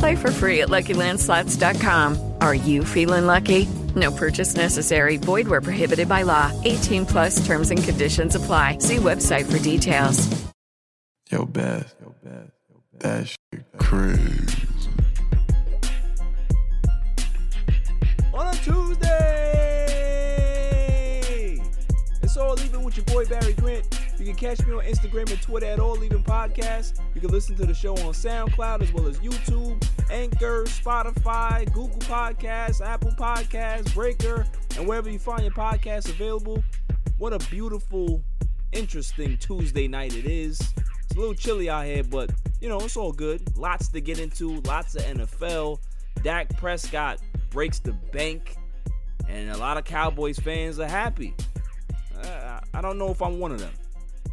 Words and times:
Play 0.00 0.16
for 0.16 0.30
free 0.30 0.62
at 0.62 0.68
LuckyLandSlots.com. 0.68 2.34
Are 2.40 2.54
you 2.54 2.84
feeling 2.84 3.26
lucky? 3.26 3.66
No 3.94 4.10
purchase 4.10 4.56
necessary. 4.56 5.18
Void 5.18 5.46
where 5.46 5.60
prohibited 5.60 6.08
by 6.08 6.22
law. 6.22 6.50
18 6.64 7.06
plus 7.06 7.44
terms 7.46 7.70
and 7.70 7.84
conditions 7.84 8.34
apply. 8.34 8.78
See 8.78 8.96
website 8.96 9.50
for 9.50 9.58
details. 9.62 10.26
Yo, 11.30 11.44
Beth. 11.44 11.94
Yo, 12.00 12.14
Beth. 12.24 12.50
That 13.00 13.28
shit 13.28 13.64
crazy. 13.76 14.66
on 18.32 18.46
a 18.46 18.54
Tuesday. 18.58 19.10
It's 22.22 22.36
all 22.36 22.58
even 22.60 22.82
with 22.82 22.96
your 22.96 23.04
boy 23.06 23.26
Barry 23.26 23.52
Grant. 23.52 24.09
You 24.20 24.26
can 24.26 24.34
catch 24.34 24.66
me 24.66 24.74
on 24.74 24.84
Instagram 24.84 25.30
and 25.30 25.40
Twitter 25.40 25.64
at 25.64 25.80
All 25.80 26.04
Even 26.04 26.22
Podcast. 26.22 27.00
You 27.14 27.22
can 27.22 27.30
listen 27.30 27.56
to 27.56 27.64
the 27.64 27.72
show 27.72 27.94
on 27.94 28.12
SoundCloud 28.12 28.82
as 28.82 28.92
well 28.92 29.06
as 29.06 29.18
YouTube, 29.20 29.82
Anchor, 30.10 30.64
Spotify, 30.64 31.64
Google 31.72 32.00
Podcasts, 32.00 32.84
Apple 32.84 33.12
Podcasts, 33.12 33.94
Breaker, 33.94 34.46
and 34.76 34.86
wherever 34.86 35.08
you 35.08 35.18
find 35.18 35.40
your 35.40 35.52
podcasts 35.52 36.10
available. 36.10 36.62
What 37.16 37.32
a 37.32 37.38
beautiful, 37.50 38.22
interesting 38.72 39.38
Tuesday 39.38 39.88
night 39.88 40.14
it 40.14 40.26
is. 40.26 40.60
It's 40.60 41.16
a 41.16 41.18
little 41.18 41.32
chilly 41.32 41.70
out 41.70 41.86
here, 41.86 42.04
but 42.04 42.30
you 42.60 42.68
know, 42.68 42.78
it's 42.80 42.98
all 42.98 43.12
good. 43.12 43.56
Lots 43.56 43.88
to 43.88 44.02
get 44.02 44.18
into, 44.18 44.60
lots 44.66 44.96
of 44.96 45.02
NFL. 45.02 45.78
Dak 46.22 46.54
Prescott 46.58 47.20
breaks 47.48 47.78
the 47.78 47.92
bank, 48.12 48.56
and 49.30 49.48
a 49.48 49.56
lot 49.56 49.78
of 49.78 49.84
Cowboys 49.84 50.38
fans 50.38 50.78
are 50.78 50.88
happy. 50.88 51.34
Uh, 52.22 52.60
I 52.74 52.82
don't 52.82 52.98
know 52.98 53.08
if 53.08 53.22
I'm 53.22 53.40
one 53.40 53.52
of 53.52 53.60
them. 53.60 53.72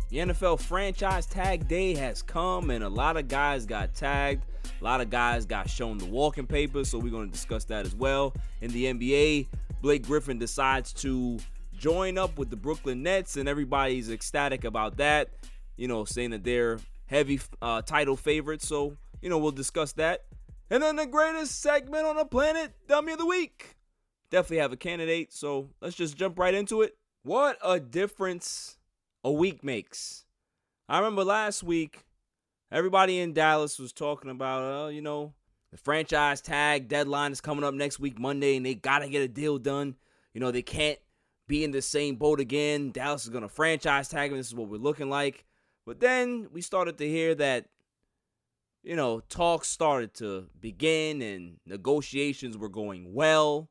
The 0.10 0.20
NFL 0.20 0.62
franchise 0.62 1.26
tag 1.26 1.68
day 1.68 1.94
has 1.96 2.22
come, 2.22 2.70
and 2.70 2.82
a 2.82 2.88
lot 2.88 3.18
of 3.18 3.28
guys 3.28 3.66
got 3.66 3.94
tagged. 3.94 4.46
A 4.80 4.84
lot 4.84 5.02
of 5.02 5.10
guys 5.10 5.46
got 5.46 5.70
shown 5.70 5.98
the 5.98 6.06
walking 6.06 6.48
papers, 6.48 6.90
so 6.90 6.98
we're 6.98 7.12
going 7.12 7.28
to 7.28 7.32
discuss 7.32 7.66
that 7.66 7.86
as 7.86 7.94
well. 7.94 8.34
In 8.62 8.72
the 8.72 8.86
NBA, 8.86 9.48
Blake 9.82 10.06
Griffin 10.06 10.40
decides 10.40 10.94
to 10.94 11.38
join 11.78 12.18
up 12.18 12.38
with 12.38 12.50
the 12.50 12.56
Brooklyn 12.56 13.04
Nets, 13.04 13.36
and 13.36 13.50
everybody's 13.50 14.10
ecstatic 14.10 14.64
about 14.64 14.96
that. 14.96 15.28
You 15.76 15.90
know, 15.90 16.06
saying 16.06 16.30
that 16.30 16.46
they're 16.46 16.80
heavy 17.08 17.42
uh, 17.62 17.82
title 17.82 18.16
favorites. 18.16 18.66
So, 18.66 18.96
you 19.22 19.30
know, 19.30 19.38
we'll 19.38 19.52
discuss 19.52 19.92
that. 19.94 20.24
And 20.70 20.82
then 20.82 20.96
the 20.96 21.06
greatest 21.06 21.62
segment 21.62 22.06
on 22.06 22.16
the 22.16 22.26
planet, 22.26 22.72
Dummy 22.88 23.12
of 23.12 23.20
the 23.20 23.26
Week. 23.26 23.76
Definitely 24.32 24.58
have 24.60 24.72
a 24.72 24.78
candidate, 24.78 25.34
so 25.34 25.70
let's 25.82 25.98
just 25.98 26.16
jump 26.16 26.40
right 26.40 26.54
into 26.54 26.82
it. 26.82 26.96
What 27.24 27.58
a 27.62 27.78
difference 27.78 28.77
a 29.24 29.32
week 29.32 29.64
makes. 29.64 30.26
I 30.90 30.98
remember 30.98 31.24
last 31.24 31.64
week, 31.64 32.06
everybody 32.72 33.20
in 33.20 33.34
Dallas 33.34 33.80
was 33.80 33.94
talking 33.94 34.32
about, 34.32 34.86
uh, 34.86 34.88
you 34.90 35.02
know, 35.02 35.34
the 35.72 35.78
franchise 35.78 36.42
tag 36.42 36.88
deadline 36.88 37.32
is 37.32 37.42
coming 37.42 37.64
up 37.64 37.74
next 37.74 38.00
week, 38.00 38.20
Monday, 38.20 38.56
and 38.56 38.66
they 38.66 38.76
got 38.76 39.00
to 39.00 39.10
get 39.10 39.22
a 39.22 39.28
deal 39.28 39.58
done. 39.58 39.96
You 40.34 40.40
know, 40.40 40.52
they 40.52 40.62
can't 40.62 41.00
be 41.48 41.64
in 41.64 41.72
the 41.72 41.82
same 41.82 42.16
boat 42.16 42.40
again. 42.40 42.92
Dallas 42.92 43.24
is 43.24 43.30
going 43.30 43.44
to 43.44 43.50
franchise 43.50 44.08
tag 44.08 44.30
them. 44.30 44.38
This 44.38 44.48
is 44.48 44.56
what 44.56 44.70
we're 44.70 44.78
looking 44.78 45.10
like. 45.10 45.46
But 45.86 46.00
then 46.00 46.48
we 46.52 46.62
started 46.62 46.98
to 46.98 47.08
hear 47.08 47.36
that 47.36 47.66
you 48.88 48.96
know, 48.96 49.20
talks 49.28 49.68
started 49.68 50.14
to 50.14 50.48
begin 50.62 51.22
and 51.22 51.58
negotiations 51.66 52.58
were 52.58 52.70
going 52.70 53.14
well, 53.14 53.70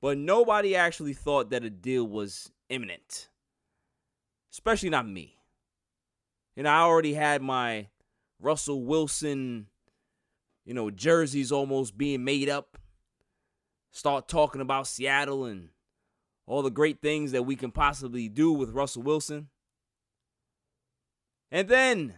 but 0.00 0.16
nobody 0.16 0.74
actually 0.74 1.12
thought 1.12 1.50
that 1.50 1.62
a 1.62 1.68
deal 1.68 2.06
was 2.06 2.50
imminent. 2.70 3.28
Especially 4.56 4.88
not 4.88 5.06
me. 5.06 5.36
And 6.56 6.66
I 6.66 6.80
already 6.80 7.12
had 7.12 7.42
my 7.42 7.88
Russell 8.40 8.84
Wilson, 8.84 9.66
you 10.64 10.72
know, 10.72 10.88
jerseys 10.88 11.52
almost 11.52 11.98
being 11.98 12.24
made 12.24 12.48
up. 12.48 12.78
Start 13.90 14.28
talking 14.28 14.62
about 14.62 14.86
Seattle 14.86 15.44
and 15.44 15.68
all 16.46 16.62
the 16.62 16.70
great 16.70 17.02
things 17.02 17.32
that 17.32 17.42
we 17.42 17.54
can 17.54 17.70
possibly 17.70 18.30
do 18.30 18.50
with 18.50 18.70
Russell 18.70 19.02
Wilson. 19.02 19.48
And 21.50 21.68
then 21.68 22.14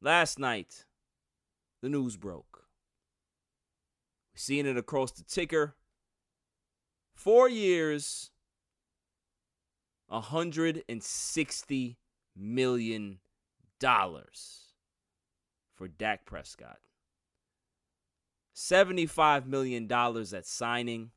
last 0.00 0.38
night, 0.38 0.84
the 1.82 1.88
news 1.88 2.16
broke. 2.16 2.66
We're 4.32 4.38
seeing 4.38 4.66
it 4.66 4.76
across 4.76 5.10
the 5.10 5.24
ticker. 5.24 5.74
Four 7.14 7.48
years, 7.48 8.30
$160 10.10 11.96
million 12.36 13.18
for 13.80 14.28
Dak 15.88 16.26
Prescott. 16.26 16.78
$75 18.54 19.46
million 19.46 19.90
at 19.90 20.46
signing. 20.46 21.10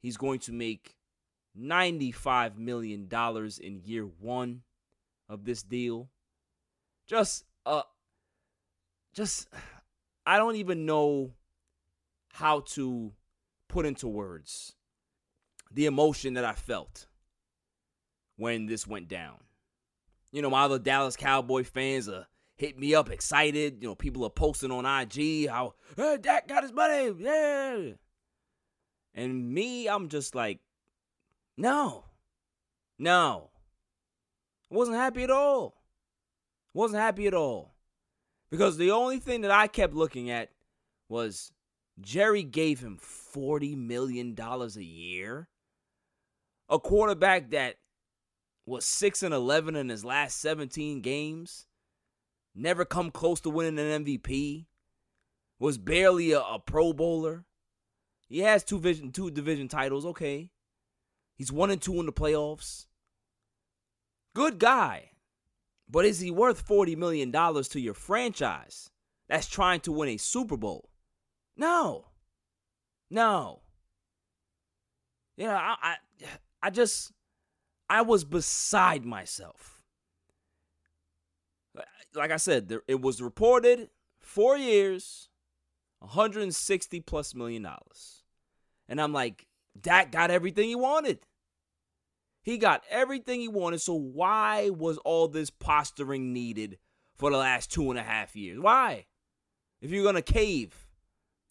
He's 0.00 0.16
going 0.16 0.40
to 0.40 0.52
make 0.52 0.96
$95 1.58 2.56
million 2.56 3.08
in 3.60 3.80
year 3.84 4.04
one 4.04 4.62
of 5.28 5.44
this 5.44 5.62
deal. 5.62 6.10
Just 7.06 7.44
a, 7.64 7.82
just 9.12 9.48
I 10.26 10.36
don't 10.36 10.56
even 10.56 10.86
know 10.86 11.34
how 12.32 12.60
to 12.60 13.12
put 13.68 13.86
into 13.86 14.08
words 14.08 14.74
the 15.70 15.86
emotion 15.86 16.34
that 16.34 16.44
I 16.44 16.52
felt 16.52 17.06
when 18.36 18.66
this 18.66 18.86
went 18.86 19.08
down. 19.08 19.36
You 20.32 20.42
know, 20.42 20.50
my 20.50 20.62
other 20.62 20.78
Dallas 20.78 21.16
Cowboy 21.16 21.64
fans 21.64 22.08
are 22.08 22.26
hit 22.56 22.78
me 22.78 22.94
up 22.94 23.10
excited. 23.10 23.78
You 23.80 23.88
know, 23.88 23.94
people 23.94 24.24
are 24.24 24.30
posting 24.30 24.70
on 24.70 24.84
IG 24.84 25.48
how 25.48 25.74
hey, 25.96 26.18
Dak 26.20 26.48
got 26.48 26.62
his 26.62 26.72
money. 26.72 27.12
Yeah. 27.18 27.92
And 29.14 29.52
me, 29.52 29.88
I'm 29.88 30.08
just 30.08 30.34
like, 30.34 30.58
no. 31.56 32.04
No. 32.98 33.50
I 34.70 34.74
wasn't 34.74 34.96
happy 34.96 35.22
at 35.22 35.30
all. 35.30 35.80
Wasn't 36.72 37.00
happy 37.00 37.26
at 37.26 37.34
all. 37.34 37.74
Because 38.50 38.76
the 38.76 38.90
only 38.90 39.20
thing 39.20 39.42
that 39.42 39.50
I 39.50 39.68
kept 39.68 39.94
looking 39.94 40.30
at 40.30 40.50
was 41.08 41.52
Jerry 42.00 42.42
gave 42.42 42.80
him 42.80 42.98
$40 42.98 43.76
million 43.76 44.36
a 44.38 44.66
year. 44.80 45.48
A 46.68 46.78
quarterback 46.78 47.50
that 47.50 47.76
was 48.66 48.84
6 48.86 49.22
and 49.22 49.34
11 49.34 49.76
in 49.76 49.88
his 49.88 50.04
last 50.04 50.40
17 50.40 51.00
games, 51.00 51.66
never 52.54 52.84
come 52.84 53.10
close 53.10 53.40
to 53.42 53.50
winning 53.50 53.78
an 53.78 54.04
MVP, 54.04 54.66
was 55.58 55.78
barely 55.78 56.32
a, 56.32 56.40
a 56.40 56.58
Pro 56.58 56.92
Bowler. 56.92 57.44
He 58.28 58.40
has 58.40 58.64
two 58.64 58.76
division 58.76 59.12
two 59.12 59.30
division 59.30 59.68
titles, 59.68 60.06
okay. 60.06 60.50
He's 61.36 61.52
1 61.52 61.70
and 61.70 61.82
2 61.82 62.00
in 62.00 62.06
the 62.06 62.12
playoffs. 62.12 62.86
Good 64.34 64.58
guy. 64.58 65.10
But 65.88 66.04
is 66.04 66.20
he 66.20 66.30
worth 66.30 66.66
$40 66.66 66.96
million 66.96 67.30
to 67.32 67.80
your 67.80 67.94
franchise 67.94 68.90
that's 69.28 69.48
trying 69.48 69.80
to 69.80 69.92
win 69.92 70.08
a 70.10 70.16
Super 70.16 70.56
Bowl? 70.56 70.90
No. 71.56 72.06
No. 73.10 73.60
You 75.36 75.46
know, 75.46 75.54
I, 75.54 75.76
I, 75.82 75.96
I 76.62 76.70
just, 76.70 77.12
I 77.88 78.02
was 78.02 78.24
beside 78.24 79.04
myself. 79.04 79.82
Like 82.14 82.30
I 82.30 82.36
said, 82.36 82.68
there, 82.68 82.82
it 82.86 83.00
was 83.00 83.20
reported 83.20 83.90
four 84.20 84.56
years, 84.56 85.28
160 85.98 87.00
plus 87.00 87.34
million 87.34 87.62
dollars. 87.62 88.22
And 88.88 89.00
I'm 89.00 89.12
like, 89.12 89.46
Dak 89.80 90.12
got 90.12 90.30
everything 90.30 90.68
he 90.68 90.76
wanted. 90.76 91.18
He 92.42 92.58
got 92.58 92.84
everything 92.90 93.40
he 93.40 93.48
wanted. 93.48 93.80
So 93.80 93.94
why 93.94 94.70
was 94.70 94.98
all 94.98 95.28
this 95.28 95.50
posturing 95.50 96.32
needed 96.32 96.78
for 97.16 97.30
the 97.30 97.38
last 97.38 97.72
two 97.72 97.90
and 97.90 97.98
a 97.98 98.02
half 98.02 98.36
years? 98.36 98.60
Why? 98.60 99.06
If 99.80 99.90
you're 99.90 100.04
gonna 100.04 100.22
cave. 100.22 100.86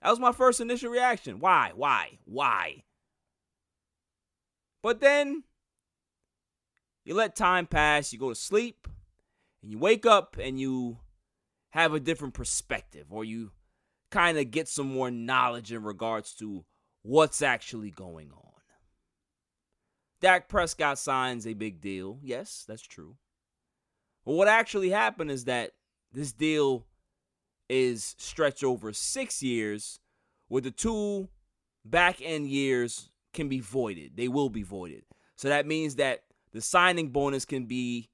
That 0.02 0.10
was 0.10 0.20
my 0.20 0.32
first 0.32 0.62
initial 0.62 0.92
reaction. 0.92 1.40
Why? 1.40 1.72
Why? 1.76 2.20
Why? 2.26 2.84
But 4.82 5.00
then 5.00 5.44
you 7.04 7.14
let 7.14 7.36
time 7.36 7.66
pass, 7.66 8.14
you 8.14 8.20
go 8.20 8.30
to 8.30 8.36
sleep, 8.36 8.88
and 9.62 9.72
you 9.72 9.78
wake 9.78 10.06
up 10.06 10.38
and 10.40 10.60
you 10.60 10.98
have 11.72 11.94
a 11.94 12.00
different 12.00 12.34
perspective, 12.34 13.08
or 13.10 13.24
you 13.26 13.52
kind 14.12 14.38
of 14.38 14.52
get 14.52 14.68
some 14.68 14.94
more 14.94 15.10
knowledge 15.10 15.72
in 15.72 15.84
regards 15.84 16.34
to 16.36 16.66
what's 17.02 17.42
actually 17.42 17.90
going 17.90 18.32
on. 18.32 18.40
Dak 20.22 20.48
Prescott 20.48 20.98
signs 20.98 21.46
a 21.46 21.54
big 21.54 21.82
deal. 21.82 22.20
Yes, 22.24 22.64
that's 22.68 22.82
true. 22.82 23.18
But 24.26 24.34
what 24.36 24.48
actually 24.48 24.90
happened 24.90 25.32
is 25.32 25.46
that 25.46 25.72
this 26.14 26.32
deal 26.32 26.86
is 27.68 28.16
stretched 28.18 28.64
over 28.64 28.94
six 28.94 29.44
years, 29.44 30.00
with 30.48 30.64
the 30.64 30.72
two 30.72 31.28
back 31.84 32.22
end 32.22 32.48
years 32.48 33.10
can 33.34 33.50
be 33.50 33.60
voided. 33.60 34.16
They 34.16 34.28
will 34.28 34.50
be 34.50 34.64
voided. 34.64 35.04
So 35.36 35.50
that 35.50 35.66
means 35.66 35.96
that 35.96 36.24
the 36.54 36.62
signing 36.62 37.10
bonus 37.10 37.46
can 37.46 37.66
be 37.66 38.10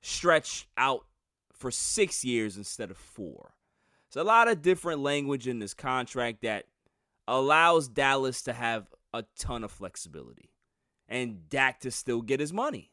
stretched 0.00 0.66
out 0.76 1.04
for 1.52 1.70
six 1.70 2.24
years 2.24 2.56
instead 2.56 2.90
of 2.90 2.96
four. 2.96 3.54
It's 4.06 4.16
a 4.16 4.24
lot 4.24 4.48
of 4.48 4.62
different 4.62 5.00
language 5.00 5.48
in 5.48 5.58
this 5.58 5.74
contract 5.74 6.42
that 6.42 6.66
allows 7.26 7.88
Dallas 7.88 8.42
to 8.42 8.52
have 8.52 8.86
a 9.12 9.24
ton 9.38 9.64
of 9.64 9.70
flexibility 9.70 10.50
and 11.08 11.48
Dak 11.48 11.80
to 11.80 11.90
still 11.90 12.22
get 12.22 12.40
his 12.40 12.52
money. 12.52 12.90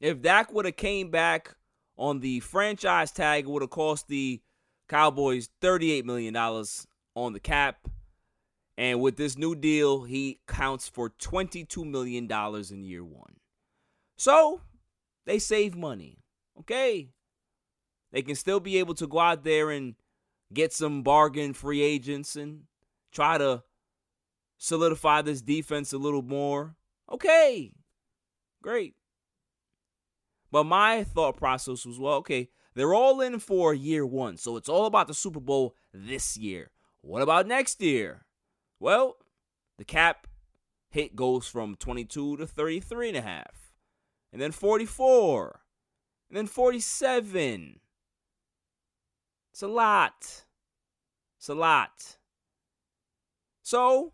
If 0.00 0.20
Dak 0.20 0.52
would 0.52 0.66
have 0.66 0.76
came 0.76 1.10
back 1.10 1.56
on 1.96 2.20
the 2.20 2.40
franchise 2.40 3.10
tag, 3.10 3.44
it 3.44 3.50
would 3.50 3.62
have 3.62 3.70
cost 3.70 4.08
the 4.08 4.40
Cowboys 4.88 5.48
$38 5.62 6.04
million 6.04 6.36
on 6.36 7.32
the 7.32 7.40
cap. 7.40 7.88
And 8.78 9.00
with 9.00 9.16
this 9.16 9.38
new 9.38 9.54
deal, 9.54 10.04
he 10.04 10.40
counts 10.46 10.88
for 10.88 11.08
$22 11.10 11.84
million 11.84 12.30
in 12.30 12.84
year 12.84 13.04
one. 13.04 13.36
So 14.16 14.60
they 15.24 15.38
save 15.38 15.74
money. 15.74 16.18
Okay. 16.60 17.10
They 18.12 18.22
can 18.22 18.34
still 18.34 18.60
be 18.60 18.78
able 18.78 18.94
to 18.94 19.06
go 19.06 19.18
out 19.18 19.44
there 19.44 19.70
and 19.70 19.94
get 20.52 20.72
some 20.72 21.02
bargain 21.02 21.54
free 21.54 21.82
agents 21.82 22.36
and 22.36 22.62
try 23.12 23.38
to 23.38 23.62
solidify 24.58 25.22
this 25.22 25.40
defense 25.40 25.92
a 25.92 25.98
little 25.98 26.22
more. 26.22 26.76
Okay. 27.10 27.72
Great. 28.62 28.94
But 30.50 30.64
my 30.64 31.04
thought 31.04 31.36
process 31.36 31.84
was 31.84 31.98
well, 31.98 32.16
okay, 32.16 32.48
they're 32.74 32.94
all 32.94 33.20
in 33.20 33.38
for 33.38 33.74
year 33.74 34.06
one. 34.06 34.36
So 34.36 34.56
it's 34.56 34.68
all 34.68 34.86
about 34.86 35.08
the 35.08 35.14
Super 35.14 35.40
Bowl 35.40 35.74
this 35.92 36.36
year. 36.36 36.70
What 37.00 37.22
about 37.22 37.46
next 37.46 37.80
year? 37.80 38.25
Well, 38.78 39.16
the 39.78 39.84
cap 39.84 40.26
hit 40.90 41.16
goes 41.16 41.46
from 41.46 41.76
22 41.76 42.38
to 42.38 42.46
33 42.46 43.08
and 43.08 43.16
a 43.18 43.22
half. 43.22 43.72
And 44.32 44.40
then 44.40 44.52
44. 44.52 45.60
And 46.28 46.36
then 46.36 46.46
47. 46.46 47.80
It's 49.52 49.62
a 49.62 49.68
lot. 49.68 50.44
It's 51.38 51.48
a 51.48 51.54
lot. 51.54 52.18
So, 53.62 54.12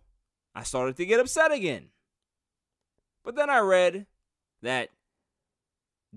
I 0.54 0.62
started 0.62 0.96
to 0.96 1.06
get 1.06 1.20
upset 1.20 1.52
again. 1.52 1.88
But 3.24 3.36
then 3.36 3.50
I 3.50 3.58
read 3.60 4.06
that 4.62 4.90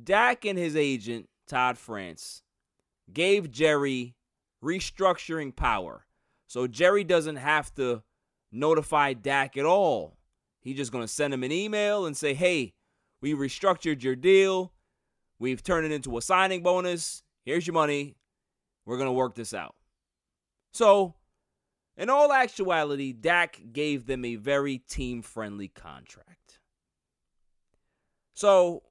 Dak 0.01 0.45
and 0.45 0.57
his 0.57 0.75
agent, 0.75 1.29
Todd 1.47 1.77
France, 1.77 2.41
gave 3.11 3.51
Jerry 3.51 4.15
restructuring 4.63 5.55
power. 5.55 6.05
So 6.47 6.67
Jerry 6.67 7.03
doesn't 7.03 7.37
have 7.37 7.73
to 7.75 8.03
notify 8.55 9.13
Dak 9.13 9.57
at 9.57 9.65
all. 9.65 10.17
He's 10.61 10.77
just 10.77 10.91
going 10.91 11.03
to 11.03 11.07
send 11.07 11.33
him 11.33 11.43
an 11.43 11.51
email 11.51 12.05
and 12.05 12.17
say, 12.17 12.33
hey, 12.33 12.73
we 13.21 13.33
restructured 13.33 14.01
your 14.03 14.15
deal. 14.15 14.71
We've 15.37 15.61
turned 15.61 15.85
it 15.85 15.91
into 15.91 16.17
a 16.17 16.21
signing 16.21 16.63
bonus. 16.63 17.23
Here's 17.43 17.67
your 17.67 17.73
money. 17.73 18.15
We're 18.85 18.97
going 18.97 19.09
to 19.09 19.13
work 19.13 19.35
this 19.35 19.53
out. 19.53 19.75
So, 20.73 21.15
in 21.97 22.09
all 22.09 22.33
actuality, 22.33 23.13
Dak 23.13 23.61
gave 23.71 24.05
them 24.05 24.25
a 24.25 24.35
very 24.35 24.79
team 24.79 25.21
friendly 25.21 25.67
contract. 25.67 26.59
So, 28.33 28.83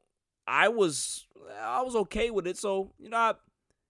I 0.46 0.68
was 0.68 1.26
I 1.60 1.82
was 1.82 1.96
okay 1.96 2.30
with 2.30 2.46
it. 2.46 2.56
So, 2.56 2.92
you 2.98 3.08
know, 3.08 3.16
I 3.16 3.34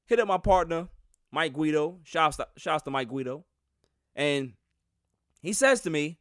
hit 0.06 0.20
up 0.20 0.28
my 0.28 0.38
partner, 0.38 0.88
Mike 1.32 1.52
Guido. 1.52 1.98
Shouts 2.04 2.36
to, 2.38 2.48
shouts 2.56 2.82
to 2.84 2.90
Mike 2.90 3.08
Guido. 3.08 3.44
And 4.14 4.52
he 5.44 5.52
says 5.52 5.82
to 5.82 5.90
me, 5.90 6.18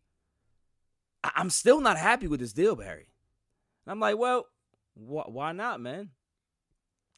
I'm 1.23 1.49
still 1.49 1.79
not 1.79 1.97
happy 1.97 2.27
with 2.27 2.41
this 2.41 2.51
deal, 2.51 2.75
Barry. 2.75 3.07
And 3.85 3.91
I'm 3.91 3.99
like, 3.99 4.17
well, 4.17 4.47
wh- 4.95 5.29
why 5.29 5.53
not, 5.53 5.79
man? 5.79 6.09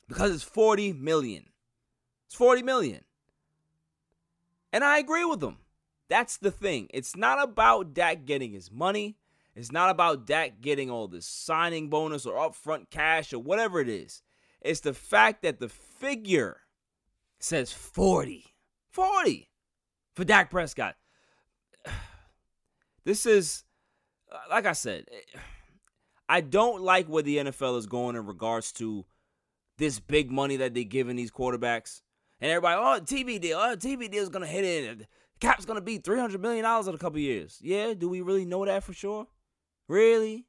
Because 0.07 0.31
it's 0.31 0.43
40 0.43 0.93
million. 0.93 1.49
It's 2.27 2.35
40 2.35 2.61
million. 2.61 3.03
And 4.71 4.83
I 4.83 4.99
agree 4.99 5.25
with 5.25 5.41
him. 5.41 5.57
That's 6.07 6.37
the 6.37 6.51
thing. 6.51 6.89
It's 6.93 7.15
not 7.15 7.41
about 7.41 7.95
Dak 7.95 8.25
getting 8.25 8.51
his 8.51 8.71
money. 8.71 9.17
It's 9.55 9.71
not 9.71 9.89
about 9.89 10.27
Dak 10.27 10.61
getting 10.61 10.91
all 10.91 11.07
this 11.07 11.25
signing 11.25 11.89
bonus 11.89 12.27
or 12.27 12.35
upfront 12.35 12.91
cash 12.91 13.33
or 13.33 13.39
whatever 13.39 13.79
it 13.79 13.89
is. 13.89 14.21
It's 14.61 14.81
the 14.81 14.93
fact 14.93 15.41
that 15.41 15.59
the 15.59 15.69
figure 15.69 16.57
says 17.39 17.71
40. 17.71 18.45
40 18.91 19.49
for 20.13 20.23
Dak 20.23 20.51
Prescott. 20.51 20.95
This 23.05 23.25
is, 23.25 23.63
like 24.49 24.65
I 24.65 24.73
said, 24.73 25.05
I 26.27 26.41
don't 26.41 26.81
like 26.81 27.07
where 27.07 27.23
the 27.23 27.37
NFL 27.37 27.77
is 27.77 27.85
going 27.85 28.15
in 28.15 28.25
regards 28.25 28.71
to 28.73 29.05
this 29.77 29.99
big 29.99 30.31
money 30.31 30.57
that 30.57 30.73
they're 30.73 30.83
giving 30.83 31.15
these 31.15 31.31
quarterbacks. 31.31 32.01
And 32.41 32.51
everybody, 32.51 32.75
oh, 32.77 33.01
TV 33.03 33.39
deal, 33.39 33.59
oh, 33.59 33.75
TV 33.75 34.09
deal 34.09 34.23
is 34.23 34.29
going 34.29 34.45
to 34.45 34.51
hit 34.51 34.65
it. 34.65 35.07
Cap's 35.39 35.65
going 35.65 35.77
to 35.77 35.81
be 35.81 35.99
$300 35.99 36.39
million 36.39 36.65
in 36.65 36.95
a 36.95 36.97
couple 36.97 37.19
years. 37.19 37.59
Yeah, 37.61 37.93
do 37.93 38.09
we 38.09 38.21
really 38.21 38.45
know 38.45 38.65
that 38.65 38.83
for 38.83 38.93
sure? 38.93 39.27
Really? 39.87 40.45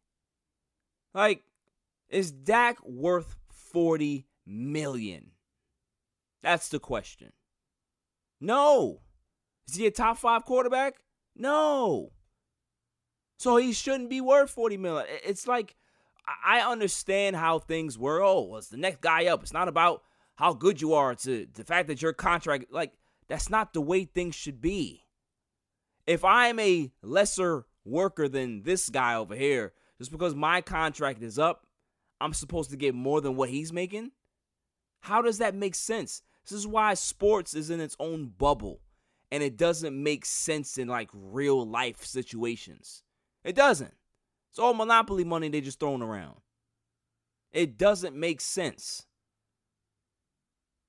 Like, 1.13 1.43
is 2.09 2.31
Dak 2.31 2.79
worth 2.85 3.37
40 3.51 4.27
million? 4.47 5.33
That's 6.43 6.69
the 6.69 6.79
question. 6.79 7.33
No. 8.41 9.01
Is 9.69 9.75
he 9.75 9.87
a 9.87 9.91
top 9.91 10.19
five 10.19 10.45
quarterback? 10.45 10.95
No. 11.35 12.13
So 13.39 13.57
he 13.57 13.73
shouldn't 13.73 14.11
be 14.11 14.21
worth 14.21 14.51
40 14.51 14.77
million. 14.77 15.07
It's 15.25 15.47
like 15.47 15.77
I 16.45 16.61
understand 16.61 17.37
how 17.37 17.59
things 17.59 17.99
were. 17.99 18.23
Oh, 18.23 18.43
well, 18.43 18.59
it's 18.59 18.69
the 18.69 18.77
next 18.77 19.01
guy 19.01 19.27
up. 19.27 19.43
It's 19.43 19.53
not 19.53 19.69
about 19.69 20.03
how 20.37 20.55
good 20.55 20.81
you 20.81 20.95
are. 20.95 21.13
It's 21.13 21.25
the 21.25 21.65
fact 21.65 21.89
that 21.89 22.03
your 22.03 22.13
contract, 22.13 22.73
like, 22.73 22.93
that's 23.29 23.51
not 23.51 23.73
the 23.73 23.81
way 23.81 24.05
things 24.05 24.35
should 24.35 24.61
be. 24.61 25.05
If 26.07 26.25
I'm 26.25 26.59
a 26.59 26.91
lesser 27.03 27.67
worker 27.85 28.29
than 28.29 28.63
this 28.63 28.89
guy 28.89 29.15
over 29.15 29.35
here, 29.35 29.73
just 29.99 30.13
because 30.13 30.35
my 30.35 30.61
contract 30.61 31.23
is 31.23 31.39
up, 31.39 31.67
I'm 32.21 32.33
supposed 32.33 32.71
to 32.71 32.77
get 32.77 32.95
more 32.95 33.21
than 33.21 33.37
what 33.37 33.51
he's 33.51 33.73
making? 33.73 34.13
How 35.01 35.23
does 35.23 35.39
that 35.39 35.55
make 35.55 35.75
sense? 35.75 36.23
This 36.45 36.53
is 36.53 36.67
why 36.67 36.95
sports 36.95 37.55
is 37.55 37.71
in 37.71 37.81
its 37.81 37.97
own 37.99 38.33
bubble 38.39 38.81
and 39.31 39.43
it 39.43 39.57
doesn't 39.57 40.01
make 40.01 40.25
sense 40.25 40.79
in 40.79 40.89
like 40.89 41.11
real 41.13 41.67
life 41.67 42.05
situations. 42.05 43.03
It 43.47 43.55
doesn't. 43.55 43.95
It's 44.51 44.59
all 44.59 44.75
monopoly 44.75 45.23
money 45.23 45.49
they 45.49 45.61
just 45.61 45.79
throwing 45.79 46.03
around. 46.03 46.35
It 47.53 47.79
doesn't 47.79 48.17
make 48.17 48.41
sense. 48.41 49.07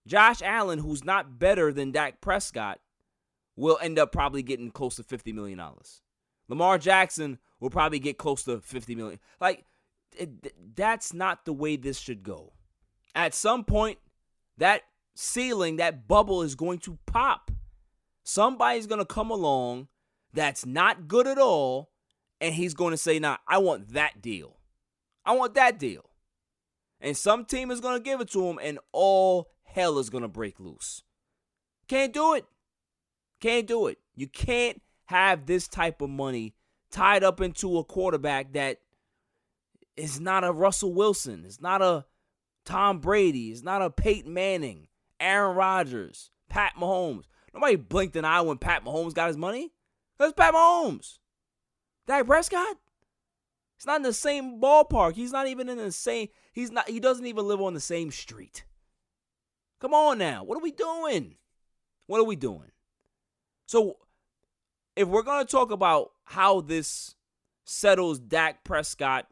Josh 0.08 0.42
Allen, 0.42 0.80
who's 0.80 1.04
not 1.04 1.38
better 1.38 1.72
than 1.72 1.92
Dak 1.92 2.20
Prescott, 2.20 2.80
will 3.56 3.78
end 3.80 4.00
up 4.00 4.12
probably 4.12 4.42
getting 4.42 4.72
close 4.72 4.96
to 4.96 5.04
$50 5.04 5.34
million. 5.36 5.62
Lamar 6.50 6.80
Jackson 6.80 7.38
will 7.60 7.70
probably 7.70 8.00
get 8.00 8.18
close 8.18 8.44
to 8.44 8.60
50 8.60 8.96
million. 8.96 9.20
Like 9.40 9.66
it, 10.18 10.76
that's 10.76 11.14
not 11.14 11.46
the 11.46 11.54
way 11.54 11.76
this 11.76 12.00
should 12.00 12.24
go. 12.24 12.54
At 13.14 13.36
some 13.36 13.66
point, 13.66 14.00
that 14.58 14.82
ceiling, 15.14 15.76
that 15.76 16.08
bubble 16.08 16.42
is 16.42 16.56
going 16.56 16.80
to 16.80 16.98
pop. 17.06 17.52
Somebody's 18.24 18.88
going 18.88 19.00
to 19.00 19.06
come 19.06 19.30
along 19.30 19.90
that's 20.34 20.66
not 20.66 21.08
good 21.08 21.28
at 21.28 21.38
all 21.38 21.92
and 22.40 22.54
he's 22.54 22.74
going 22.74 22.92
to 22.92 22.98
say, 22.98 23.20
"Nah, 23.20 23.38
I 23.48 23.58
want 23.58 23.94
that 23.94 24.22
deal. 24.22 24.58
I 25.26 25.34
want 25.34 25.56
that 25.56 25.80
deal." 25.80 26.10
And 27.00 27.16
some 27.16 27.46
team 27.46 27.72
is 27.72 27.80
going 27.80 27.98
to 27.98 28.04
give 28.04 28.22
it 28.22 28.32
to 28.32 28.48
him 28.48 28.60
and 28.62 28.80
all 28.92 29.52
hell 29.64 30.00
is 30.00 30.10
going 30.10 30.24
to 30.24 30.28
break 30.28 30.60
loose. 30.60 31.04
Can't 31.88 32.14
do 32.14 32.34
it. 32.34 32.46
Can't 33.40 33.68
do 33.68 33.88
it. 33.88 34.00
You 34.16 34.28
can't 34.28 34.82
have 35.06 35.46
this 35.46 35.68
type 35.68 36.02
of 36.02 36.10
money 36.10 36.56
tied 36.92 37.24
up 37.24 37.40
into 37.40 37.78
a 37.78 37.84
quarterback 37.84 38.54
that 38.54 38.80
is 39.96 40.20
not 40.20 40.44
a 40.44 40.52
Russell 40.52 40.94
Wilson. 40.94 41.44
It's 41.46 41.62
not 41.62 41.82
a 41.82 42.06
Tom 42.66 43.00
Brady. 43.00 43.52
It's 43.52 43.64
not 43.64 43.82
a 43.82 43.90
Peyton 43.90 44.34
Manning, 44.34 44.88
Aaron 45.20 45.56
Rodgers, 45.56 46.32
Pat 46.50 46.74
Mahomes. 46.80 47.26
Nobody 47.54 47.76
blinked 47.76 48.16
an 48.16 48.26
eye 48.26 48.42
when 48.42 48.58
Pat 48.58 48.84
Mahomes 48.84 49.14
got 49.14 49.28
his 49.28 49.38
money. 49.38 49.72
That's 50.18 50.34
Pat 50.34 50.54
Mahomes. 50.54 51.20
Dak 52.08 52.26
Prescott? 52.26 52.78
He's 53.78 53.86
not 53.86 53.98
in 53.98 54.04
the 54.04 54.14
same 54.14 54.60
ballpark. 54.60 55.14
He's 55.14 55.32
not 55.32 55.48
even 55.48 55.70
in 55.70 55.78
the 55.78 55.92
same. 55.92 56.30
He's 56.52 56.72
not. 56.72 56.90
He 56.90 57.00
doesn't 57.00 57.28
even 57.28 57.48
live 57.48 57.62
on 57.62 57.74
the 57.74 57.80
same 57.80 58.10
street. 58.10 58.64
Come 59.80 59.94
on 59.94 60.18
now. 60.18 60.44
What 60.44 60.58
are 60.58 60.64
we 60.64 60.72
doing? 60.72 61.36
What 62.08 62.20
are 62.20 62.24
we 62.24 62.36
doing? 62.36 62.72
So, 63.68 63.98
if 64.96 65.08
we're 65.08 65.22
gonna 65.22 65.46
talk 65.46 65.70
about 65.70 66.14
how 66.24 66.62
this 66.62 67.16
settles 67.66 68.18
Dak 68.20 68.64
Prescott 68.64 69.28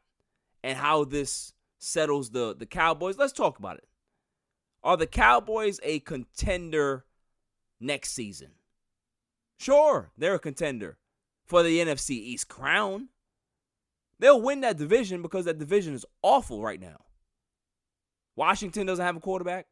and 0.62 0.78
how 0.78 1.06
this 1.06 1.54
settles 1.80 2.30
the 2.30 2.54
the 2.56 2.68
Cowboys, 2.68 3.18
let's 3.18 3.34
talk 3.34 3.58
about 3.58 3.78
it. 3.78 3.88
Are 4.84 4.98
the 4.98 5.08
Cowboys 5.08 5.80
a 5.82 6.02
contender 6.02 7.06
next 7.80 8.12
season? 8.12 8.52
Sure, 9.58 10.12
they're 10.18 10.36
a 10.36 10.40
contender 10.40 10.98
for 11.46 11.64
the 11.64 11.80
NFC 11.80 12.12
East 12.12 12.48
crown. 12.48 13.10
They'll 14.20 14.42
win 14.42 14.62
that 14.62 14.78
division 14.78 15.22
because 15.22 15.46
that 15.46 15.60
division 15.60 15.94
is 15.94 16.06
awful 16.22 16.62
right 16.62 16.80
now. 16.80 16.98
Washington 18.36 18.88
doesn't 18.88 19.06
have 19.06 19.16
a 19.16 19.22
quarterback. 19.22 19.68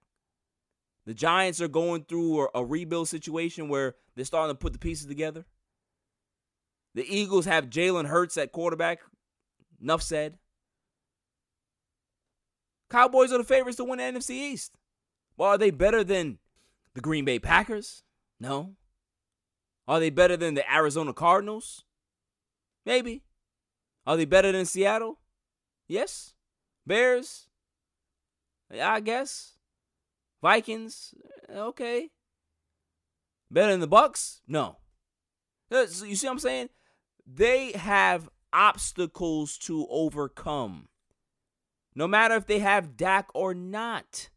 The 1.06 1.14
Giants 1.14 1.62
are 1.62 1.68
going 1.68 2.06
through 2.06 2.46
a, 2.46 2.48
a, 2.56 2.66
rebuild 2.66 3.10
situation 3.10 3.68
where 3.68 3.96
they're 4.16 4.24
starting 4.24 4.56
to 4.56 4.60
put 4.60 4.72
the 4.72 4.80
pieces 4.80 5.06
together. 5.06 5.46
The 6.96 7.06
Eagles 7.08 7.46
have 7.46 7.70
Jalen 7.70 8.08
Hurts 8.08 8.38
at 8.38 8.52
quarterback. 8.52 9.00
Enough 9.82 10.02
said. 10.02 10.38
Cowboys 12.90 13.34
are 13.34 13.40
the 13.40 13.44
favorites 13.44 13.78
to 13.78 13.84
win 13.84 13.98
the 13.98 14.04
NFC 14.04 14.32
East. 14.32 14.78
Well, 15.36 15.50
are 15.50 15.58
they 15.58 15.72
better 15.72 16.04
than 16.04 16.38
the 16.94 17.02
Green 17.02 17.26
Bay 17.26 17.40
Packers? 17.40 18.04
No. 18.40 18.76
Are 19.88 20.00
they 20.00 20.10
better 20.10 20.38
than 20.38 20.54
the 20.54 20.74
Arizona 20.74 21.14
Cardinals? 21.14 21.84
Maybe. 22.86 23.24
Are 24.06 24.18
they 24.18 24.26
better 24.26 24.52
than 24.52 24.66
Seattle? 24.66 25.20
Yes. 25.88 26.34
Bears? 26.86 27.48
I 28.72 29.00
guess. 29.00 29.54
Vikings? 30.42 31.14
Okay. 31.54 32.10
Better 33.50 33.72
than 33.72 33.82
the 33.82 33.88
Bucks? 33.88 34.42
No. 34.48 34.78
Uh, 35.72 35.86
you 36.06 36.16
see 36.16 36.28
what 36.28 36.34
I'm 36.34 36.40
saying? 36.40 36.70
They 37.26 37.72
have 37.74 38.30
obstacles 38.52 39.58
to 39.60 39.88
overcome. 39.90 40.88
No 41.96 42.08
matter 42.08 42.36
if 42.36 42.46
they 42.46 42.60
have 42.60 42.98
Dak 42.98 43.30
or 43.34 43.54
not. 43.54 44.30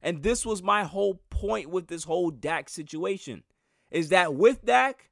And 0.00 0.22
this 0.22 0.44
was 0.44 0.62
my 0.62 0.84
whole 0.84 1.22
point 1.30 1.70
with 1.70 1.86
this 1.86 2.04
whole 2.04 2.30
Dak 2.30 2.68
situation. 2.68 3.42
Is 3.94 4.08
that 4.08 4.34
with 4.34 4.64
Dak, 4.64 5.08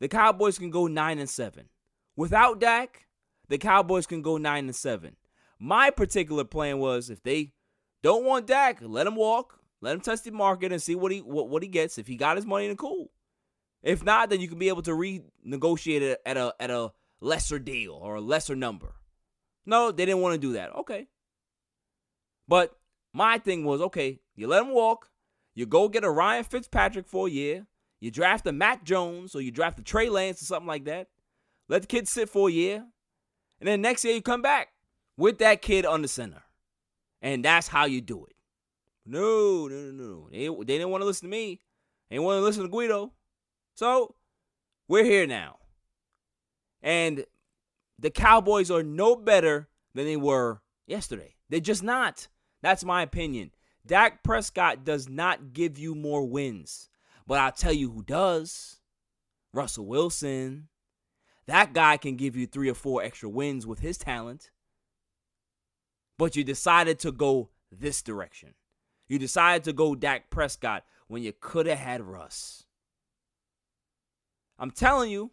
the 0.00 0.08
Cowboys 0.08 0.58
can 0.58 0.70
go 0.70 0.86
9 0.86 1.18
and 1.18 1.28
7. 1.28 1.68
Without 2.16 2.58
Dak, 2.58 3.06
the 3.48 3.58
Cowboys 3.58 4.06
can 4.06 4.22
go 4.22 4.38
9 4.38 4.64
and 4.64 4.74
7. 4.74 5.16
My 5.58 5.90
particular 5.90 6.44
plan 6.44 6.78
was 6.78 7.10
if 7.10 7.22
they 7.22 7.52
don't 8.02 8.24
want 8.24 8.46
Dak, 8.46 8.78
let 8.80 9.06
him 9.06 9.16
walk, 9.16 9.60
let 9.82 9.94
him 9.94 10.00
test 10.00 10.24
the 10.24 10.30
market 10.30 10.72
and 10.72 10.80
see 10.80 10.94
what 10.94 11.12
he 11.12 11.20
what, 11.20 11.50
what 11.50 11.62
he 11.62 11.68
gets. 11.68 11.98
If 11.98 12.06
he 12.06 12.16
got 12.16 12.36
his 12.36 12.46
money, 12.46 12.68
then 12.68 12.78
cool. 12.78 13.10
If 13.82 14.02
not, 14.02 14.30
then 14.30 14.40
you 14.40 14.48
can 14.48 14.58
be 14.58 14.68
able 14.68 14.82
to 14.82 14.92
renegotiate 14.92 16.00
it 16.00 16.22
at 16.24 16.38
a 16.38 16.54
at 16.58 16.70
a 16.70 16.92
lesser 17.20 17.58
deal 17.58 17.92
or 17.92 18.14
a 18.14 18.20
lesser 18.22 18.56
number. 18.56 18.94
No, 19.66 19.90
they 19.90 20.06
didn't 20.06 20.22
want 20.22 20.34
to 20.34 20.40
do 20.40 20.54
that. 20.54 20.74
Okay. 20.74 21.08
But 22.48 22.74
my 23.12 23.36
thing 23.36 23.66
was 23.66 23.82
okay, 23.82 24.20
you 24.34 24.46
let 24.46 24.62
him 24.62 24.72
walk, 24.72 25.10
you 25.54 25.66
go 25.66 25.90
get 25.90 26.04
a 26.04 26.10
Ryan 26.10 26.44
Fitzpatrick 26.44 27.06
for 27.06 27.28
a 27.28 27.30
year, 27.30 27.66
you 28.00 28.10
draft 28.10 28.46
a 28.46 28.52
Mac 28.52 28.84
Jones 28.84 29.34
or 29.34 29.40
you 29.40 29.50
draft 29.50 29.78
a 29.78 29.82
Trey 29.82 30.08
Lance 30.08 30.42
or 30.42 30.46
something 30.46 30.66
like 30.66 30.84
that. 30.86 31.08
Let 31.68 31.82
the 31.82 31.88
kid 31.88 32.08
sit 32.08 32.28
for 32.28 32.48
a 32.48 32.52
year. 32.52 32.86
And 33.60 33.68
then 33.68 33.82
next 33.82 34.04
year 34.04 34.14
you 34.14 34.22
come 34.22 34.42
back 34.42 34.68
with 35.16 35.38
that 35.38 35.62
kid 35.62 35.84
on 35.84 36.02
the 36.02 36.08
center. 36.08 36.42
And 37.20 37.44
that's 37.44 37.68
how 37.68 37.84
you 37.84 38.00
do 38.00 38.24
it. 38.24 38.34
No, 39.04 39.68
no, 39.68 39.76
no, 39.76 39.90
no. 39.90 40.28
They, 40.30 40.48
they 40.48 40.78
didn't 40.78 40.90
want 40.90 41.02
to 41.02 41.06
listen 41.06 41.28
to 41.28 41.30
me. 41.30 41.60
They 42.08 42.16
didn't 42.16 42.24
want 42.24 42.38
to 42.38 42.42
listen 42.42 42.62
to 42.62 42.68
Guido. 42.68 43.12
So 43.74 44.14
we're 44.88 45.04
here 45.04 45.26
now. 45.26 45.58
And 46.82 47.24
the 47.98 48.10
Cowboys 48.10 48.70
are 48.70 48.82
no 48.82 49.14
better 49.14 49.68
than 49.94 50.06
they 50.06 50.16
were 50.16 50.62
yesterday. 50.86 51.34
They're 51.50 51.60
just 51.60 51.82
not. 51.82 52.28
That's 52.62 52.84
my 52.84 53.02
opinion. 53.02 53.52
Dak 53.86 54.22
Prescott 54.22 54.84
does 54.84 55.08
not 55.08 55.52
give 55.52 55.78
you 55.78 55.94
more 55.94 56.26
wins. 56.26 56.89
But 57.30 57.38
I'll 57.38 57.52
tell 57.52 57.72
you 57.72 57.92
who 57.92 58.02
does 58.02 58.80
Russell 59.52 59.86
Wilson. 59.86 60.66
That 61.46 61.72
guy 61.72 61.96
can 61.96 62.16
give 62.16 62.34
you 62.34 62.44
three 62.44 62.68
or 62.68 62.74
four 62.74 63.04
extra 63.04 63.28
wins 63.28 63.68
with 63.68 63.78
his 63.78 63.98
talent. 63.98 64.50
But 66.18 66.34
you 66.34 66.42
decided 66.42 66.98
to 66.98 67.12
go 67.12 67.50
this 67.70 68.02
direction. 68.02 68.54
You 69.06 69.20
decided 69.20 69.62
to 69.62 69.72
go 69.72 69.94
Dak 69.94 70.28
Prescott 70.30 70.82
when 71.06 71.22
you 71.22 71.32
could 71.32 71.66
have 71.66 71.78
had 71.78 72.02
Russ. 72.02 72.64
I'm 74.58 74.72
telling 74.72 75.12
you, 75.12 75.30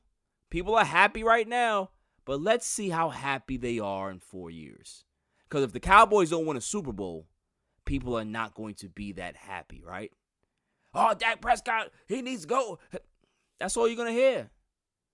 people 0.52 0.76
are 0.76 0.86
happy 0.86 1.24
right 1.24 1.48
now, 1.48 1.90
but 2.26 2.40
let's 2.40 2.68
see 2.68 2.90
how 2.90 3.10
happy 3.10 3.58
they 3.58 3.80
are 3.80 4.12
in 4.12 4.20
four 4.20 4.52
years. 4.52 5.04
Because 5.50 5.64
if 5.64 5.74
the 5.74 5.80
Cowboys 5.80 6.30
don't 6.30 6.46
win 6.46 6.58
a 6.58 6.62
Super 6.62 6.94
Bowl, 6.94 7.26
people 7.86 8.16
are 8.16 8.24
not 8.24 8.54
going 8.54 8.76
to 8.76 8.88
be 8.88 9.14
that 9.14 9.36
happy, 9.36 9.82
right? 9.84 10.12
Oh, 11.00 11.14
Dak 11.14 11.42
Prescott, 11.42 11.92
he 12.08 12.24
needs 12.24 12.42
to 12.42 12.48
go. 12.48 12.80
That's 13.60 13.78
all 13.78 13.88
you're 13.88 13.96
to 14.14 14.20
hear. 14.20 14.50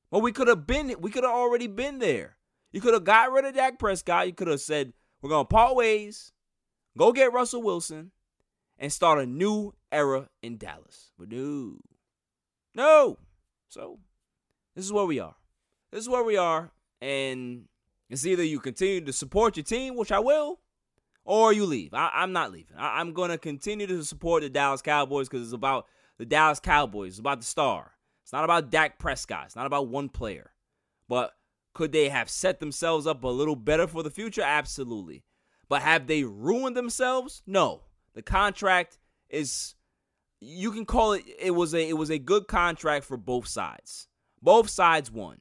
Well, 0.10 0.22
we 0.22 0.32
could 0.32 0.48
have 0.48 0.66
been, 0.66 0.96
we 1.02 1.12
could 1.12 1.25
have 1.25 1.34
already 1.34 1.68
been 1.68 2.00
there. 2.00 2.38
You 2.72 2.80
could 2.80 2.94
have 2.94 3.04
got 3.04 3.32
rid 3.32 3.44
of 3.46 3.54
Dak 3.54 3.80
Prescott. 3.80 4.28
You 4.28 4.34
could 4.34 4.48
have 4.48 4.62
said, 4.62 4.94
we're 5.22 5.30
to 5.46 5.50
part 5.50 5.75
ways, 5.75 6.32
go 6.98 7.12
get 7.12 7.34
Russell 7.34 7.62
Wilson, 7.62 8.12
and 8.78 8.94
start 8.94 9.20
a 9.20 9.25
new 9.25 9.74
era 9.92 10.30
in 10.42 10.58
Dallas. 10.58 11.12
But 11.20 11.32
no. 11.32 11.80
No. 12.74 13.20
So, 13.68 14.00
this 14.75 14.86
is 14.86 14.94
where 14.94 15.06
we 15.06 15.20
are. 15.20 15.36
This 15.92 16.02
is 16.02 16.10
where 16.10 16.24
we 16.24 16.38
are. 16.38 16.72
And 17.02 17.66
it's 18.10 18.25
either 18.25 18.44
you 18.44 18.60
continue 18.60 19.02
to 19.02 19.13
support 19.13 19.58
your 19.58 19.66
team, 19.66 19.96
which 19.96 20.12
I 20.12 20.20
will, 20.20 20.60
or 21.25 21.53
you 21.53 21.65
leave. 21.65 21.94
I, 21.94 22.24
am 22.24 22.34
not 22.34 22.51
leaving. 22.51 22.77
I, 22.77 23.00
I'm 23.00 23.13
going 23.13 23.32
to 23.32 23.38
continue 23.38 23.88
to 23.88 24.03
support 24.03 24.44
the 24.44 24.50
Dallas 24.50 24.82
Cowboys 24.82 25.30
because 25.30 25.46
it's 25.46 25.53
about 25.53 25.88
the 26.18 26.25
Dallas 26.25 26.60
Cowboys. 26.60 27.13
It's 27.13 27.20
about 27.20 27.39
the 27.39 27.46
star. 27.46 27.94
It's 28.24 28.34
not 28.34 28.44
about 28.44 28.70
Dak 28.70 29.00
Prescott. 29.00 29.46
It's 29.46 29.56
not 29.56 29.65
about 29.65 29.88
one 29.88 30.10
player. 30.10 30.51
But 31.08 31.34
could 31.74 31.92
they 31.92 32.10
have 32.10 32.30
set 32.30 32.60
themselves 32.60 33.08
up 33.08 33.24
a 33.24 33.27
little 33.27 33.56
better 33.56 33.88
for 33.88 34.03
the 34.03 34.12
future? 34.12 34.42
Absolutely. 34.42 35.24
But 35.70 35.82
have 35.82 36.08
they 36.08 36.24
ruined 36.24 36.77
themselves? 36.77 37.42
No. 37.48 37.82
The 38.13 38.22
contract 38.22 39.00
is 39.30 39.75
you 40.39 40.72
can 40.72 40.86
call 40.86 41.13
it 41.13 41.24
it 41.39 41.51
was 41.51 41.74
a 41.74 41.89
it 41.89 41.98
was 41.98 42.12
a 42.12 42.20
good 42.20 42.48
contract 42.48 43.06
for 43.06 43.18
both 43.18 43.48
sides. 43.48 44.08
Both 44.42 44.70
sides 44.70 45.10
won. 45.10 45.39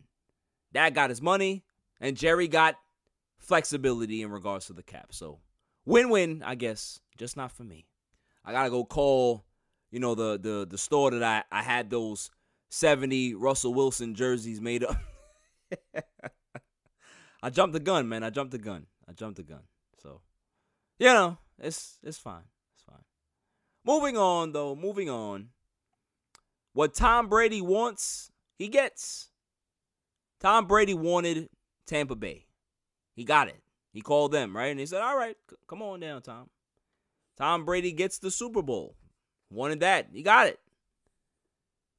Dak 0.73 0.95
got 0.95 1.11
his 1.11 1.21
money 1.21 1.65
and 2.01 2.17
Jerry 2.17 2.49
got 2.49 2.77
flexibility 3.39 4.23
in 4.23 4.31
regards 4.31 4.67
to 4.67 4.73
the 4.73 4.83
cap. 4.83 5.09
So 5.11 5.41
win-win, 5.85 6.43
I 6.45 6.55
guess, 6.55 7.01
just 7.17 7.37
not 7.37 7.53
for 7.53 7.65
me. 7.65 7.87
I 8.45 8.53
got 8.53 8.65
to 8.65 8.71
go 8.71 8.85
call, 8.85 9.45
you 9.91 10.01
know, 10.01 10.15
the 10.15 10.39
the 10.39 10.67
the 10.69 10.79
store 10.79 11.11
that 11.13 11.23
I 11.23 11.45
I 11.51 11.63
had 11.63 11.91
those 11.91 12.31
70 12.71 13.35
Russell 13.35 13.75
Wilson 13.75 14.15
jerseys 14.15 14.61
made 14.61 14.85
up. 14.85 14.97
I 17.43 17.51
jumped 17.51 17.73
the 17.73 17.81
gun, 17.81 18.09
man. 18.09 18.25
I 18.25 18.31
jumped 18.31 18.53
the 18.53 18.59
gun. 18.59 18.87
I 19.09 19.13
jumped 19.13 19.37
the 19.37 19.43
gun. 19.43 19.63
So, 20.03 20.21
you 20.99 21.07
know, 21.07 21.39
it's 21.59 21.99
it's 22.03 22.19
fine. 22.19 22.45
It's 22.75 22.83
fine. 22.83 23.05
Moving 23.85 24.17
on 24.17 24.53
though, 24.53 24.75
moving 24.75 25.11
on. 25.11 25.49
What 26.73 26.95
Tom 26.95 27.29
Brady 27.29 27.61
wants, 27.61 28.31
he 28.59 28.69
gets. 28.69 29.29
Tom 30.41 30.67
Brady 30.67 30.95
wanted 30.95 31.49
Tampa 31.87 32.17
Bay. 32.17 32.47
He 33.15 33.25
got 33.25 33.49
it. 33.49 33.62
He 33.93 34.01
called 34.01 34.33
them, 34.33 34.57
right? 34.57 34.71
And 34.71 34.81
he 34.81 34.87
said, 34.87 35.03
"All 35.03 35.17
right, 35.17 35.37
c- 35.49 35.57
come 35.67 35.83
on 35.83 36.01
down, 36.01 36.23
Tom." 36.23 36.49
Tom 37.37 37.65
Brady 37.65 37.93
gets 37.93 38.19
the 38.19 38.31
Super 38.31 38.63
Bowl. 38.63 38.97
Wanted 39.51 39.81
that. 39.81 40.09
He 40.13 40.23
got 40.23 40.47
it. 40.47 40.61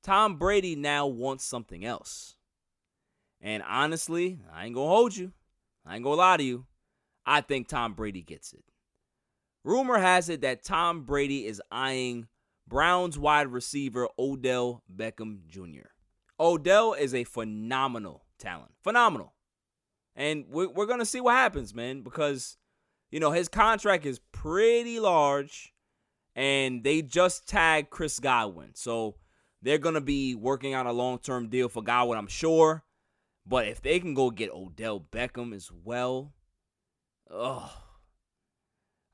Tom 0.02 0.38
Brady 0.38 0.76
now 0.76 1.08
wants 1.08 1.46
something 1.46 1.86
else. 1.86 2.36
And 3.42 3.64
honestly, 3.64 4.40
I 4.54 4.66
ain't 4.66 4.76
to 4.76 4.82
hold 4.82 5.16
you. 5.16 5.34
I 5.86 5.96
ain't 5.96 6.06
to 6.06 6.10
lie 6.10 6.38
to 6.38 6.44
you. 6.44 6.66
I 7.26 7.42
think 7.42 7.68
Tom 7.68 7.94
Brady 7.94 8.22
gets 8.22 8.54
it. 8.54 8.64
Rumor 9.64 9.98
has 9.98 10.30
it 10.30 10.42
that 10.42 10.64
Tom 10.64 11.04
Brady 11.04 11.46
is 11.46 11.62
eyeing 11.72 12.28
Browns 12.68 13.18
wide 13.18 13.48
receiver 13.48 14.08
Odell 14.18 14.84
Beckham 14.94 15.48
Jr. 15.48 15.88
Odell 16.40 16.94
is 16.94 17.14
a 17.14 17.24
phenomenal 17.24 18.26
talent. 18.38 18.72
Phenomenal. 18.84 19.34
And 20.15 20.46
we're, 20.50 20.70
we're 20.70 20.86
going 20.86 21.00
to 21.00 21.05
see 21.05 21.22
what 21.22 21.34
happens, 21.34 21.74
man, 21.74 22.01
because, 22.01 22.58
you 23.12 23.20
know, 23.20 23.32
his 23.32 23.48
contract 23.48 24.05
is 24.05 24.20
pretty 24.32 25.00
large 25.00 25.74
and 26.36 26.84
they 26.84 27.01
just 27.01 27.48
tagged 27.48 27.89
Chris 27.89 28.20
Godwin. 28.20 28.72
So 28.75 29.15
they're 29.62 29.77
going 29.77 29.96
to 29.96 30.01
be 30.01 30.36
working 30.36 30.75
on 30.75 30.88
a 30.88 30.93
long 30.93 31.20
term 31.20 31.50
deal 31.50 31.70
for 31.70 31.82
Godwin, 31.82 32.17
I'm 32.17 32.27
sure. 32.27 32.84
But 33.46 33.67
if 33.67 33.82
they 33.82 34.00
can 34.00 34.13
go 34.13 34.29
get 34.29 34.53
Odell 34.53 35.00
Beckham 35.00 35.53
as 35.53 35.70
well, 35.84 36.34
oh, 37.29 37.74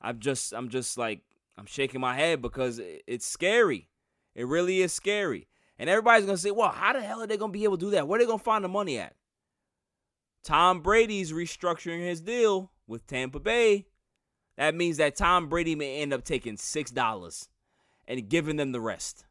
I'm 0.00 0.20
just, 0.20 0.52
I'm 0.52 0.68
just 0.68 0.96
like, 0.96 1.22
I'm 1.58 1.66
shaking 1.66 2.00
my 2.00 2.14
head 2.14 2.40
because 2.40 2.80
it's 3.06 3.26
scary. 3.26 3.88
It 4.34 4.46
really 4.46 4.80
is 4.80 4.92
scary. 4.92 5.48
And 5.78 5.90
everybody's 5.90 6.26
going 6.26 6.36
to 6.36 6.42
say, 6.42 6.50
well, 6.50 6.70
how 6.70 6.92
the 6.92 7.00
hell 7.00 7.22
are 7.22 7.26
they 7.26 7.36
going 7.36 7.52
to 7.52 7.58
be 7.58 7.64
able 7.64 7.76
to 7.76 7.86
do 7.86 7.90
that? 7.90 8.06
Where 8.06 8.18
are 8.18 8.22
they 8.22 8.26
going 8.26 8.38
to 8.38 8.44
find 8.44 8.64
the 8.64 8.68
money 8.68 8.98
at? 8.98 9.14
Tom 10.42 10.80
Brady's 10.80 11.32
restructuring 11.32 12.00
his 12.00 12.20
deal 12.20 12.70
with 12.86 13.06
Tampa 13.06 13.40
Bay. 13.40 13.86
That 14.56 14.74
means 14.74 14.98
that 14.98 15.16
Tom 15.16 15.48
Brady 15.48 15.74
may 15.74 16.00
end 16.00 16.12
up 16.12 16.24
taking 16.24 16.56
$6 16.56 17.48
and 18.06 18.28
giving 18.28 18.56
them 18.56 18.72
the 18.72 18.80
rest. 18.80 19.24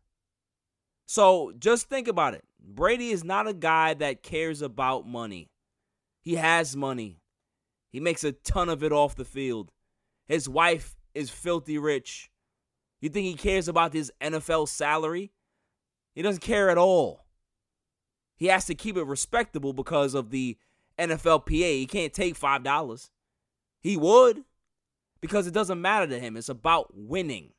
So 1.05 1.53
just 1.57 1.89
think 1.89 2.07
about 2.07 2.33
it. 2.33 2.43
Brady 2.59 3.09
is 3.09 3.23
not 3.23 3.47
a 3.47 3.53
guy 3.53 3.93
that 3.95 4.23
cares 4.23 4.61
about 4.61 5.07
money. 5.07 5.49
He 6.21 6.35
has 6.35 6.75
money. 6.75 7.21
He 7.89 7.99
makes 7.99 8.23
a 8.23 8.31
ton 8.31 8.69
of 8.69 8.83
it 8.83 8.91
off 8.91 9.15
the 9.15 9.25
field. 9.25 9.71
His 10.27 10.47
wife 10.47 10.95
is 11.15 11.29
filthy 11.29 11.77
rich. 11.77 12.29
You 13.01 13.09
think 13.09 13.25
he 13.25 13.33
cares 13.33 13.67
about 13.67 13.93
his 13.93 14.11
NFL 14.21 14.67
salary? 14.67 15.31
He 16.13 16.21
doesn't 16.21 16.41
care 16.41 16.69
at 16.69 16.77
all. 16.77 17.25
He 18.35 18.47
has 18.47 18.65
to 18.65 18.75
keep 18.75 18.95
it 18.95 19.05
respectable 19.05 19.73
because 19.73 20.13
of 20.13 20.29
the 20.29 20.57
NFLPA. 20.99 21.79
He 21.79 21.85
can't 21.85 22.13
take 22.13 22.37
$5. 22.37 23.09
He 23.81 23.97
would 23.97 24.43
because 25.21 25.47
it 25.47 25.53
doesn't 25.53 25.81
matter 25.81 26.07
to 26.07 26.19
him. 26.19 26.37
It's 26.37 26.49
about 26.49 26.91
winning. 26.93 27.51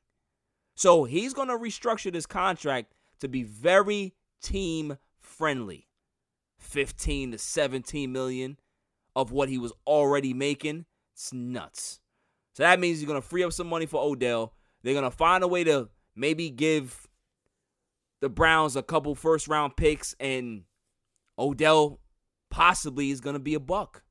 So 0.74 1.04
he's 1.04 1.34
going 1.34 1.48
to 1.48 1.54
restructure 1.54 2.12
this 2.12 2.26
contract 2.26 2.94
to 3.20 3.28
be 3.28 3.42
very 3.42 4.14
team 4.42 4.98
friendly. 5.18 5.88
15 6.58 7.32
to 7.32 7.38
17 7.38 8.12
million 8.12 8.58
of 9.16 9.32
what 9.32 9.48
he 9.48 9.58
was 9.58 9.72
already 9.86 10.32
making. 10.34 10.84
It's 11.14 11.32
nuts. 11.32 12.00
So 12.54 12.62
that 12.62 12.80
means 12.80 12.98
he's 12.98 13.08
going 13.08 13.20
to 13.20 13.26
free 13.26 13.42
up 13.44 13.52
some 13.52 13.66
money 13.66 13.86
for 13.86 14.02
Odell. 14.02 14.54
They're 14.82 14.94
going 14.94 15.04
to 15.04 15.10
find 15.10 15.42
a 15.42 15.48
way 15.48 15.64
to 15.64 15.88
maybe 16.14 16.50
give 16.50 17.08
the 18.20 18.28
Browns 18.28 18.76
a 18.76 18.82
couple 18.82 19.14
first 19.14 19.48
round 19.48 19.76
picks 19.76 20.14
and 20.20 20.62
Odell 21.38 22.00
possibly 22.50 23.10
is 23.10 23.20
going 23.20 23.34
to 23.34 23.40
be 23.40 23.54
a 23.54 23.60
buck. 23.60 24.02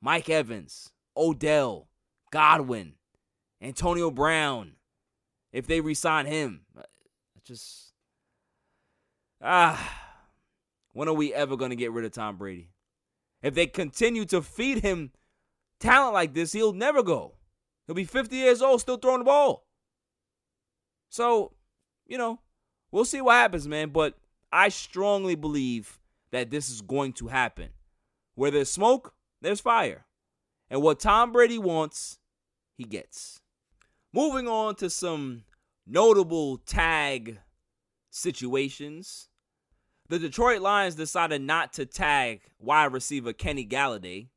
Mike 0.00 0.28
Evans, 0.28 0.90
Odell, 1.16 1.88
Godwin, 2.30 2.94
Antonio 3.60 4.10
Brown, 4.10 4.72
if 5.52 5.66
they 5.66 5.80
resign 5.80 6.26
him. 6.26 6.62
Just 7.44 7.92
ah 9.44 10.02
when 10.92 11.08
are 11.08 11.14
we 11.14 11.32
ever 11.32 11.56
going 11.56 11.70
to 11.70 11.76
get 11.76 11.92
rid 11.92 12.04
of 12.04 12.12
Tom 12.12 12.36
Brady? 12.36 12.70
If 13.42 13.54
they 13.54 13.66
continue 13.66 14.24
to 14.26 14.42
feed 14.42 14.82
him 14.82 15.10
talent 15.80 16.14
like 16.14 16.34
this, 16.34 16.52
he'll 16.52 16.72
never 16.72 17.02
go. 17.02 17.34
He'll 17.86 17.96
be 17.96 18.04
50 18.04 18.36
years 18.36 18.62
old 18.62 18.80
still 18.80 18.98
throwing 18.98 19.20
the 19.20 19.24
ball. 19.24 19.66
So, 21.08 21.52
you 22.06 22.18
know, 22.18 22.40
we'll 22.90 23.04
see 23.04 23.20
what 23.20 23.34
happens, 23.34 23.66
man, 23.66 23.90
but 23.90 24.18
I 24.52 24.68
strongly 24.68 25.34
believe 25.34 25.98
that 26.32 26.50
this 26.50 26.70
is 26.70 26.80
going 26.80 27.12
to 27.14 27.28
happen. 27.28 27.68
Where 28.34 28.50
there's 28.50 28.70
smoke, 28.70 29.14
there's 29.40 29.60
fire. 29.60 30.06
And 30.70 30.82
what 30.82 31.00
Tom 31.00 31.32
Brady 31.32 31.58
wants, 31.58 32.18
he 32.76 32.84
gets. 32.84 33.40
Moving 34.12 34.48
on 34.48 34.74
to 34.76 34.90
some 34.90 35.44
notable 35.86 36.58
tag 36.58 37.38
situations. 38.10 39.28
The 40.08 40.18
Detroit 40.18 40.60
Lions 40.60 40.94
decided 40.94 41.42
not 41.42 41.72
to 41.74 41.86
tag 41.86 42.42
wide 42.58 42.92
receiver 42.92 43.32
Kenny 43.32 43.66
Golladay, 43.66 44.28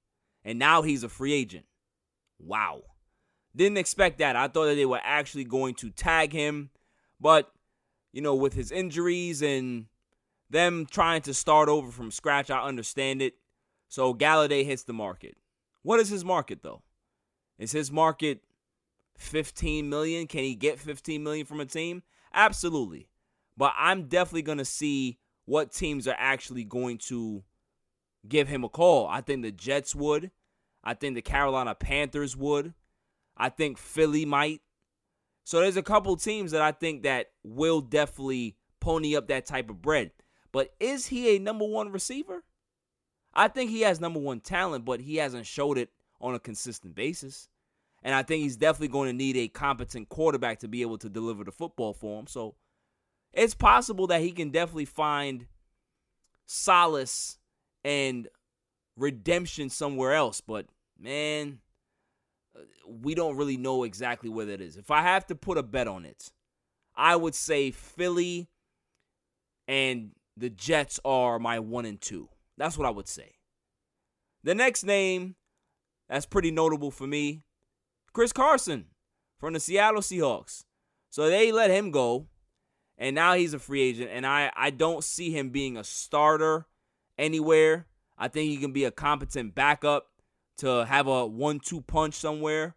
and 0.44 0.60
now 0.60 0.82
he's 0.82 1.04
a 1.04 1.10
free 1.10 1.34
agent. 1.34 1.66
Wow. 2.40 2.84
Didn't 3.56 3.78
expect 3.78 4.20
that. 4.20 4.36
I 4.36 4.48
thought 4.48 4.66
that 4.66 4.76
they 4.76 4.86
were 4.86 5.02
actually 5.04 5.46
going 5.46 5.76
to 5.76 5.90
tag 5.90 6.34
him, 6.34 6.70
but 7.20 7.52
you 8.12 8.22
know, 8.22 8.36
with 8.36 8.54
his 8.54 8.72
injuries 8.72 9.42
and 9.42 9.86
them 10.56 10.88
trying 10.90 11.22
to 11.24 11.34
start 11.34 11.70
over 11.70 11.92
from 11.92 12.10
scratch, 12.10 12.50
I 12.50 12.64
understand 12.64 13.22
it. 13.22 13.36
So 13.90 14.14
Golladay 14.14 14.66
hits 14.66 14.84
the 14.84 14.94
market. 14.94 15.36
What 15.84 16.00
is 16.00 16.10
his 16.10 16.26
market 16.26 16.64
though? 16.64 16.82
Is 17.60 17.72
his 17.72 17.92
market 17.92 18.42
15 19.18 19.88
million? 19.90 20.28
Can 20.28 20.44
he 20.44 20.56
get 20.56 20.80
15 20.80 21.22
million 21.22 21.46
from 21.46 21.60
a 21.60 21.66
team? 21.66 22.04
Absolutely. 22.34 23.10
But 23.58 23.74
I'm 23.78 24.08
definitely 24.08 24.42
going 24.42 24.58
to 24.58 24.66
see 24.66 25.20
what 25.46 25.72
teams 25.72 26.08
are 26.08 26.16
actually 26.18 26.64
going 26.64 26.98
to 26.98 27.44
give 28.28 28.48
him 28.48 28.64
a 28.64 28.70
call. 28.70 29.08
I 29.08 29.22
think 29.22 29.44
the 29.44 29.52
Jets 29.52 29.94
would. 29.94 30.32
I 30.84 30.94
think 30.94 31.16
the 31.16 31.22
Carolina 31.22 31.76
Panthers 31.76 32.36
would. 32.36 32.74
I 33.38 33.50
think 33.50 33.78
Philly 33.78 34.26
might. 34.26 34.62
So 35.44 35.60
there's 35.60 35.78
a 35.78 35.84
couple 35.84 36.16
teams 36.16 36.52
that 36.52 36.62
I 36.62 36.72
think 36.72 37.04
that 37.04 37.28
will 37.44 37.82
definitely 37.82 38.56
pony 38.80 39.16
up 39.16 39.28
that 39.28 39.46
type 39.46 39.70
of 39.70 39.82
bread. 39.82 40.12
But 40.56 40.74
is 40.80 41.08
he 41.08 41.36
a 41.36 41.40
number 41.40 41.66
one 41.66 41.92
receiver? 41.92 42.46
I 43.34 43.50
think 43.50 43.72
he 43.72 43.82
has 43.82 44.00
number 44.00 44.22
one 44.22 44.40
talent, 44.40 44.86
but 44.86 45.02
he 45.02 45.18
hasn't 45.18 45.48
showed 45.48 45.78
it 45.78 45.90
on 46.22 46.34
a 46.34 46.40
consistent 46.40 46.96
basis. 46.96 47.50
And 48.02 48.16
I 48.16 48.24
think 48.24 48.42
he's 48.42 48.56
definitely 48.56 48.88
going 48.88 49.10
to 49.10 49.14
need 49.14 49.36
a 49.36 49.50
competent 49.50 50.08
quarterback 50.08 50.60
to 50.60 50.70
be 50.70 50.82
able 50.82 50.98
to 51.00 51.10
deliver 51.10 51.44
the 51.44 51.52
football 51.52 51.92
for 51.92 52.18
him. 52.18 52.28
So 52.28 52.56
it's 53.34 53.54
possible 53.54 54.08
that 54.08 54.22
he 54.22 54.32
can 54.32 54.50
definitely 54.50 54.86
find 54.86 55.48
solace 56.46 57.38
and 57.84 58.30
redemption 58.96 59.70
somewhere 59.70 60.14
else. 60.14 60.40
But 60.40 60.68
man, 60.98 61.60
we 62.88 63.14
don't 63.14 63.36
really 63.36 63.58
know 63.58 63.84
exactly 63.84 64.30
where 64.30 64.46
that 64.46 64.62
is. 64.62 64.78
If 64.78 64.90
I 64.90 65.02
have 65.02 65.26
to 65.26 65.36
put 65.36 65.58
a 65.58 65.64
bet 65.64 65.90
on 65.90 66.06
it, 66.06 66.32
I 66.96 67.18
would 67.18 67.36
say 67.36 67.72
Philly 67.72 68.48
and 69.68 70.12
the 70.38 70.50
Jets 70.50 71.00
are 71.06 71.40
my 71.40 71.60
one 71.60 71.86
and 71.86 72.00
two. 72.00 72.30
That's 72.58 72.78
what 72.78 72.88
I 72.88 72.92
would 72.92 73.08
say. 73.08 73.34
The 74.44 74.56
next 74.56 74.84
name 74.84 75.36
that's 76.08 76.26
pretty 76.26 76.52
notable 76.52 76.92
for 76.92 77.08
me 77.08 77.44
Chris 78.14 78.32
Carson 78.32 78.86
from 79.40 79.54
the 79.54 79.60
Seattle 79.60 80.02
Seahawks. 80.02 80.64
So 81.10 81.30
they 81.30 81.52
let 81.52 81.70
him 81.70 81.92
go, 81.92 82.28
and 82.98 83.14
now 83.14 83.34
he's 83.34 83.54
a 83.54 83.60
free 83.60 83.82
agent. 83.82 84.10
And 84.12 84.26
I, 84.26 84.52
I 84.56 84.70
don't 84.70 85.04
see 85.04 85.32
him 85.32 85.50
being 85.50 85.78
a 85.78 85.84
starter 85.84 86.66
anywhere. 87.18 87.88
I 88.18 88.28
think 88.30 88.50
he 88.50 88.58
can 88.58 88.72
be 88.72 88.86
a 88.86 88.92
competent 88.92 89.54
backup 89.54 90.08
to 90.60 90.86
have 90.86 91.08
a 91.08 91.26
one 91.26 91.60
two 91.60 91.82
punch 91.82 92.14
somewhere. 92.16 92.76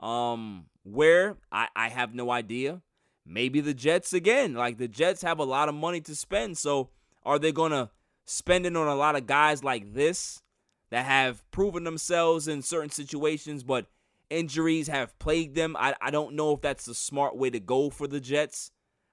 Um, 0.00 0.66
where 0.84 1.36
I, 1.52 1.68
I 1.76 1.88
have 1.88 2.14
no 2.14 2.30
idea. 2.30 2.80
Maybe 3.26 3.60
the 3.60 3.74
Jets 3.74 4.12
again. 4.12 4.54
Like 4.54 4.78
the 4.78 4.88
Jets 4.88 5.22
have 5.22 5.38
a 5.38 5.44
lot 5.44 5.68
of 5.68 5.74
money 5.74 6.00
to 6.02 6.16
spend, 6.16 6.56
so 6.56 6.90
are 7.24 7.38
they 7.38 7.52
gonna 7.52 7.90
spend 8.26 8.66
it 8.66 8.76
on 8.76 8.86
a 8.86 8.94
lot 8.94 9.16
of 9.16 9.26
guys 9.26 9.64
like 9.64 9.94
this 9.94 10.42
that 10.90 11.04
have 11.04 11.48
proven 11.50 11.84
themselves 11.84 12.48
in 12.48 12.62
certain 12.62 12.90
situations, 12.90 13.62
but 13.62 13.86
injuries 14.30 14.88
have 14.88 15.18
plagued 15.18 15.54
them? 15.54 15.76
I, 15.78 15.94
I 16.00 16.10
don't 16.10 16.34
know 16.34 16.52
if 16.52 16.60
that's 16.60 16.84
the 16.84 16.94
smart 16.94 17.36
way 17.36 17.50
to 17.50 17.60
go 17.60 17.90
for 17.90 18.06
the 18.06 18.20
Jets. 18.20 18.70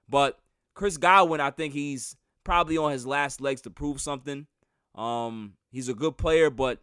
But 0.08 0.38
Chris 0.74 0.96
Godwin, 0.96 1.40
I 1.40 1.50
think 1.50 1.74
he's 1.74 2.16
probably 2.44 2.76
on 2.76 2.92
his 2.92 3.06
last 3.06 3.40
legs 3.40 3.62
to 3.62 3.70
prove 3.70 4.00
something. 4.00 4.46
Um, 4.94 5.54
he's 5.72 5.88
a 5.88 5.94
good 5.94 6.16
player, 6.16 6.48
but 6.48 6.80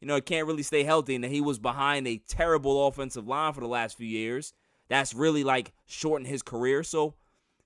you 0.00 0.06
know, 0.06 0.14
he 0.14 0.20
can't 0.20 0.46
really 0.46 0.62
stay 0.62 0.82
healthy, 0.82 1.14
and 1.14 1.24
he 1.24 1.40
was 1.40 1.58
behind 1.58 2.06
a 2.06 2.18
terrible 2.28 2.86
offensive 2.86 3.26
line 3.26 3.52
for 3.52 3.60
the 3.60 3.68
last 3.68 3.96
few 3.96 4.06
years. 4.06 4.52
That's 4.88 5.14
really 5.14 5.44
like 5.44 5.72
shortened 5.86 6.28
his 6.28 6.42
career. 6.42 6.82
So, 6.82 7.14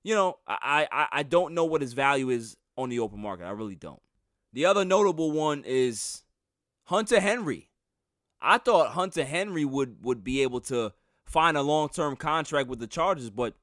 you 0.02 0.14
know, 0.14 0.38
I 0.46 0.88
I, 0.90 1.06
I 1.12 1.22
don't 1.22 1.54
know 1.54 1.64
what 1.64 1.80
his 1.80 1.92
value 1.92 2.30
is 2.30 2.56
on 2.76 2.88
the 2.88 3.00
open 3.00 3.20
market. 3.20 3.44
I 3.44 3.50
really 3.50 3.74
don't. 3.74 4.00
The 4.52 4.66
other 4.66 4.84
notable 4.84 5.32
one 5.32 5.64
is 5.66 6.22
Hunter 6.84 7.20
Henry. 7.20 7.70
I 8.40 8.58
thought 8.58 8.92
Hunter 8.92 9.24
Henry 9.24 9.64
would 9.64 10.04
would 10.04 10.22
be 10.22 10.42
able 10.42 10.60
to 10.62 10.92
find 11.24 11.56
a 11.56 11.62
long 11.62 11.88
term 11.88 12.16
contract 12.16 12.68
with 12.68 12.78
the 12.78 12.86
Chargers, 12.86 13.30
but 13.30 13.54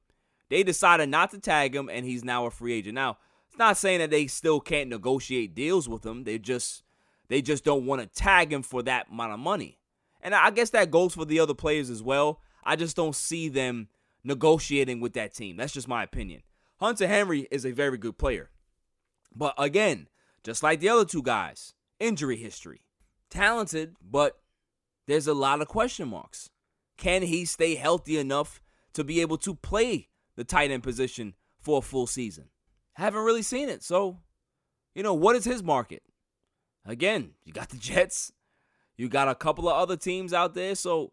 they 0.48 0.62
decided 0.62 1.08
not 1.08 1.30
to 1.30 1.38
tag 1.38 1.74
him, 1.74 1.88
and 1.88 2.04
he's 2.04 2.24
now 2.24 2.44
a 2.46 2.50
free 2.50 2.74
agent. 2.74 2.94
Now, 2.94 3.18
it's 3.48 3.58
not 3.58 3.76
saying 3.76 4.00
that 4.00 4.10
they 4.10 4.26
still 4.26 4.60
can't 4.60 4.90
negotiate 4.90 5.54
deals 5.54 5.88
with 5.88 6.04
him. 6.04 6.24
They 6.24 6.38
just 6.38 6.82
they 7.28 7.40
just 7.40 7.64
don't 7.64 7.86
want 7.86 8.02
to 8.02 8.06
tag 8.06 8.52
him 8.52 8.62
for 8.62 8.82
that 8.82 9.08
amount 9.10 9.32
of 9.32 9.38
money. 9.38 9.78
And 10.20 10.34
I 10.34 10.50
guess 10.50 10.70
that 10.70 10.90
goes 10.90 11.14
for 11.14 11.24
the 11.24 11.40
other 11.40 11.54
players 11.54 11.90
as 11.90 12.02
well. 12.02 12.40
I 12.64 12.76
just 12.76 12.94
don't 12.94 13.16
see 13.16 13.48
them 13.48 13.88
negotiating 14.24 15.00
with 15.00 15.14
that 15.14 15.34
team. 15.34 15.56
That's 15.56 15.72
just 15.72 15.88
my 15.88 16.02
opinion. 16.02 16.42
Hunter 16.78 17.06
Henry 17.06 17.48
is 17.50 17.64
a 17.64 17.72
very 17.72 17.98
good 17.98 18.18
player. 18.18 18.50
But 19.34 19.54
again, 19.58 20.08
just 20.44 20.62
like 20.62 20.80
the 20.80 20.88
other 20.88 21.04
two 21.04 21.22
guys, 21.22 21.74
injury 22.00 22.36
history. 22.36 22.82
talented, 23.30 23.94
but 24.02 24.38
there's 25.06 25.26
a 25.26 25.34
lot 25.34 25.62
of 25.62 25.68
question 25.68 26.08
marks. 26.08 26.50
Can 26.98 27.22
he 27.22 27.44
stay 27.44 27.76
healthy 27.76 28.18
enough 28.18 28.60
to 28.92 29.02
be 29.02 29.20
able 29.20 29.38
to 29.38 29.54
play 29.54 30.08
the 30.36 30.44
tight 30.44 30.70
end 30.70 30.82
position 30.82 31.34
for 31.60 31.78
a 31.78 31.82
full 31.82 32.06
season? 32.06 32.50
Haven't 32.94 33.24
really 33.24 33.42
seen 33.42 33.68
it. 33.68 33.82
So, 33.82 34.18
you 34.94 35.02
know, 35.02 35.14
what 35.14 35.34
is 35.34 35.44
his 35.44 35.62
market? 35.62 36.02
Again, 36.84 37.30
you 37.44 37.52
got 37.52 37.70
the 37.70 37.76
Jets, 37.78 38.32
you 38.96 39.08
got 39.08 39.28
a 39.28 39.34
couple 39.34 39.68
of 39.68 39.76
other 39.76 39.96
teams 39.96 40.34
out 40.34 40.54
there. 40.54 40.74
So, 40.74 41.12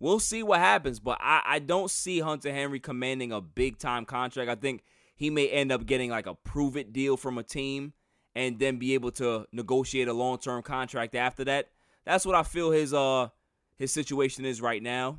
we'll 0.00 0.20
see 0.20 0.42
what 0.42 0.60
happens. 0.60 1.00
But 1.00 1.18
I, 1.20 1.42
I 1.44 1.58
don't 1.58 1.90
see 1.90 2.20
Hunter 2.20 2.52
Henry 2.52 2.80
commanding 2.80 3.32
a 3.32 3.40
big 3.40 3.78
time 3.78 4.04
contract. 4.04 4.50
I 4.50 4.54
think 4.54 4.82
he 5.18 5.30
may 5.30 5.48
end 5.48 5.72
up 5.72 5.84
getting 5.84 6.10
like 6.10 6.26
a 6.26 6.34
prove 6.34 6.76
it 6.76 6.92
deal 6.92 7.16
from 7.16 7.38
a 7.38 7.42
team 7.42 7.92
and 8.36 8.60
then 8.60 8.78
be 8.78 8.94
able 8.94 9.10
to 9.10 9.46
negotiate 9.52 10.06
a 10.06 10.12
long 10.12 10.38
term 10.38 10.62
contract 10.62 11.16
after 11.16 11.44
that. 11.44 11.70
That's 12.06 12.24
what 12.24 12.36
I 12.36 12.44
feel 12.44 12.70
his 12.70 12.94
uh 12.94 13.28
his 13.76 13.92
situation 13.92 14.44
is 14.44 14.62
right 14.62 14.82
now. 14.82 15.18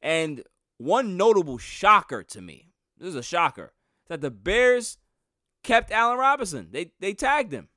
And 0.00 0.44
one 0.78 1.16
notable 1.16 1.58
shocker 1.58 2.22
to 2.22 2.40
me, 2.40 2.72
this 2.96 3.08
is 3.08 3.16
a 3.16 3.22
shocker, 3.22 3.72
that 4.08 4.20
the 4.20 4.30
Bears 4.30 4.96
kept 5.64 5.90
Allen 5.90 6.18
Robinson. 6.18 6.68
They 6.70 6.92
they 7.00 7.12
tagged 7.12 7.52
him. 7.52 7.68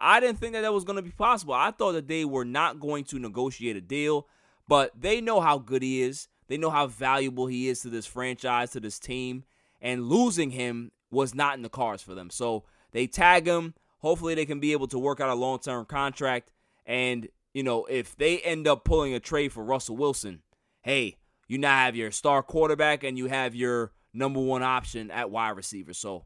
I 0.00 0.18
didn't 0.18 0.40
think 0.40 0.54
that 0.54 0.62
that 0.62 0.72
was 0.72 0.84
going 0.84 0.96
to 0.96 1.02
be 1.02 1.12
possible. 1.12 1.54
I 1.54 1.70
thought 1.70 1.92
that 1.92 2.08
they 2.08 2.24
were 2.24 2.44
not 2.44 2.80
going 2.80 3.04
to 3.04 3.20
negotiate 3.20 3.76
a 3.76 3.80
deal, 3.80 4.26
but 4.66 4.90
they 5.00 5.20
know 5.20 5.40
how 5.40 5.58
good 5.58 5.82
he 5.82 6.02
is. 6.02 6.26
They 6.48 6.56
know 6.56 6.70
how 6.70 6.88
valuable 6.88 7.46
he 7.46 7.68
is 7.68 7.82
to 7.82 7.88
this 7.88 8.04
franchise, 8.04 8.72
to 8.72 8.80
this 8.80 8.98
team, 8.98 9.44
and 9.82 10.08
losing 10.08 10.50
him 10.50 10.92
was 11.10 11.34
not 11.34 11.56
in 11.56 11.62
the 11.62 11.68
cards 11.68 12.02
for 12.02 12.14
them. 12.14 12.30
So 12.30 12.64
they 12.92 13.06
tag 13.06 13.46
him. 13.46 13.74
Hopefully, 13.98 14.34
they 14.34 14.46
can 14.46 14.60
be 14.60 14.72
able 14.72 14.88
to 14.88 14.98
work 14.98 15.20
out 15.20 15.28
a 15.28 15.34
long 15.34 15.58
term 15.58 15.84
contract. 15.84 16.52
And, 16.86 17.28
you 17.52 17.62
know, 17.62 17.84
if 17.84 18.16
they 18.16 18.38
end 18.38 18.66
up 18.66 18.84
pulling 18.84 19.12
a 19.12 19.20
trade 19.20 19.52
for 19.52 19.62
Russell 19.62 19.96
Wilson, 19.96 20.40
hey, 20.80 21.18
you 21.46 21.58
now 21.58 21.76
have 21.76 21.94
your 21.94 22.10
star 22.10 22.42
quarterback 22.42 23.04
and 23.04 23.18
you 23.18 23.26
have 23.26 23.54
your 23.54 23.92
number 24.14 24.40
one 24.40 24.62
option 24.62 25.10
at 25.10 25.30
wide 25.30 25.56
receiver. 25.56 25.92
So, 25.92 26.24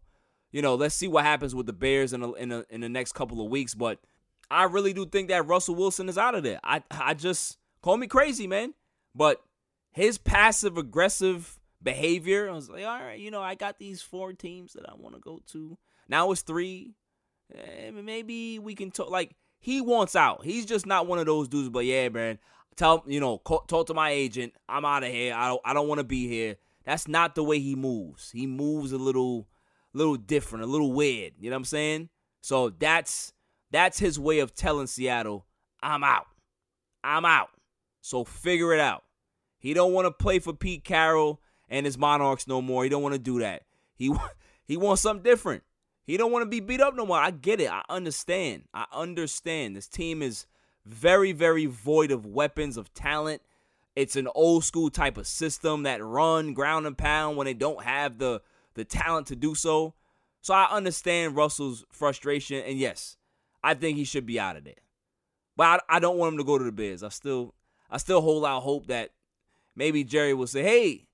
you 0.53 0.63
know, 0.63 0.75
let's 0.75 0.95
see 0.95 1.09
what 1.09 1.25
happens 1.25 1.55
with 1.55 1.67
the 1.67 1.73
Bears 1.73 2.13
in 2.13 2.23
a, 2.23 2.33
in, 2.35 2.53
a, 2.53 2.65
in 2.71 2.81
the 2.81 2.89
next 2.89 3.13
couple 3.13 3.45
of 3.45 3.51
weeks. 3.51 3.75
But 3.75 3.99
I 4.51 4.65
really 4.65 4.93
do 4.93 5.05
think 5.05 5.29
that 5.29 5.47
Russell 5.47 5.75
Wilson 5.75 6.09
is 6.09 6.17
out 6.17 6.35
of 6.35 6.43
there. 6.43 6.61
I 6.63 6.83
I 6.91 7.15
just 7.15 7.59
call 7.83 7.97
me 7.97 8.07
crazy, 8.07 8.47
man, 8.47 8.75
but 9.15 9.43
his 9.93 10.19
passive 10.19 10.79
aggressive 10.79 11.56
behavior, 11.83 12.49
I 12.49 12.53
was 12.53 12.69
like, 12.69 12.85
all 12.85 12.99
right, 12.99 13.19
you 13.19 13.31
know, 13.31 13.43
I 13.43 13.55
got 13.55 13.79
these 13.79 14.03
four 14.03 14.33
teams 14.33 14.73
that 14.75 14.89
I 14.89 14.95
want 14.97 15.15
to 15.15 15.21
go 15.21 15.41
to. 15.53 15.79
Now 16.09 16.31
it's 16.33 16.43
three. 16.43 16.95
Eh, 17.55 17.91
maybe 17.91 18.59
we 18.59 18.75
can 18.75 18.91
talk. 18.91 19.11
Like 19.11 19.37
he 19.59 19.81
wants 19.81 20.17
out. 20.17 20.45
He's 20.45 20.67
just 20.67 20.87
not 20.87 21.07
one 21.07 21.19
of 21.19 21.27
those 21.27 21.49
dudes. 21.49 21.69
But 21.69 21.85
yeah, 21.85 22.09
man, 22.09 22.39
tell 22.77 23.05
you 23.07 23.21
know, 23.21 23.41
talk 23.45 23.87
to 23.87 23.95
my 23.95 24.11
agent. 24.11 24.53
I'm 24.69 24.85
out 24.85 25.05
of 25.05 25.11
here. 25.11 25.35
I 25.35 25.49
don't. 25.49 25.61
I 25.65 25.73
don't 25.73 25.89
want 25.89 25.99
to 25.99 26.05
be 26.05 26.29
here. 26.29 26.57
That's 26.85 27.09
not 27.09 27.35
the 27.35 27.43
way 27.43 27.59
he 27.59 27.75
moves. 27.75 28.31
He 28.31 28.47
moves 28.47 28.93
a 28.93 28.99
little, 28.99 29.49
little 29.93 30.17
different, 30.17 30.65
a 30.65 30.69
little 30.69 30.93
weird. 30.93 31.33
You 31.39 31.51
know 31.51 31.57
what 31.57 31.61
I'm 31.61 31.65
saying? 31.65 32.09
So 32.43 32.71
that's 32.71 33.33
that's 33.71 33.99
his 33.99 34.19
way 34.19 34.39
of 34.39 34.55
telling 34.55 34.87
Seattle, 34.87 35.47
I'm 35.83 36.05
out. 36.05 36.27
I'm 37.03 37.25
out. 37.25 37.49
So 38.01 38.25
figure 38.25 38.73
it 38.73 38.81
out. 38.81 39.03
He 39.59 39.75
don't 39.75 39.93
want 39.93 40.07
to 40.07 40.13
play 40.13 40.39
for 40.39 40.53
Pete 40.53 40.85
Carroll 40.85 41.41
and 41.69 41.87
his 41.87 41.99
Monarchs 41.99 42.47
no 42.47 42.63
more. 42.63 42.85
He 42.85 42.91
don't 42.91 43.03
want 43.03 43.15
to 43.15 43.19
do 43.19 43.41
that. 43.41 43.63
He 43.95 44.15
he 44.65 44.77
wants 44.77 45.03
something 45.03 45.23
different. 45.23 45.63
He 46.07 46.17
don't 46.17 46.31
want 46.31 46.45
to 46.45 46.49
be 46.49 46.61
beat 46.61 46.81
up 46.81 46.95
no 46.95 47.05
more. 47.05 47.19
I 47.19 47.33
get 47.33 47.61
it. 47.61 47.71
I 47.71 47.83
understand. 47.89 48.65
I 48.73 48.87
understand. 48.93 49.75
This 49.75 49.89
team 49.89 50.23
is 50.23 50.47
very, 50.85 51.33
very 51.33 51.67
void 51.67 52.13
of 52.13 52.25
weapons, 52.25 52.77
of 52.77 52.95
talent. 52.95 53.43
It's 53.97 54.15
an 54.15 54.29
old 54.35 54.65
school 54.65 54.91
type 54.91 55.17
of 55.17 55.27
system 55.27 55.83
that 55.83 56.05
run 56.05 56.55
ground 56.55 56.87
and 56.87 56.97
pound 56.97 57.37
when 57.37 57.47
they 57.47 57.55
don't 57.55 57.83
have 57.83 58.19
the 58.19 58.41
the 58.75 58.85
talent 58.85 59.27
to 59.29 59.37
do 59.37 59.55
so. 59.55 59.95
So 60.43 60.55
I 60.55 60.69
understand 60.71 61.35
Russell's 61.35 61.85
frustration, 61.91 62.63
and 62.63 62.79
yes, 62.79 63.17
I 63.65 63.75
think 63.75 63.97
he 63.97 64.05
should 64.05 64.27
be 64.27 64.39
out 64.39 64.57
of 64.57 64.65
there. 64.65 64.75
But 65.57 65.83
I, 65.89 65.97
I 65.97 65.99
don't 65.99 66.19
want 66.19 66.35
him 66.35 66.39
to 66.39 66.45
go 66.45 66.59
to 66.59 66.65
the 66.65 66.71
Bears. 66.71 67.03
I 67.03 67.09
still 67.09 67.55
I 67.91 67.97
still 67.97 68.21
hold 68.21 68.45
out 68.45 68.61
hope 68.61 68.87
that 68.87 69.11
maybe 69.75 70.05
Jerry 70.05 70.35
will 70.35 70.47
say, 70.47 70.63
"Hey, 70.63 71.06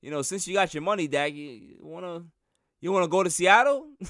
you 0.00 0.10
know, 0.10 0.22
since 0.22 0.46
you 0.48 0.54
got 0.54 0.74
your 0.74 0.82
money, 0.82 1.06
Dak, 1.08 1.32
you 1.34 1.76
wanna 1.80 2.24
you 2.80 2.92
wanna 2.92 3.08
go 3.08 3.22
to 3.22 3.30
Seattle?" 3.30 3.86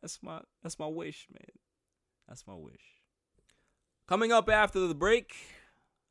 That's 0.00 0.18
my 0.22 0.40
that's 0.62 0.78
my 0.78 0.86
wish, 0.86 1.26
man. 1.32 1.50
That's 2.28 2.46
my 2.46 2.54
wish. 2.54 3.00
Coming 4.06 4.32
up 4.32 4.50
after 4.50 4.86
the 4.86 4.94
break, 4.94 5.34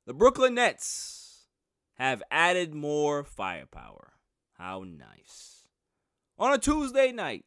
the 0.07 0.15
Brooklyn 0.15 0.55
Nets 0.55 1.45
have 1.99 2.23
added 2.31 2.73
more 2.73 3.23
firepower. 3.23 4.13
How 4.57 4.83
nice. 4.83 5.67
On 6.39 6.51
a 6.51 6.57
Tuesday 6.57 7.11
night. 7.11 7.45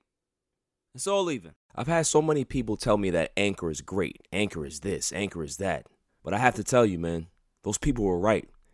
It's 0.95 1.07
all 1.09 1.31
even. 1.31 1.53
I've 1.75 1.88
had 1.88 2.07
so 2.07 2.23
many 2.23 2.45
people 2.45 2.77
tell 2.77 2.97
me 2.97 3.11
that 3.11 3.33
Anchor 3.37 3.71
is 3.71 3.81
great. 3.81 4.27
Anchor 4.33 4.64
is 4.64 4.81
this, 4.81 5.12
Anchor 5.12 5.42
is 5.42 5.57
that. 5.59 5.87
But 6.23 6.33
I 6.33 6.38
have 6.38 6.55
to 6.55 6.64
tell 6.64 6.87
you, 6.87 6.99
man, 6.99 7.27
those 7.64 7.77
people 7.77 8.05
were 8.05 8.19
right. 8.19 8.49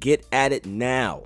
Get 0.00 0.26
at 0.32 0.52
it 0.52 0.66
now. 0.66 1.24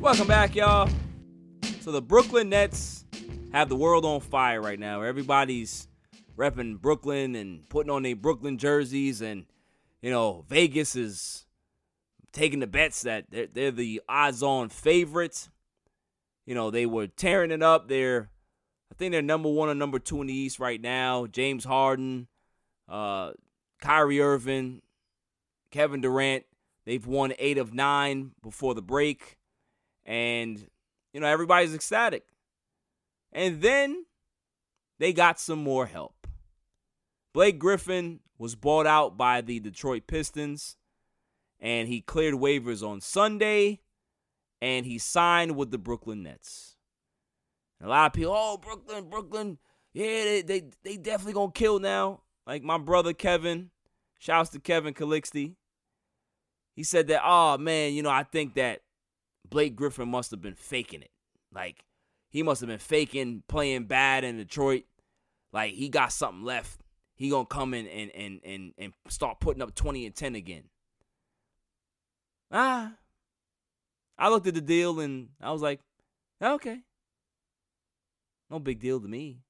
Welcome 0.00 0.26
back, 0.26 0.54
y'all. 0.54 0.88
So 1.80 1.92
the 1.92 2.00
Brooklyn 2.00 2.48
Nets 2.48 3.04
have 3.52 3.68
the 3.68 3.76
world 3.76 4.04
on 4.04 4.20
fire 4.20 4.60
right 4.60 4.78
now. 4.78 5.02
Everybody's 5.02 5.88
repping 6.36 6.80
Brooklyn 6.80 7.34
and 7.34 7.68
putting 7.68 7.90
on 7.90 8.02
their 8.02 8.16
Brooklyn 8.16 8.58
jerseys, 8.58 9.20
and 9.20 9.44
you 10.00 10.10
know 10.10 10.44
Vegas 10.48 10.96
is 10.96 11.46
taking 12.32 12.60
the 12.60 12.66
bets 12.66 13.02
that 13.02 13.26
they're, 13.30 13.48
they're 13.52 13.70
the 13.70 14.00
odds-on 14.08 14.70
favorites. 14.70 15.50
You 16.46 16.54
know 16.54 16.70
they 16.70 16.86
were 16.86 17.06
tearing 17.06 17.50
it 17.50 17.62
up. 17.62 17.88
They're 17.88 18.30
I 18.90 18.94
think 18.94 19.12
they're 19.12 19.22
number 19.22 19.48
one 19.48 19.68
or 19.68 19.74
number 19.74 19.98
two 19.98 20.20
in 20.20 20.26
the 20.26 20.34
East 20.34 20.58
right 20.58 20.80
now. 20.80 21.26
James 21.26 21.64
Harden, 21.64 22.28
uh, 22.88 23.32
Kyrie 23.80 24.20
Irving, 24.20 24.82
Kevin 25.70 26.00
Durant. 26.00 26.44
They've 26.84 27.06
won 27.06 27.34
eight 27.38 27.58
of 27.58 27.74
nine 27.74 28.32
before 28.42 28.74
the 28.74 28.82
break. 28.82 29.36
And, 30.06 30.66
you 31.12 31.20
know, 31.20 31.26
everybody's 31.26 31.74
ecstatic. 31.74 32.24
And 33.30 33.60
then 33.60 34.06
they 34.98 35.12
got 35.12 35.38
some 35.38 35.62
more 35.62 35.86
help. 35.86 36.26
Blake 37.34 37.58
Griffin 37.58 38.20
was 38.38 38.54
bought 38.54 38.86
out 38.86 39.16
by 39.18 39.40
the 39.40 39.60
Detroit 39.60 40.06
Pistons, 40.06 40.76
and 41.60 41.88
he 41.88 42.00
cleared 42.00 42.34
waivers 42.34 42.82
on 42.82 43.00
Sunday, 43.00 43.80
and 44.62 44.86
he 44.86 44.98
signed 44.98 45.56
with 45.56 45.70
the 45.70 45.78
Brooklyn 45.78 46.22
Nets. 46.22 46.77
And 47.80 47.88
a 47.88 47.90
lot 47.90 48.06
of 48.06 48.12
people, 48.12 48.32
oh 48.34 48.56
Brooklyn, 48.56 49.08
Brooklyn, 49.08 49.58
yeah, 49.92 50.24
they 50.24 50.42
they, 50.42 50.62
they 50.82 50.96
definitely 50.96 51.34
gonna 51.34 51.52
kill 51.52 51.78
now. 51.78 52.22
Like 52.46 52.62
my 52.62 52.78
brother 52.78 53.12
Kevin, 53.12 53.70
shouts 54.18 54.50
to 54.50 54.60
Kevin 54.60 54.94
Calixty. 54.94 55.56
He 56.74 56.82
said 56.82 57.08
that, 57.08 57.22
oh 57.24 57.58
man, 57.58 57.92
you 57.92 58.02
know, 58.02 58.10
I 58.10 58.22
think 58.22 58.54
that 58.54 58.82
Blake 59.48 59.76
Griffin 59.76 60.08
must 60.08 60.30
have 60.30 60.40
been 60.40 60.54
faking 60.54 61.02
it. 61.02 61.10
Like 61.52 61.84
he 62.28 62.42
must 62.42 62.60
have 62.60 62.68
been 62.68 62.78
faking 62.78 63.42
playing 63.48 63.84
bad 63.84 64.24
in 64.24 64.36
Detroit. 64.36 64.84
Like 65.52 65.74
he 65.74 65.88
got 65.88 66.12
something 66.12 66.44
left. 66.44 66.80
He 67.14 67.30
gonna 67.30 67.46
come 67.46 67.74
in 67.74 67.86
and 67.86 68.10
and 68.12 68.40
and 68.44 68.72
and 68.78 68.92
start 69.08 69.40
putting 69.40 69.62
up 69.62 69.74
20 69.74 70.06
and 70.06 70.14
10 70.14 70.34
again. 70.34 70.64
Ah. 72.50 72.92
I 74.18 74.28
looked 74.28 74.46
at 74.46 74.54
the 74.54 74.60
deal 74.60 75.00
and 75.00 75.28
I 75.40 75.52
was 75.52 75.62
like, 75.62 75.80
okay. 76.42 76.80
No 78.50 78.58
big 78.58 78.80
deal 78.80 79.00
to 79.00 79.08
me. 79.08 79.40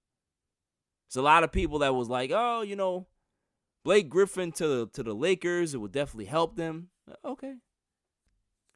There's 1.08 1.20
a 1.20 1.22
lot 1.22 1.44
of 1.44 1.52
people 1.52 1.80
that 1.80 1.94
was 1.94 2.08
like, 2.08 2.30
oh, 2.34 2.62
you 2.62 2.76
know, 2.76 3.06
Blake 3.84 4.08
Griffin 4.08 4.52
to 4.52 4.66
the 4.66 4.86
to 4.92 5.02
the 5.02 5.14
Lakers, 5.14 5.74
it 5.74 5.78
would 5.78 5.92
definitely 5.92 6.26
help 6.26 6.56
them. 6.56 6.88
Uh, 7.10 7.30
okay. 7.30 7.54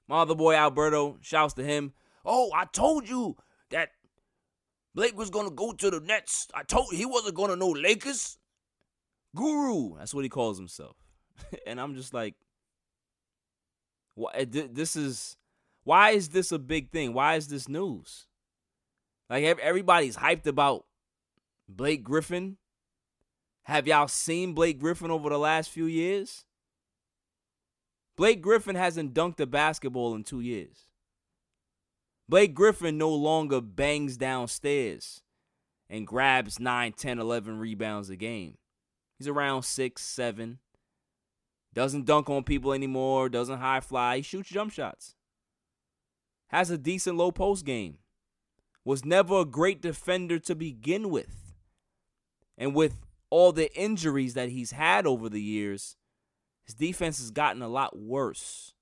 My 0.08 0.20
other 0.20 0.35
boy 0.35 0.54
Alberto, 0.54 1.18
shouts 1.20 1.54
to 1.54 1.64
him. 1.64 1.92
Oh, 2.24 2.50
I 2.54 2.64
told 2.64 3.08
you 3.08 3.37
that 3.70 3.90
Blake 4.94 5.16
was 5.16 5.30
gonna 5.30 5.50
go 5.50 5.72
to 5.72 5.90
the 5.90 6.00
Nets. 6.00 6.48
I 6.54 6.62
told 6.62 6.92
he 6.92 7.04
wasn't 7.04 7.35
gonna 7.35 7.56
know 7.56 7.70
Lakers. 7.70 8.38
Guru, 9.35 9.98
that's 9.98 10.14
what 10.14 10.24
he 10.24 10.28
calls 10.30 10.58
himself. 10.58 10.96
and 11.66 11.80
I'm 11.80 11.94
just 11.94 12.14
like, 12.14 12.35
what? 14.14 14.35
Eh, 14.37 14.46
this 14.70 14.96
is 14.96 15.37
why 15.85 16.11
is 16.11 16.30
this 16.30 16.52
a 16.52 16.58
big 16.58 16.90
thing? 16.90 17.12
Why 17.12 17.35
is 17.35 17.48
this 17.48 17.68
news? 17.68 18.26
Like 19.30 19.44
everybody's 19.44 20.16
hyped 20.16 20.46
about 20.46 20.85
Blake 21.68 22.02
Griffin. 22.02 22.56
Have 23.64 23.87
y'all 23.87 24.08
seen 24.08 24.54
Blake 24.54 24.78
Griffin 24.78 25.11
over 25.11 25.28
the 25.28 25.38
last 25.38 25.70
few 25.70 25.87
years? 25.87 26.44
Blake 28.16 28.42
Griffin 28.42 28.76
hasn't 28.76 29.14
dunked 29.14 29.40
a 29.40 29.46
basketball 29.46 30.14
in 30.14 30.24
two 30.24 30.40
years. 30.40 30.88
Blake 32.28 32.54
Griffin 32.54 32.98
no 32.98 33.11
longer 33.11 33.61
bangs 33.61 34.16
downstairs 34.16 35.22
and 35.88 36.06
grabs 36.06 36.58
9, 36.58 36.92
10, 36.92 37.18
11 37.18 37.58
rebounds 37.58 38.11
a 38.11 38.16
game. 38.16 38.56
He's 39.18 39.28
around 39.28 39.62
6, 39.62 40.02
7. 40.02 40.58
Doesn't 41.74 42.06
dunk 42.06 42.28
on 42.28 42.44
people 42.44 42.72
anymore, 42.72 43.28
doesn't 43.28 43.58
high 43.58 43.80
fly, 43.80 44.16
he 44.16 44.22
shoots 44.22 44.48
jump 44.48 44.72
shots. 44.72 45.14
Has 46.48 46.70
a 46.70 46.78
decent 46.78 47.16
low 47.16 47.32
post 47.32 47.64
game. 47.64 47.98
Was 48.84 49.04
never 49.04 49.40
a 49.40 49.44
great 49.44 49.80
defender 49.80 50.38
to 50.40 50.54
begin 50.54 51.10
with. 51.10 51.54
And 52.58 52.74
with 52.74 53.06
all 53.30 53.52
the 53.52 53.72
injuries 53.78 54.34
that 54.34 54.50
he's 54.50 54.72
had 54.72 55.06
over 55.06 55.28
the 55.28 55.40
years, 55.40 55.96
his 56.64 56.74
defense 56.74 57.18
has 57.18 57.30
gotten 57.30 57.62
a 57.62 57.68
lot 57.68 57.98
worse. 57.98 58.74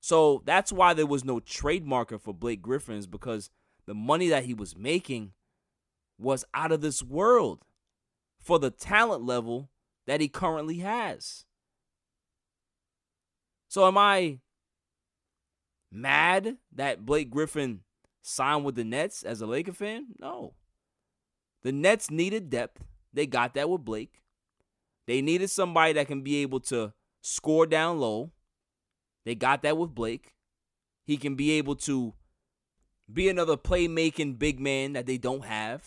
So 0.00 0.42
that's 0.44 0.72
why 0.72 0.94
there 0.94 1.06
was 1.06 1.24
no 1.24 1.38
trade 1.38 1.86
marker 1.86 2.18
for 2.18 2.34
Blake 2.34 2.60
Griffins 2.60 3.06
because 3.06 3.50
the 3.86 3.94
money 3.94 4.28
that 4.28 4.44
he 4.44 4.54
was 4.54 4.76
making 4.76 5.32
was 6.18 6.44
out 6.52 6.72
of 6.72 6.80
this 6.80 7.02
world 7.02 7.64
for 8.40 8.58
the 8.58 8.70
talent 8.70 9.24
level 9.24 9.70
that 10.06 10.20
he 10.20 10.28
currently 10.28 10.78
has. 10.78 11.44
So 13.68 13.86
am 13.86 13.96
I 13.96 14.40
mad 15.90 16.56
that 16.74 17.06
Blake 17.06 17.30
Griffin 17.30 17.80
signed 18.22 18.64
with 18.64 18.76
the 18.76 18.84
Nets 18.84 19.22
as 19.22 19.40
a 19.40 19.46
Laker 19.46 19.72
fan? 19.72 20.06
No. 20.18 20.54
The 21.62 21.72
Nets 21.72 22.10
needed 22.10 22.50
depth. 22.50 22.82
They 23.12 23.26
got 23.26 23.54
that 23.54 23.68
with 23.68 23.84
Blake. 23.84 24.22
They 25.06 25.20
needed 25.20 25.50
somebody 25.50 25.92
that 25.94 26.06
can 26.06 26.22
be 26.22 26.36
able 26.42 26.60
to 26.60 26.92
score 27.20 27.66
down 27.66 27.98
low. 27.98 28.30
They 29.24 29.34
got 29.34 29.62
that 29.62 29.76
with 29.76 29.94
Blake. 29.94 30.34
He 31.04 31.16
can 31.16 31.34
be 31.34 31.52
able 31.52 31.76
to 31.76 32.14
be 33.12 33.28
another 33.28 33.56
playmaking 33.56 34.38
big 34.38 34.60
man 34.60 34.94
that 34.94 35.06
they 35.06 35.18
don't 35.18 35.44
have. 35.44 35.84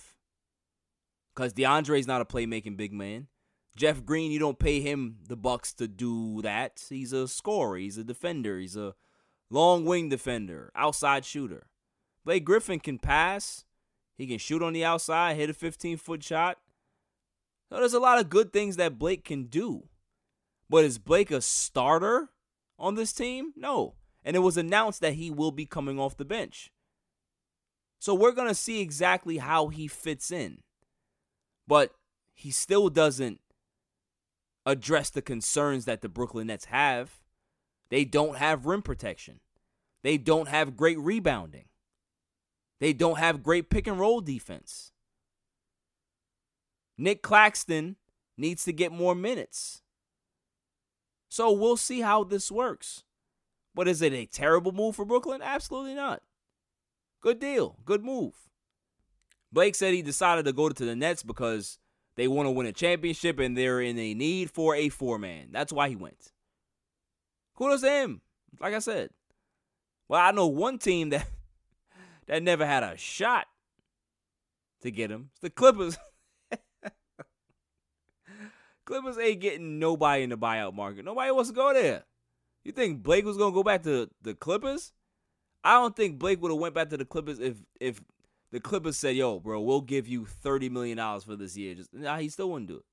Because 1.34 1.54
DeAndre's 1.54 2.08
not 2.08 2.22
a 2.22 2.26
playmaking 2.26 2.78
big 2.78 2.94
man. 2.94 3.28
Jeff 3.76 4.06
Green, 4.06 4.32
you 4.32 4.40
don't 4.40 4.60
pay 4.60 4.80
him 4.80 5.18
the 5.28 5.36
bucks 5.36 5.74
to 5.74 5.88
do 5.88 6.42
that. 6.44 6.86
He's 6.88 7.12
a 7.12 7.28
scorer. 7.28 7.78
He's 7.78 7.98
a 7.98 8.06
defender. 8.06 8.58
He's 8.58 8.78
a 8.78 8.96
long 9.50 9.84
wing 9.84 10.08
defender, 10.08 10.72
outside 10.76 11.26
shooter. 11.26 11.68
Blake 12.26 12.44
Griffin 12.44 12.80
can 12.80 12.98
pass. 12.98 13.64
He 14.18 14.28
can 14.28 14.40
shoot 14.40 14.64
on 14.64 14.74
the 14.74 14.84
outside, 14.84 15.38
hit 15.38 15.50
a 15.50 15.54
15 15.54 15.98
foot 15.98 16.24
shot. 16.24 16.58
So 17.70 17.78
there's 17.78 17.94
a 17.94 18.00
lot 18.00 18.20
of 18.20 18.30
good 18.30 18.52
things 18.52 18.78
that 18.78 19.00
Blake 19.00 19.24
can 19.24 19.46
do. 19.46 19.88
But 20.70 20.86
is 20.86 20.98
Blake 20.98 21.32
a 21.32 21.42
starter 21.42 22.30
on 22.80 22.96
this 22.96 23.14
team? 23.14 23.54
No. 23.56 23.96
And 24.24 24.36
it 24.36 24.40
was 24.40 24.58
announced 24.58 25.02
that 25.02 25.14
he 25.14 25.30
will 25.30 25.52
be 25.52 25.66
coming 25.66 26.00
off 26.00 26.18
the 26.18 26.26
bench. 26.26 26.72
So 28.00 28.14
we're 28.14 28.32
going 28.32 28.48
to 28.48 28.56
see 28.56 28.82
exactly 28.82 29.38
how 29.38 29.68
he 29.68 29.88
fits 29.88 30.32
in. 30.32 30.60
But 31.68 31.92
he 32.34 32.52
still 32.52 32.90
doesn't 32.90 33.40
address 34.66 35.10
the 35.10 35.22
concerns 35.22 35.86
that 35.86 36.02
the 36.02 36.10
Brooklyn 36.10 36.48
Nets 36.48 36.66
have. 36.66 37.22
They 37.90 38.06
don't 38.06 38.38
have 38.38 38.66
rim 38.66 38.82
protection. 38.82 39.40
They 40.02 40.18
don't 40.18 40.48
have 40.48 40.78
great 40.78 41.00
rebounding. 41.00 41.66
They 42.80 42.94
don't 42.94 43.20
have 43.20 43.44
great 43.44 43.70
pick 43.70 43.88
and 43.88 44.00
roll 44.00 44.22
defense. 44.22 44.92
Nic 46.98 47.22
Claxton 47.22 47.96
needs 48.38 48.64
to 48.66 48.74
get 48.74 48.92
more 48.92 49.16
minutes. 49.16 49.82
So 51.30 51.52
we'll 51.52 51.78
see 51.78 52.02
how 52.02 52.24
this 52.24 52.52
works. 52.52 53.04
But 53.74 53.88
is 53.88 54.02
it 54.02 54.14
a 54.14 54.26
terrible 54.26 54.72
move 54.72 54.96
for 54.96 55.06
Brooklyn? 55.06 55.42
Absolutely 55.42 55.96
not. 55.96 56.22
Good 57.22 57.40
deal. 57.40 57.78
Good 57.84 58.04
move. 58.04 58.34
Blake 59.52 59.76
said 59.76 59.94
he 59.94 60.02
decided 60.02 60.46
to 60.46 60.54
go 60.54 60.70
to 60.70 60.86
the 60.86 60.96
Nets 60.96 61.24
because 61.24 61.78
they 62.16 62.28
want 62.28 62.48
to 62.48 62.52
win 62.52 62.68
a 62.68 62.74
championship 62.74 63.40
and 63.40 63.58
they're 63.58 63.82
in 63.82 63.98
a 63.98 64.14
need 64.14 64.50
for 64.50 64.76
a 64.76 64.90
four 64.90 65.20
man. 65.20 65.50
That's 65.52 65.74
why 65.74 65.90
he 65.90 65.96
went. 65.96 66.32
Kudos 67.58 67.82
to 67.82 67.90
him. 67.90 68.22
Like 68.60 68.74
I 68.74 68.80
said. 68.80 69.10
Well, 70.08 70.22
I 70.22 70.32
know 70.32 70.48
one 70.48 70.78
team 70.78 71.10
that 71.10 71.28
that 72.28 72.44
never 72.44 72.66
had 72.66 72.84
a 72.84 72.98
shot 72.98 73.48
to 74.82 74.92
get 74.92 75.12
him. 75.12 75.30
It's 75.32 75.42
the 75.42 75.50
Clippers. 75.50 75.98
Clippers 78.86 79.18
ain't 79.18 79.42
getting 79.42 79.80
nobody 79.80 80.24
in 80.24 80.30
the 80.30 80.38
buyout 80.38 80.74
market. 80.74 81.06
Nobody 81.06 81.32
wants 81.32 81.50
to 81.50 81.56
go 81.56 81.74
there. 81.74 82.04
You 82.64 82.72
think 82.72 83.04
Blake 83.04 83.26
was 83.26 83.38
gonna 83.38 83.54
go 83.54 83.64
back 83.64 83.84
to 83.84 84.10
the 84.22 84.34
Clippers? 84.34 84.94
I 85.64 85.74
don't 85.74 85.96
think 85.96 86.20
Blake 86.20 86.42
would 86.42 86.52
have 86.52 86.60
went 86.60 86.76
back 86.76 86.90
to 86.90 86.98
the 86.98 87.06
Clippers 87.06 87.40
if 87.40 87.58
if 87.80 88.02
the 88.52 88.60
Clippers 88.60 88.98
said, 88.98 89.16
"Yo, 89.16 89.40
bro, 89.40 89.62
we'll 89.62 89.82
give 89.82 90.08
you 90.08 90.26
thirty 90.26 90.70
million 90.70 90.98
dollars 90.98 91.24
for 91.24 91.36
this 91.36 91.58
year." 91.58 91.76
Just 91.76 91.94
nah, 91.94 92.18
he 92.18 92.30
still 92.30 92.52
wouldn't 92.52 92.70
do 92.70 92.78
it. 92.78 92.86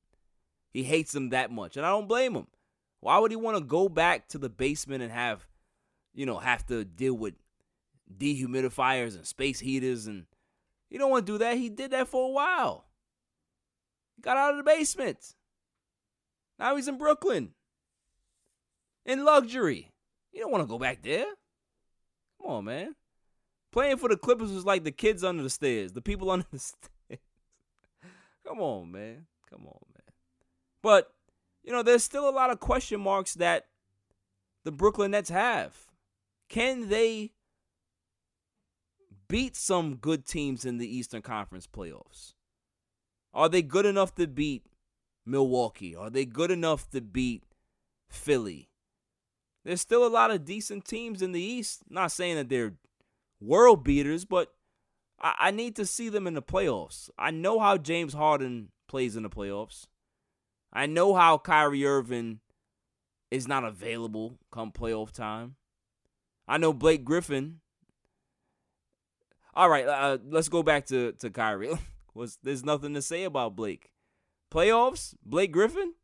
He 0.73 0.85
hates 0.85 1.13
them 1.13 1.31
that 1.31 1.51
much, 1.51 1.77
and 1.77 1.85
I 1.85 1.91
don't 1.91 2.09
blame 2.09 2.35
him. 2.35 2.47
Why 3.01 3.19
would 3.19 3.31
he 3.31 3.37
want 3.37 3.59
to 3.59 3.65
go 3.65 3.89
back 3.89 4.29
to 4.29 4.39
the 4.39 4.49
basement 4.49 5.03
and 5.03 5.13
have, 5.13 5.47
you 6.15 6.25
know, 6.25 6.39
have 6.39 6.65
to 6.67 6.85
deal 6.85 7.15
with 7.15 7.35
dehumidifiers 8.19 9.17
and 9.17 9.27
space 9.27 9.61
heaters 9.61 10.07
and 10.07 10.27
you 10.93 10.99
don't 10.99 11.11
want 11.11 11.27
to 11.27 11.33
do 11.33 11.39
that. 11.39 11.57
He 11.57 11.71
did 11.71 11.93
that 11.93 12.09
for 12.09 12.29
a 12.29 12.33
while. 12.33 12.85
He 14.15 14.21
got 14.21 14.37
out 14.37 14.51
of 14.51 14.59
the 14.59 14.63
basement. 14.63 15.35
Now 16.59 16.77
he's 16.77 16.87
in 16.87 16.99
Brooklyn. 16.99 17.55
In 19.07 19.25
luxury. 19.25 19.91
You 20.33 20.41
don't 20.41 20.53
want 20.53 20.63
to 20.63 20.69
go 20.69 20.79
back 20.79 21.03
there. 21.03 21.25
Come 22.41 22.51
on, 22.51 22.65
man. 22.65 22.95
Playing 23.73 23.97
for 23.97 24.09
the 24.11 24.19
Clippers 24.19 24.53
was 24.53 24.67
like 24.67 24.85
the 24.85 24.93
kids 24.93 25.25
under 25.25 25.43
the 25.43 25.51
stairs, 25.51 25.93
the 25.93 26.03
people 26.03 26.31
under 26.31 26.47
the 26.53 26.59
stairs. 26.59 27.21
Come 28.47 28.61
on, 28.61 28.93
man. 28.93 29.27
Come 29.49 29.63
on, 29.63 29.81
man. 29.95 30.15
But, 30.83 31.11
you 31.63 31.73
know, 31.73 31.83
there's 31.83 32.05
still 32.05 32.29
a 32.29 32.31
lot 32.31 32.51
of 32.51 32.61
question 32.61 33.01
marks 33.01 33.35
that 33.35 33.67
the 34.65 34.73
Brooklyn 34.73 35.13
Nets 35.13 35.31
have. 35.31 35.75
Can 36.49 36.91
they 36.91 37.33
beat 39.33 39.57
some 39.57 39.97
good 39.97 40.27
teams 40.27 40.67
in 40.67 40.77
the 40.77 40.87
Eastern 40.87 41.23
Conference 41.23 41.67
playoffs? 41.67 42.35
Are 43.33 43.49
they 43.49 43.63
good 43.63 43.87
enough 43.87 44.15
to 44.17 44.27
beat 44.27 44.67
Milwaukee? 45.25 45.97
Are 45.97 46.11
they 46.11 46.27
good 46.27 46.51
enough 46.51 46.91
to 46.91 47.01
beat 47.01 47.43
Philly? 48.11 48.69
There's 49.65 49.81
still 49.81 50.07
a 50.07 50.13
lot 50.13 50.31
of 50.31 50.45
decent 50.45 50.85
teams 50.85 51.23
in 51.23 51.33
the 51.33 51.41
East. 51.41 51.81
not 51.89 52.13
saying 52.13 52.37
that 52.37 52.51
they're 52.51 52.75
world 53.41 53.83
beaters, 53.83 54.27
but 54.27 54.53
I, 55.19 55.35
I 55.39 55.51
need 55.51 55.77
to 55.77 55.87
see 55.87 56.11
them 56.11 56.27
in 56.27 56.35
the 56.35 56.43
playoffs. 56.43 57.09
I 57.17 57.31
know 57.31 57.59
how 57.59 57.79
James 57.79 58.13
Harden 58.13 58.69
plays 58.87 59.17
in 59.17 59.23
the 59.23 59.31
playoffs. 59.31 59.87
I 60.75 60.85
know 60.85 61.15
how 61.15 61.39
Kyrie 61.39 61.87
Irving 61.87 62.41
is 63.31 63.49
not 63.49 63.65
available 63.65 64.35
come 64.51 64.73
playoff 64.73 65.11
time. 65.11 65.57
I 66.47 66.59
know 66.59 66.75
Blake 66.75 67.03
Griffin 67.03 67.62
all 69.55 69.69
right, 69.69 69.87
uh, 69.87 70.19
let's 70.29 70.49
go 70.49 70.63
back 70.63 70.87
to 70.87 71.13
to 71.13 71.31
Kyrie. 71.31 71.73
Was 72.15 72.39
there's 72.43 72.65
nothing 72.65 72.95
to 72.95 73.03
say 73.03 73.25
about 73.25 73.57
Blake? 73.57 73.91
Playoffs? 74.53 75.15
Blake 75.25 75.53
Griffin? 75.53 75.95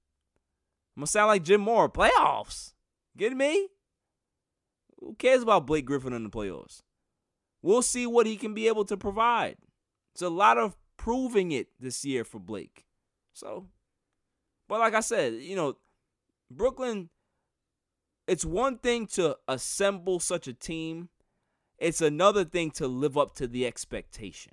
I'm 0.97 1.01
gonna 1.01 1.07
sound 1.07 1.29
like 1.29 1.45
Jim 1.45 1.61
Mora. 1.61 1.89
Playoffs? 1.89 2.73
Get 3.17 3.37
me? 3.37 3.69
Who 5.01 5.15
cares 5.15 5.43
about 5.43 5.67
Blake 5.67 5.85
Griffin 5.85 6.13
in 6.13 6.25
the 6.25 6.31
playoffs? 6.31 6.83
We'll 7.63 7.83
see 7.83 8.07
what 8.07 8.27
he 8.27 8.37
can 8.37 8.55
be 8.55 8.69
able 8.69 8.85
to 8.87 8.97
provide. 8.97 9.57
It's 10.15 10.23
a 10.23 10.29
lot 10.29 10.59
of 10.59 10.77
proving 10.97 11.53
it 11.53 11.69
this 11.79 12.05
year 12.05 12.25
for 12.25 12.39
Blake. 12.39 12.87
So, 13.33 13.67
but 14.69 14.81
like 14.81 14.95
I 14.95 15.01
said, 15.01 15.35
you 15.35 15.57
know, 15.57 15.77
Brooklyn. 16.51 17.11
It's 18.27 18.45
one 18.45 18.77
thing 18.77 19.07
to 19.07 19.39
assemble 19.49 20.21
such 20.21 20.49
a 20.49 20.53
team 20.53 21.09
it's 21.79 22.01
another 22.01 22.45
thing 22.45 22.71
to 22.73 22.89
live 22.89 23.17
up 23.17 23.35
to 23.37 23.47
the 23.47 23.67
expectation. 23.67 24.53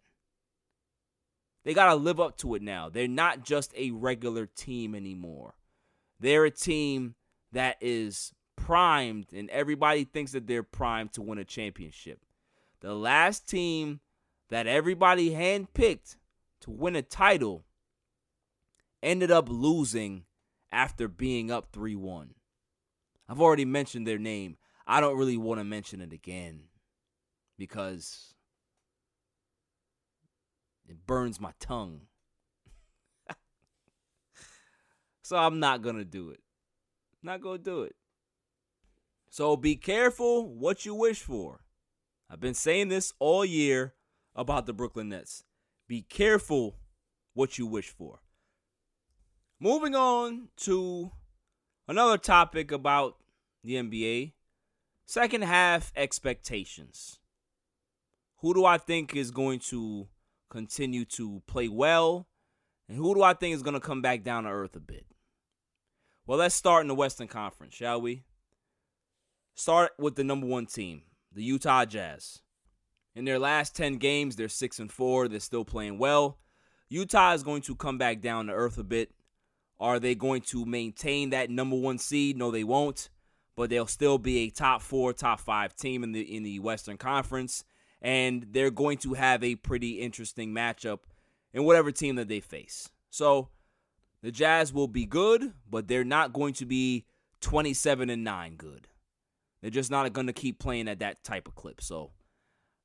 They 1.64 1.74
got 1.74 1.90
to 1.90 1.96
live 1.96 2.20
up 2.20 2.38
to 2.38 2.54
it 2.56 2.62
now. 2.62 2.90
They're 2.90 3.08
not 3.08 3.44
just 3.44 3.74
a 3.76 3.92
regular 3.92 4.46
team 4.46 4.94
anymore. 4.94 5.56
They're 6.20 6.46
a 6.46 6.52
team 6.52 7.16
that 7.52 7.78
is 7.82 8.34
primed, 8.56 9.34
and 9.34 9.50
everybody 9.50 10.04
thinks 10.04 10.34
that 10.34 10.46
they're 10.46 10.64
primed 10.64 11.14
to 11.14 11.24
win 11.24 11.40
a 11.40 11.44
championship. 11.44 12.20
The 12.82 12.94
last 12.94 13.50
team 13.50 14.02
that 14.50 14.68
everybody 14.68 15.32
handpicked 15.32 16.18
to 16.62 16.72
win 16.72 16.96
a 16.96 17.02
title 17.02 17.66
ended 19.02 19.32
up 19.32 19.50
losing 19.50 20.26
after 20.72 21.08
being 21.08 21.50
up 21.50 21.70
3 21.74 21.96
1. 21.96 22.36
I've 23.28 23.42
already 23.42 23.66
mentioned 23.66 24.06
their 24.06 24.20
name. 24.20 24.58
I 24.86 25.02
don't 25.02 25.18
really 25.18 25.38
want 25.38 25.60
to 25.60 25.64
mention 25.64 26.00
it 26.00 26.14
again 26.14 26.66
because 27.58 28.34
it 30.88 31.06
burns 31.06 31.40
my 31.40 31.52
tongue. 31.60 32.02
so 35.22 35.38
I'm 35.38 35.60
not 35.60 35.82
going 35.82 35.98
to 35.98 36.06
do 36.06 36.30
it. 36.30 36.42
Not 37.24 37.42
going 37.42 37.58
to 37.58 37.64
do 37.64 37.82
it. 37.84 37.96
So 39.30 39.58
be 39.58 39.76
careful 39.76 40.48
what 40.48 40.86
you 40.86 40.94
wish 40.94 41.22
for. 41.22 41.62
I've 42.30 42.40
been 42.40 42.54
saying 42.54 42.90
this 42.90 43.14
all 43.20 43.44
year 43.44 43.94
about 44.36 44.66
the 44.66 44.74
Brooklyn 44.74 45.10
Nets. 45.10 45.44
Be 45.88 46.02
careful 46.02 46.78
what 47.34 47.58
you 47.58 47.68
wish 47.68 47.90
for. 47.90 48.20
Moving 49.60 49.96
on 49.96 50.50
to 50.58 51.12
another 51.88 52.18
topic 52.18 52.72
about 52.72 53.18
the 53.64 53.76
NBA 53.76 54.34
second 55.06 55.44
half 55.44 55.92
expectations. 55.96 57.20
Who 58.38 58.54
do 58.54 58.66
I 58.66 58.78
think 58.78 59.16
is 59.16 59.32
going 59.32 59.60
to 59.70 60.08
continue 60.50 61.06
to 61.06 61.42
play 61.48 61.68
well? 61.68 62.28
And 62.88 62.98
who 62.98 63.16
do 63.16 63.24
I 63.24 63.34
think 63.34 63.56
is 63.56 63.64
going 63.64 63.74
to 63.74 63.80
come 63.80 64.02
back 64.02 64.24
down 64.24 64.44
to 64.44 64.50
earth 64.50 64.76
a 64.76 64.80
bit? 64.80 65.06
Well, 66.28 66.40
let's 66.40 66.56
start 66.56 66.82
in 66.82 66.88
the 66.88 66.96
Western 66.96 67.28
Conference, 67.28 67.74
shall 67.74 68.02
we? 68.02 68.24
Start 69.56 69.92
with 69.98 70.16
the 70.16 70.24
number 70.24 70.48
one 70.48 70.66
team, 70.66 71.04
the 71.32 71.44
Utah 71.44 71.86
Jazz. 71.86 72.42
In 73.16 73.26
their 73.26 73.40
last 73.40 73.76
10 73.76 73.96
games, 73.96 74.36
they're 74.36 74.50
6 74.50 74.80
and 74.80 74.92
4. 74.92 75.28
They're 75.28 75.40
still 75.40 75.64
playing 75.64 75.98
well. 75.98 76.40
Utah 76.90 77.34
is 77.34 77.44
going 77.44 77.62
to 77.64 77.76
come 77.76 77.98
back 77.98 78.22
down 78.22 78.48
to 78.48 78.54
earth 78.54 78.78
a 78.78 78.84
bit. 78.84 79.12
Are 79.80 80.00
they 80.00 80.16
going 80.16 80.42
to 80.44 80.66
maintain 80.66 81.30
that 81.30 81.50
number 81.50 81.76
one 81.76 81.98
seed? 81.98 82.38
No, 82.38 82.52
they 82.52 82.64
won't. 82.64 83.10
But 83.56 83.70
they'll 83.70 83.88
still 83.88 84.18
be 84.18 84.40
a 84.40 84.50
top 84.50 84.82
four, 84.82 85.14
top 85.14 85.40
five 85.40 85.76
team 85.76 86.04
in 86.04 86.12
the 86.12 86.22
in 86.22 86.44
the 86.44 86.60
Western 86.60 86.98
Conference, 86.98 87.64
and 88.02 88.48
they're 88.52 88.72
going 88.72 88.98
to 89.00 89.14
have 89.14 89.44
a 89.44 89.56
pretty 89.56 90.00
interesting 90.02 90.54
matchup 90.54 91.00
in 91.54 91.64
whatever 91.64 91.92
team 91.92 92.16
that 92.16 92.28
they 92.28 92.40
face. 92.40 92.90
So 93.10 93.50
the 94.22 94.32
Jazz 94.32 94.74
will 94.74 94.88
be 94.88 95.06
good, 95.06 95.54
but 95.70 95.88
they're 95.88 96.04
not 96.04 96.34
going 96.34 96.54
to 96.56 96.66
be 96.66 97.06
27 97.42 98.10
and 98.10 98.24
9 98.24 98.56
good. 98.56 98.88
They're 99.62 99.72
just 99.72 99.92
not 99.92 100.12
going 100.14 100.28
to 100.28 100.34
keep 100.34 100.60
playing 100.60 100.88
at 100.88 101.00
that 101.00 101.24
type 101.24 101.48
of 101.48 101.56
clip. 101.56 101.82
So 101.82 102.12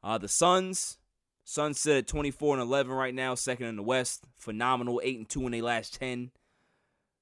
uh, 0.03 0.19
the 0.19 0.29
Suns, 0.29 0.99
Suns 1.45 1.81
sit 1.81 1.97
at 1.97 2.07
24 2.07 2.55
and 2.55 2.63
11 2.63 2.93
right 2.93 3.15
now, 3.15 3.35
second 3.35 3.67
in 3.67 3.77
the 3.77 3.83
West. 3.83 4.25
Phenomenal, 4.39 5.01
8 5.03 5.19
and 5.19 5.29
2 5.29 5.47
in 5.47 5.53
their 5.53 5.63
last 5.63 5.95
10 5.99 6.31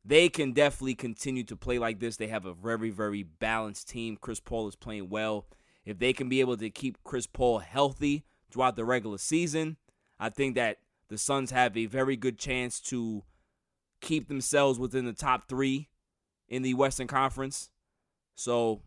they 0.09 0.31
can 0.31 0.53
definitely 0.53 0.95
continue 0.95 1.45
to 1.45 1.55
play 1.55 1.79
like 1.79 2.01
this. 2.01 2.17
They 2.17 2.29
have 2.29 2.47
a 2.47 2.55
very, 2.55 2.89
very 2.89 3.23
balanced 3.23 3.91
team. 3.91 4.17
Chris 4.19 4.41
Paul 4.41 4.67
is 4.67 4.75
playing 4.75 5.11
well. 5.11 5.47
If 5.89 5.99
they 5.99 6.13
can 6.13 6.29
be 6.29 6.41
able 6.41 6.59
to 6.59 6.69
keep 6.69 7.03
Chris 7.03 7.27
Paul 7.27 7.61
healthy 7.61 8.27
throughout 8.51 8.77
the 8.77 8.85
regular 8.85 9.17
season, 9.17 9.79
I 10.21 10.29
think 10.29 10.55
that 10.55 10.81
the 11.09 11.17
Suns 11.17 11.51
have 11.51 11.79
a 11.79 11.87
very 11.87 12.15
good 12.15 12.39
chance 12.39 12.79
to 12.81 13.25
keep 14.03 14.29
themselves 14.29 14.79
within 14.79 15.07
the 15.07 15.15
top 15.15 15.49
three 15.49 15.89
in 16.47 16.61
the 16.61 16.75
Western 16.75 17.07
Conference. 17.07 17.71
So, 18.35 18.83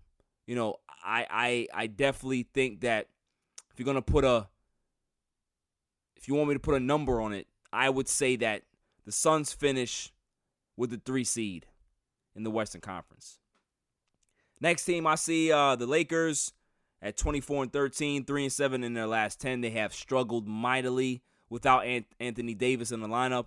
you 0.45 0.53
know, 0.53 0.75
I 1.03 1.25
I 1.31 1.67
I 1.73 1.87
definitely 1.87 2.47
think 2.53 2.81
that 2.81 3.07
if 3.71 3.79
you're 3.79 3.85
gonna 3.87 4.03
put 4.03 4.23
a 4.23 4.47
if 6.15 6.27
you 6.27 6.35
want 6.35 6.49
me 6.49 6.53
to 6.53 6.59
put 6.59 6.75
a 6.75 6.79
number 6.79 7.19
on 7.19 7.33
it, 7.33 7.47
I 7.73 7.89
would 7.89 8.07
say 8.07 8.35
that 8.35 8.61
the 9.05 9.11
Suns 9.11 9.51
finish 9.51 10.13
with 10.77 10.91
the 10.91 11.01
three 11.03 11.23
seed 11.23 11.65
in 12.35 12.43
the 12.43 12.51
Western 12.51 12.81
Conference. 12.81 13.39
Next 14.59 14.85
team, 14.85 15.07
I 15.07 15.15
see 15.15 15.51
uh, 15.51 15.75
the 15.75 15.87
Lakers 15.87 16.53
at 17.01 17.17
24 17.17 17.63
and 17.63 17.73
13, 17.73 18.25
3 18.25 18.43
and 18.43 18.53
7 18.53 18.83
in 18.83 18.93
their 18.93 19.07
last 19.07 19.41
10. 19.41 19.61
They 19.61 19.71
have 19.71 19.93
struggled 19.93 20.47
mightily 20.47 21.23
without 21.49 21.85
Anthony 22.19 22.53
Davis 22.53 22.91
in 22.91 23.01
the 23.01 23.07
lineup. 23.07 23.45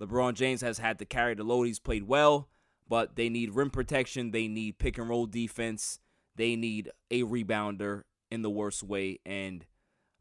LeBron 0.00 0.34
James 0.34 0.60
has 0.60 0.78
had 0.78 0.98
to 0.98 1.04
carry 1.04 1.34
the 1.34 1.44
load. 1.44 1.64
He's 1.64 1.78
played 1.78 2.04
well, 2.04 2.48
but 2.88 3.16
they 3.16 3.28
need 3.28 3.54
rim 3.54 3.70
protection. 3.70 4.30
They 4.30 4.48
need 4.48 4.78
pick 4.78 4.96
and 4.96 5.08
roll 5.08 5.26
defense. 5.26 6.00
They 6.36 6.56
need 6.56 6.90
a 7.10 7.22
rebounder 7.22 8.04
in 8.30 8.42
the 8.42 8.50
worst 8.50 8.82
way. 8.82 9.18
And 9.26 9.66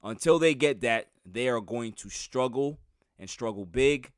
until 0.03 0.39
they 0.39 0.56
get 0.56 0.82
that, 0.82 1.10
they 1.25 1.47
are 1.47 1.62
going 1.62 1.93
to 1.93 2.10
struggle 2.10 2.80
and 3.19 3.30
struggle 3.30 3.65
big. 3.65 4.12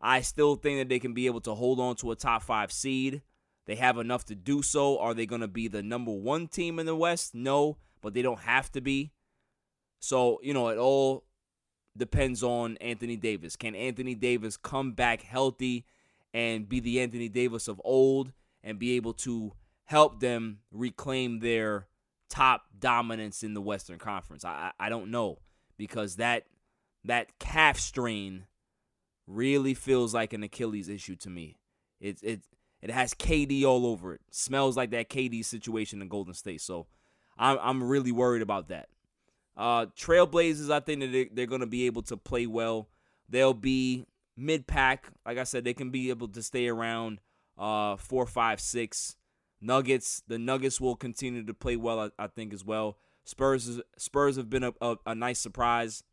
I 0.00 0.20
still 0.20 0.56
think 0.56 0.78
that 0.78 0.88
they 0.88 0.98
can 0.98 1.14
be 1.14 1.26
able 1.26 1.40
to 1.42 1.54
hold 1.54 1.80
on 1.80 1.96
to 1.96 2.10
a 2.10 2.16
top 2.16 2.42
five 2.42 2.72
seed. 2.72 3.22
They 3.66 3.76
have 3.76 3.98
enough 3.98 4.24
to 4.26 4.34
do 4.34 4.62
so. 4.62 4.98
Are 4.98 5.14
they 5.14 5.26
going 5.26 5.40
to 5.40 5.48
be 5.48 5.68
the 5.68 5.82
number 5.82 6.12
one 6.12 6.46
team 6.46 6.78
in 6.78 6.86
the 6.86 6.94
West? 6.94 7.34
No, 7.34 7.78
but 8.02 8.14
they 8.14 8.22
don't 8.22 8.40
have 8.40 8.70
to 8.72 8.80
be. 8.80 9.12
So, 9.98 10.40
you 10.42 10.54
know, 10.54 10.68
it 10.68 10.78
all 10.78 11.24
depends 11.96 12.42
on 12.42 12.76
Anthony 12.78 13.16
Davis. 13.16 13.56
Can 13.56 13.74
Anthony 13.74 14.14
Davis 14.14 14.56
come 14.56 14.92
back 14.92 15.22
healthy 15.22 15.86
and 16.34 16.68
be 16.68 16.80
the 16.80 17.00
Anthony 17.00 17.28
Davis 17.28 17.68
of 17.68 17.80
old 17.84 18.32
and 18.62 18.78
be 18.78 18.96
able 18.96 19.14
to 19.14 19.52
help 19.84 20.20
them 20.20 20.58
reclaim 20.70 21.40
their 21.40 21.86
top 22.28 22.66
dominance 22.78 23.42
in 23.42 23.54
the 23.54 23.60
Western 23.60 23.98
Conference? 23.98 24.44
I, 24.44 24.72
I 24.78 24.88
don't 24.88 25.10
know 25.10 25.38
because 25.76 26.16
that 26.16 26.44
that 27.04 27.38
calf 27.38 27.78
strain 27.78 28.46
really 29.26 29.74
feels 29.74 30.12
like 30.14 30.32
an 30.32 30.42
Achilles 30.42 30.88
issue 30.88 31.16
to 31.16 31.30
me. 31.30 31.58
It 32.00 32.18
it 32.22 32.40
it 32.82 32.90
has 32.90 33.14
KD 33.14 33.64
all 33.64 33.86
over 33.86 34.14
it. 34.14 34.20
Smells 34.30 34.76
like 34.76 34.90
that 34.90 35.08
KD 35.08 35.44
situation 35.44 36.02
in 36.02 36.08
Golden 36.08 36.34
State. 36.34 36.60
So 36.60 36.86
I'm 37.38 37.58
I'm 37.60 37.82
really 37.82 38.12
worried 38.12 38.42
about 38.42 38.68
that. 38.68 38.88
Uh, 39.56 39.86
Trailblazers, 39.98 40.70
I 40.70 40.80
think 40.80 41.00
that 41.00 41.12
they, 41.12 41.24
they're 41.32 41.46
going 41.46 41.62
to 41.62 41.66
be 41.66 41.86
able 41.86 42.02
to 42.02 42.16
play 42.16 42.46
well. 42.46 42.88
They'll 43.28 43.54
be 43.54 44.06
mid 44.36 44.66
pack. 44.66 45.10
Like 45.24 45.38
I 45.38 45.44
said, 45.44 45.64
they 45.64 45.74
can 45.74 45.90
be 45.90 46.10
able 46.10 46.28
to 46.28 46.42
stay 46.42 46.68
around 46.68 47.20
uh, 47.58 47.96
four, 47.96 48.26
five, 48.26 48.60
six. 48.60 49.16
Nuggets, 49.60 50.22
the 50.28 50.38
Nuggets 50.38 50.80
will 50.80 50.96
continue 50.96 51.42
to 51.42 51.54
play 51.54 51.76
well, 51.76 51.98
I, 52.18 52.24
I 52.24 52.26
think, 52.26 52.52
as 52.52 52.64
well. 52.64 52.98
Spurs, 53.24 53.80
Spurs 53.96 54.36
have 54.36 54.50
been 54.50 54.62
a, 54.62 54.74
a, 54.80 54.96
a 55.06 55.14
nice 55.14 55.38
surprise. 55.38 56.04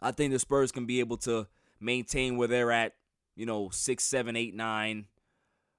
I 0.00 0.12
think 0.12 0.32
the 0.32 0.38
Spurs 0.38 0.72
can 0.72 0.86
be 0.86 1.00
able 1.00 1.18
to 1.18 1.46
maintain 1.78 2.36
where 2.36 2.48
they're 2.48 2.72
at, 2.72 2.94
you 3.36 3.44
know, 3.44 3.68
six, 3.70 4.04
seven, 4.04 4.34
eight, 4.34 4.54
nine. 4.54 5.06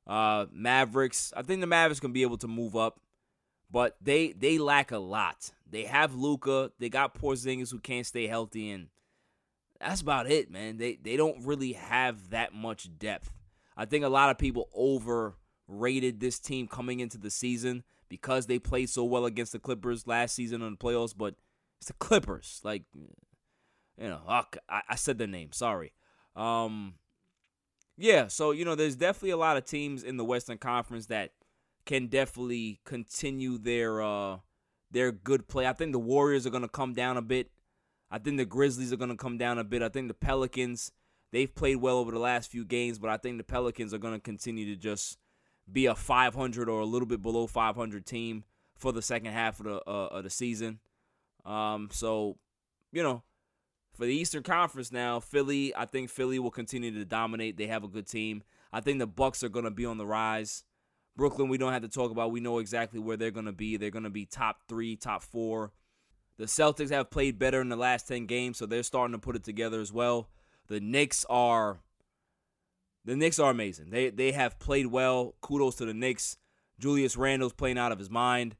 Uh, 0.06 0.46
Mavericks, 0.52 1.34
I 1.36 1.42
think 1.42 1.62
the 1.62 1.68
Mavericks 1.68 2.00
can 2.00 2.14
be 2.14 2.22
able 2.22 2.38
to 2.38 2.48
move 2.48 2.76
up, 2.76 3.00
but 3.72 3.96
they 4.02 4.32
they 4.32 4.58
lack 4.58 4.92
a 4.92 4.98
lot. 4.98 5.52
They 5.70 5.84
have 5.84 6.16
Luka. 6.16 6.72
they 6.80 6.90
got 6.90 7.20
Porzingis 7.20 7.72
who 7.72 7.80
can't 7.80 8.06
stay 8.06 8.28
healthy, 8.28 8.72
and 8.72 8.88
that's 9.80 10.02
about 10.02 10.30
it, 10.30 10.50
man. 10.50 10.78
They 10.78 10.96
they 10.96 11.18
don't 11.18 11.46
really 11.46 11.74
have 11.74 12.32
that 12.32 12.54
much 12.54 12.90
depth. 12.98 13.32
I 13.78 13.86
think 13.86 14.04
a 14.04 14.10
lot 14.10 14.30
of 14.30 14.38
people 14.38 14.70
overrated 14.76 16.20
this 16.20 16.40
team 16.40 16.68
coming 16.68 17.00
into 17.00 17.18
the 17.18 17.30
season 17.30 17.84
because 18.10 18.48
they 18.48 18.60
played 18.60 18.90
so 18.90 19.04
well 19.04 19.26
against 19.26 19.52
the 19.52 19.60
Clippers 19.60 20.08
last 20.08 20.36
season 20.36 20.62
in 20.62 20.72
the 20.72 20.78
playoffs, 20.78 21.14
but 21.16 21.36
it's 21.78 21.88
the 21.88 21.94
Clippers. 21.94 22.62
Like 22.64 22.84
you 22.94 24.08
know, 24.08 24.22
I, 24.28 24.44
I 24.90 24.96
said 24.96 25.18
the 25.18 25.28
name. 25.28 25.52
Sorry. 25.52 25.94
Um, 26.36 26.96
yeah, 27.98 28.28
so 28.28 28.52
you 28.52 28.66
know, 28.66 28.76
there's 28.76 28.96
definitely 28.96 29.32
a 29.32 29.38
lot 29.38 29.58
of 29.58 29.66
teams 29.66 30.04
in 30.04 30.18
the 30.18 30.26
Western 30.26 30.58
Conference 30.58 31.08
that 31.08 31.32
can 31.90 32.06
definitely 32.06 32.80
continue 32.86 33.58
their 33.58 34.00
uh 34.00 34.38
their 34.92 35.12
good 35.12 35.48
play. 35.48 35.66
I 35.66 35.74
think 35.74 35.92
the 35.92 36.00
Warriors 36.00 36.46
are 36.46 36.52
going 36.52 36.62
to 36.62 36.70
come 36.70 36.94
down 36.94 37.18
a 37.18 37.22
bit. 37.22 37.50
I 38.12 38.20
think 38.20 38.38
the 38.38 38.46
Grizzlies 38.46 38.94
are 38.94 38.98
going 38.98 39.10
to 39.10 39.16
come 39.16 39.40
down 39.40 39.58
a 39.58 39.64
bit. 39.64 39.82
I 39.82 39.90
think 39.90 40.08
the 40.08 40.14
Pelicans 40.14 40.92
they've 41.32 41.54
played 41.54 41.78
well 41.78 41.98
over 41.98 42.12
the 42.12 42.20
last 42.20 42.52
few 42.52 42.64
games, 42.64 43.00
but 43.00 43.10
I 43.10 43.18
think 43.18 43.38
the 43.40 43.44
Pelicans 43.44 43.92
are 43.92 43.98
going 43.98 44.14
to 44.14 44.20
continue 44.20 44.68
to 44.68 44.80
just 44.80 45.18
be 45.72 45.88
a 45.88 45.96
500 45.96 46.70
or 46.70 46.80
a 46.80 46.86
little 46.86 47.08
bit 47.08 47.24
below 47.24 47.48
500 47.48 48.06
team 48.06 48.44
for 48.76 48.92
the 48.92 49.02
second 49.02 49.32
half 49.34 49.60
of 49.60 49.66
the 49.66 49.76
uh, 49.88 50.10
of 50.12 50.24
the 50.24 50.30
season. 50.30 50.80
Um, 51.44 51.90
so 51.92 52.38
you 52.92 53.02
know, 53.02 53.24
for 53.96 54.06
the 54.06 54.14
Eastern 54.14 54.44
Conference 54.44 54.92
now, 54.92 55.20
Philly, 55.20 55.76
I 55.76 55.86
think 55.86 56.12
Philly 56.12 56.38
will 56.38 56.52
continue 56.52 56.92
to 56.92 57.04
dominate. 57.04 57.58
They 57.58 57.66
have 57.66 57.84
a 57.84 57.88
good 57.88 58.06
team. 58.06 58.44
I 58.72 58.80
think 58.80 59.00
the 59.00 59.08
Bucks 59.08 59.44
are 59.44 59.50
going 59.50 59.66
to 59.66 59.72
be 59.72 59.88
on 59.88 59.98
the 59.98 60.06
rise. 60.06 60.66
Brooklyn, 61.16 61.50
we 61.50 61.58
don't 61.58 61.74
have 61.74 61.82
to 61.82 61.90
talk 61.90 62.12
about. 62.12 62.32
We 62.32 62.40
know 62.40 62.60
exactly 62.60 63.00
where 63.00 63.18
they're 63.18 63.32
going 63.32 63.46
to 63.46 63.52
be. 63.52 63.78
They're 63.78 63.90
going 63.90 64.04
to 64.04 64.10
be 64.10 64.26
top 64.26 64.62
3, 64.68 64.96
top 64.96 65.24
4. 65.24 65.72
The 66.38 66.46
Celtics 66.46 66.92
have 66.92 67.10
played 67.10 67.38
better 67.38 67.60
in 67.60 67.70
the 67.70 67.76
last 67.76 68.08
10 68.08 68.26
games, 68.26 68.58
so 68.58 68.66
they're 68.66 68.84
starting 68.84 69.12
to 69.14 69.20
put 69.20 69.36
it 69.36 69.44
together 69.44 69.82
as 69.82 69.92
well. 69.92 70.30
The 70.68 70.80
Knicks 70.80 71.26
are 71.30 71.82
the 73.04 73.16
Knicks 73.16 73.40
are 73.40 73.50
amazing. 73.50 73.90
They 73.90 74.10
they 74.10 74.32
have 74.34 74.60
played 74.60 74.88
well. 74.88 75.36
Kudos 75.42 75.76
to 75.76 75.86
the 75.86 75.94
Knicks. 75.94 76.38
Julius 76.80 77.18
Randle's 77.18 77.54
playing 77.54 77.78
out 77.78 77.92
of 77.92 78.00
his 78.00 78.10
mind. 78.10 78.56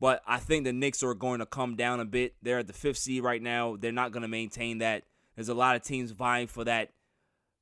But 0.00 0.20
I 0.26 0.38
think 0.38 0.64
the 0.64 0.72
Knicks 0.72 1.02
are 1.02 1.14
going 1.14 1.38
to 1.38 1.46
come 1.46 1.76
down 1.76 2.00
a 2.00 2.04
bit. 2.04 2.34
They're 2.42 2.58
at 2.58 2.66
the 2.66 2.72
fifth 2.72 2.98
seed 2.98 3.22
right 3.22 3.40
now. 3.40 3.76
They're 3.76 3.92
not 3.92 4.10
going 4.10 4.22
to 4.22 4.28
maintain 4.28 4.78
that. 4.78 5.04
There's 5.36 5.48
a 5.48 5.54
lot 5.54 5.76
of 5.76 5.82
teams 5.82 6.10
vying 6.10 6.48
for 6.48 6.64
that 6.64 6.90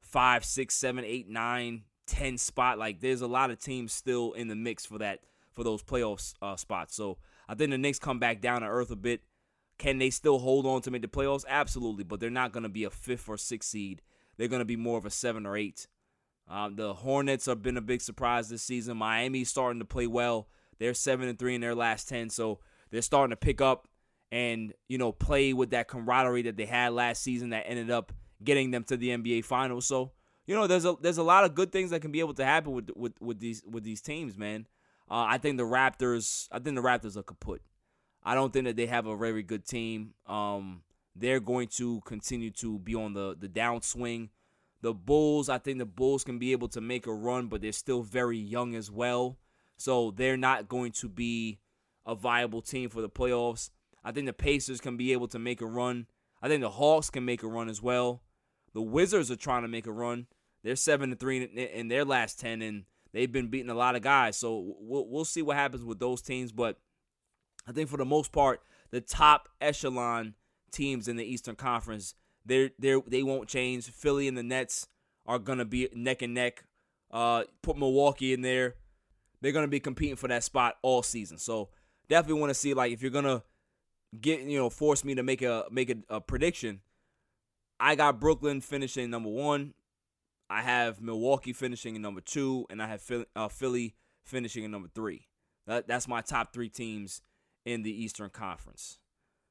five, 0.00 0.44
six, 0.44 0.74
seven, 0.74 1.04
eight, 1.04 1.28
nine, 1.28 1.82
ten 2.10 2.36
spot. 2.36 2.78
Like 2.78 3.00
there's 3.00 3.20
a 3.20 3.26
lot 3.26 3.50
of 3.50 3.60
teams 3.60 3.92
still 3.92 4.32
in 4.32 4.48
the 4.48 4.56
mix 4.56 4.84
for 4.84 4.98
that 4.98 5.20
for 5.54 5.64
those 5.64 5.82
playoff 5.82 6.34
uh, 6.42 6.56
spots. 6.56 6.94
So 6.94 7.18
I 7.48 7.54
think 7.54 7.70
the 7.70 7.78
Knicks 7.78 7.98
come 7.98 8.18
back 8.18 8.40
down 8.40 8.62
to 8.62 8.66
earth 8.66 8.90
a 8.90 8.96
bit. 8.96 9.22
Can 9.78 9.98
they 9.98 10.10
still 10.10 10.38
hold 10.38 10.66
on 10.66 10.82
to 10.82 10.90
make 10.90 11.02
the 11.02 11.08
playoffs? 11.08 11.44
Absolutely, 11.48 12.04
but 12.04 12.20
they're 12.20 12.28
not 12.28 12.52
going 12.52 12.64
to 12.64 12.68
be 12.68 12.84
a 12.84 12.90
fifth 12.90 13.28
or 13.28 13.38
sixth 13.38 13.70
seed. 13.70 14.02
They're 14.36 14.48
going 14.48 14.60
to 14.60 14.66
be 14.66 14.76
more 14.76 14.98
of 14.98 15.06
a 15.06 15.10
seven 15.10 15.46
or 15.46 15.56
eight. 15.56 15.86
Um, 16.48 16.74
the 16.74 16.92
Hornets 16.94 17.46
have 17.46 17.62
been 17.62 17.76
a 17.76 17.82
big 17.82 18.02
surprise 18.02 18.48
this 18.48 18.62
season. 18.62 18.96
Miami's 18.96 19.48
starting 19.48 19.78
to 19.78 19.84
play 19.84 20.06
well. 20.06 20.48
They're 20.78 20.94
seven 20.94 21.28
and 21.28 21.38
three 21.38 21.54
in 21.54 21.60
their 21.60 21.74
last 21.74 22.08
ten, 22.08 22.28
so 22.28 22.58
they're 22.90 23.02
starting 23.02 23.30
to 23.30 23.36
pick 23.36 23.60
up 23.60 23.86
and 24.32 24.72
you 24.88 24.98
know 24.98 25.12
play 25.12 25.52
with 25.52 25.70
that 25.70 25.88
camaraderie 25.88 26.42
that 26.42 26.56
they 26.56 26.66
had 26.66 26.92
last 26.92 27.22
season 27.22 27.50
that 27.50 27.64
ended 27.66 27.90
up 27.90 28.12
getting 28.42 28.70
them 28.70 28.84
to 28.84 28.96
the 28.96 29.10
NBA 29.10 29.44
Finals. 29.44 29.86
So 29.86 30.12
you 30.46 30.54
know 30.54 30.66
there's 30.66 30.84
a 30.84 30.96
there's 31.00 31.18
a 31.18 31.22
lot 31.22 31.44
of 31.44 31.54
good 31.54 31.72
things 31.72 31.90
that 31.90 32.00
can 32.00 32.12
be 32.12 32.20
able 32.20 32.34
to 32.34 32.44
happen 32.44 32.72
with 32.72 32.90
with, 32.96 33.12
with 33.20 33.40
these 33.40 33.62
with 33.68 33.84
these 33.84 34.00
teams, 34.00 34.36
man. 34.36 34.66
Uh, 35.10 35.26
I 35.28 35.38
think 35.38 35.56
the 35.56 35.64
Raptors. 35.64 36.48
I 36.52 36.58
think 36.58 36.76
the 36.76 36.82
Raptors 36.82 37.16
are 37.16 37.22
kaput. 37.22 37.60
I 38.22 38.34
don't 38.34 38.52
think 38.52 38.66
that 38.66 38.76
they 38.76 38.86
have 38.86 39.06
a 39.06 39.16
very 39.16 39.42
good 39.42 39.66
team. 39.66 40.14
Um, 40.26 40.82
they're 41.16 41.40
going 41.40 41.68
to 41.68 42.00
continue 42.02 42.50
to 42.52 42.78
be 42.78 42.94
on 42.94 43.14
the 43.14 43.36
the 43.38 43.48
downswing. 43.48 44.30
The 44.82 44.94
Bulls, 44.94 45.50
I 45.50 45.58
think 45.58 45.78
the 45.78 45.86
Bulls 45.86 46.24
can 46.24 46.38
be 46.38 46.52
able 46.52 46.68
to 46.68 46.80
make 46.80 47.06
a 47.06 47.12
run, 47.12 47.48
but 47.48 47.60
they're 47.60 47.72
still 47.72 48.02
very 48.02 48.38
young 48.38 48.74
as 48.74 48.90
well. 48.90 49.36
So 49.76 50.10
they're 50.10 50.38
not 50.38 50.68
going 50.68 50.92
to 50.92 51.08
be 51.08 51.58
a 52.06 52.14
viable 52.14 52.62
team 52.62 52.88
for 52.88 53.02
the 53.02 53.10
playoffs. 53.10 53.70
I 54.02 54.12
think 54.12 54.26
the 54.26 54.32
Pacers 54.32 54.80
can 54.80 54.96
be 54.96 55.12
able 55.12 55.28
to 55.28 55.38
make 55.38 55.60
a 55.60 55.66
run. 55.66 56.06
I 56.40 56.48
think 56.48 56.62
the 56.62 56.70
Hawks 56.70 57.10
can 57.10 57.24
make 57.24 57.42
a 57.42 57.48
run 57.48 57.68
as 57.68 57.82
well. 57.82 58.22
The 58.72 58.82
Wizards 58.82 59.30
are 59.30 59.36
trying 59.36 59.62
to 59.62 59.68
make 59.68 59.86
a 59.86 59.92
run. 59.92 60.26
They're 60.62 60.76
seven 60.76 61.10
to 61.10 61.16
three 61.16 61.42
in 61.42 61.88
their 61.88 62.04
last 62.04 62.38
ten, 62.38 62.62
and 62.62 62.84
they've 63.12 63.30
been 63.30 63.48
beating 63.48 63.70
a 63.70 63.74
lot 63.74 63.96
of 63.96 64.02
guys. 64.02 64.36
So 64.36 64.74
we'll 64.78 65.08
we'll 65.08 65.24
see 65.24 65.42
what 65.42 65.56
happens 65.56 65.84
with 65.84 65.98
those 65.98 66.22
teams. 66.22 66.52
But 66.52 66.78
I 67.66 67.72
think 67.72 67.88
for 67.88 67.96
the 67.96 68.04
most 68.04 68.32
part, 68.32 68.60
the 68.90 69.00
top 69.00 69.48
echelon 69.60 70.34
teams 70.70 71.08
in 71.08 71.16
the 71.16 71.24
Eastern 71.24 71.56
Conference, 71.56 72.14
they're 72.44 72.70
they 72.78 73.00
they 73.06 73.22
won't 73.22 73.48
change. 73.48 73.90
Philly 73.90 74.28
and 74.28 74.36
the 74.36 74.42
Nets 74.42 74.88
are 75.26 75.38
gonna 75.38 75.64
be 75.64 75.88
neck 75.94 76.22
and 76.22 76.34
neck. 76.34 76.64
Uh, 77.10 77.44
put 77.62 77.76
Milwaukee 77.76 78.32
in 78.32 78.42
there. 78.42 78.76
They're 79.40 79.52
gonna 79.52 79.68
be 79.68 79.80
competing 79.80 80.16
for 80.16 80.28
that 80.28 80.44
spot 80.44 80.76
all 80.82 81.02
season. 81.02 81.38
So 81.38 81.70
definitely 82.08 82.40
want 82.40 82.50
to 82.50 82.54
see 82.54 82.74
like 82.74 82.92
if 82.92 83.02
you're 83.02 83.10
gonna 83.10 83.42
get 84.20 84.40
you 84.40 84.58
know 84.58 84.70
force 84.70 85.04
me 85.04 85.14
to 85.14 85.22
make 85.22 85.42
a 85.42 85.64
make 85.70 85.90
a, 85.90 85.96
a 86.08 86.20
prediction. 86.20 86.80
I 87.80 87.94
got 87.94 88.20
Brooklyn 88.20 88.60
finishing 88.60 89.08
number 89.10 89.30
one. 89.30 89.72
I 90.50 90.62
have 90.62 91.00
Milwaukee 91.00 91.52
finishing 91.52 91.96
in 91.96 92.02
number 92.02 92.20
two, 92.20 92.66
and 92.68 92.82
I 92.82 92.88
have 92.88 93.00
Philly, 93.00 93.24
uh, 93.34 93.48
Philly 93.48 93.94
finishing 94.24 94.64
in 94.64 94.70
number 94.70 94.88
three. 94.94 95.28
That, 95.66 95.88
that's 95.88 96.06
my 96.06 96.20
top 96.20 96.52
three 96.52 96.68
teams 96.68 97.22
in 97.64 97.82
the 97.82 97.90
Eastern 97.90 98.30
Conference. 98.30 98.98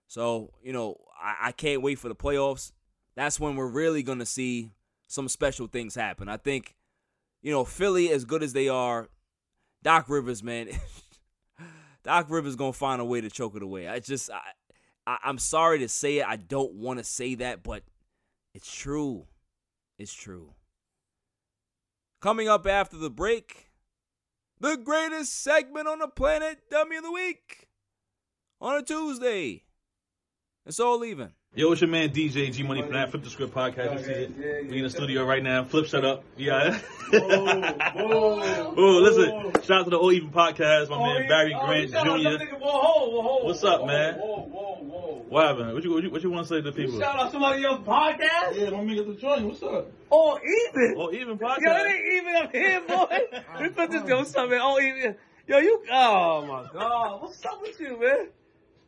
So, 0.08 0.54
you 0.62 0.74
know, 0.74 0.98
I, 1.20 1.48
I 1.48 1.52
can't 1.54 1.82
wait 1.82 2.00
for 2.00 2.10
the 2.10 2.16
playoffs. 2.16 2.72
That's 3.16 3.40
when 3.40 3.56
we're 3.56 3.68
really 3.68 4.04
going 4.04 4.20
to 4.20 4.26
see 4.26 4.72
some 5.08 5.28
special 5.28 5.68
things 5.68 5.96
happen. 5.96 6.30
I 6.30 6.38
think, 6.38 6.76
you 7.42 7.52
know, 7.52 7.64
Philly, 7.66 8.12
as 8.12 8.26
good 8.26 8.44
as 8.44 8.54
they 8.54 8.70
are, 8.70 9.10
Doc 9.82 10.10
Rivers, 10.10 10.44
man, 10.44 10.70
Doc 12.04 12.28
Rivers 12.30 12.56
going 12.56 12.74
to 12.74 12.78
find 12.78 13.02
a 13.02 13.06
way 13.06 13.22
to 13.22 13.30
choke 13.30 13.56
it 13.56 13.64
away. 13.64 13.88
I 13.88 14.00
just, 14.00 14.30
I, 14.30 14.42
I, 15.08 15.18
I'm 15.24 15.38
sorry 15.38 15.80
to 15.80 15.88
say 15.88 16.18
it. 16.18 16.28
I 16.28 16.36
don't 16.36 16.74
want 16.74 17.00
to 17.00 17.06
say 17.06 17.36
that, 17.36 17.64
but 17.64 17.84
it's 18.54 18.74
true. 18.74 19.28
It's 19.98 20.14
true. 20.14 20.54
Coming 22.22 22.48
up 22.48 22.68
after 22.68 22.98
the 22.98 23.10
break, 23.10 23.72
the 24.60 24.76
greatest 24.76 25.42
segment 25.42 25.88
on 25.88 26.00
the 26.00 26.08
planet, 26.08 26.70
Dummy 26.70 26.98
of 26.98 27.04
the 27.04 27.12
Week, 27.12 27.70
on 28.60 28.78
a 28.78 28.84
Tuesday. 28.84 29.64
It's 30.66 30.80
all 30.80 31.04
even. 31.04 31.32
Yo, 31.56 31.72
it's 31.72 31.82
your 31.82 31.90
man 31.90 32.10
DJ 32.10 32.54
G 32.54 32.62
Money 32.62 32.84
from 32.84 32.94
that 32.94 33.10
Flip 33.10 33.24
the 33.24 33.30
Script 33.32 33.56
podcast. 33.56 33.98
You 33.98 34.06
see 34.06 34.12
it? 34.12 34.70
We 34.70 34.78
in 34.78 34.84
the 34.84 34.90
studio 34.92 35.26
right 35.26 35.42
now. 35.42 35.64
Flip, 35.64 35.88
shut 35.88 36.06
up. 36.06 36.24
Yeah. 36.38 36.80
oh, 37.12 39.00
listen. 39.04 39.64
Shout 39.64 39.80
out 39.80 39.84
to 39.86 39.90
the 39.90 39.98
All 39.98 40.12
Even 40.12 40.30
podcast. 40.30 40.90
My 40.90 41.00
man 41.00 41.28
Barry 41.28 41.56
oh, 41.56 41.66
Grant 41.66 41.90
Jr. 41.90 42.46
What's 43.48 43.64
up, 43.64 43.88
man? 43.88 44.20
What 44.20 45.48
happened? 45.48 45.74
What 45.74 45.84
you 45.84 45.92
what 45.92 46.04
you, 46.04 46.12
what 46.12 46.22
you 46.22 46.30
want 46.30 46.48
to 46.48 46.54
say 46.54 46.62
to 46.62 46.70
the 46.70 46.72
people? 46.72 47.00
Shout 47.00 47.18
out 47.18 47.26
to 47.26 47.32
somebody 47.32 47.66
else's 47.66 47.84
podcast. 47.84 48.56
Yeah, 48.56 48.70
my 48.70 48.84
nigga 48.84 49.08
the 49.08 49.16
joint. 49.20 49.46
What's 49.46 49.64
up? 49.64 49.92
All 50.12 50.40
even. 50.40 50.98
All 50.98 51.12
Even 51.12 51.40
podcast. 51.40 51.62
Yo, 51.62 51.72
it 51.72 51.92
ain't 51.92 52.14
even 52.14 52.36
up 52.36 52.52
here, 52.52 52.82
boy. 52.88 53.20
we 53.60 53.70
put 53.70 53.90
this 53.90 54.08
yo 54.08 54.24
something. 54.24 54.60
All 54.60 54.80
even. 54.80 55.16
Yo, 55.48 55.58
you. 55.58 55.84
Oh 55.92 56.46
my 56.46 56.68
god. 56.72 57.24
What's 57.24 57.44
up 57.44 57.60
with 57.60 57.80
you, 57.80 58.00
man? 58.00 58.28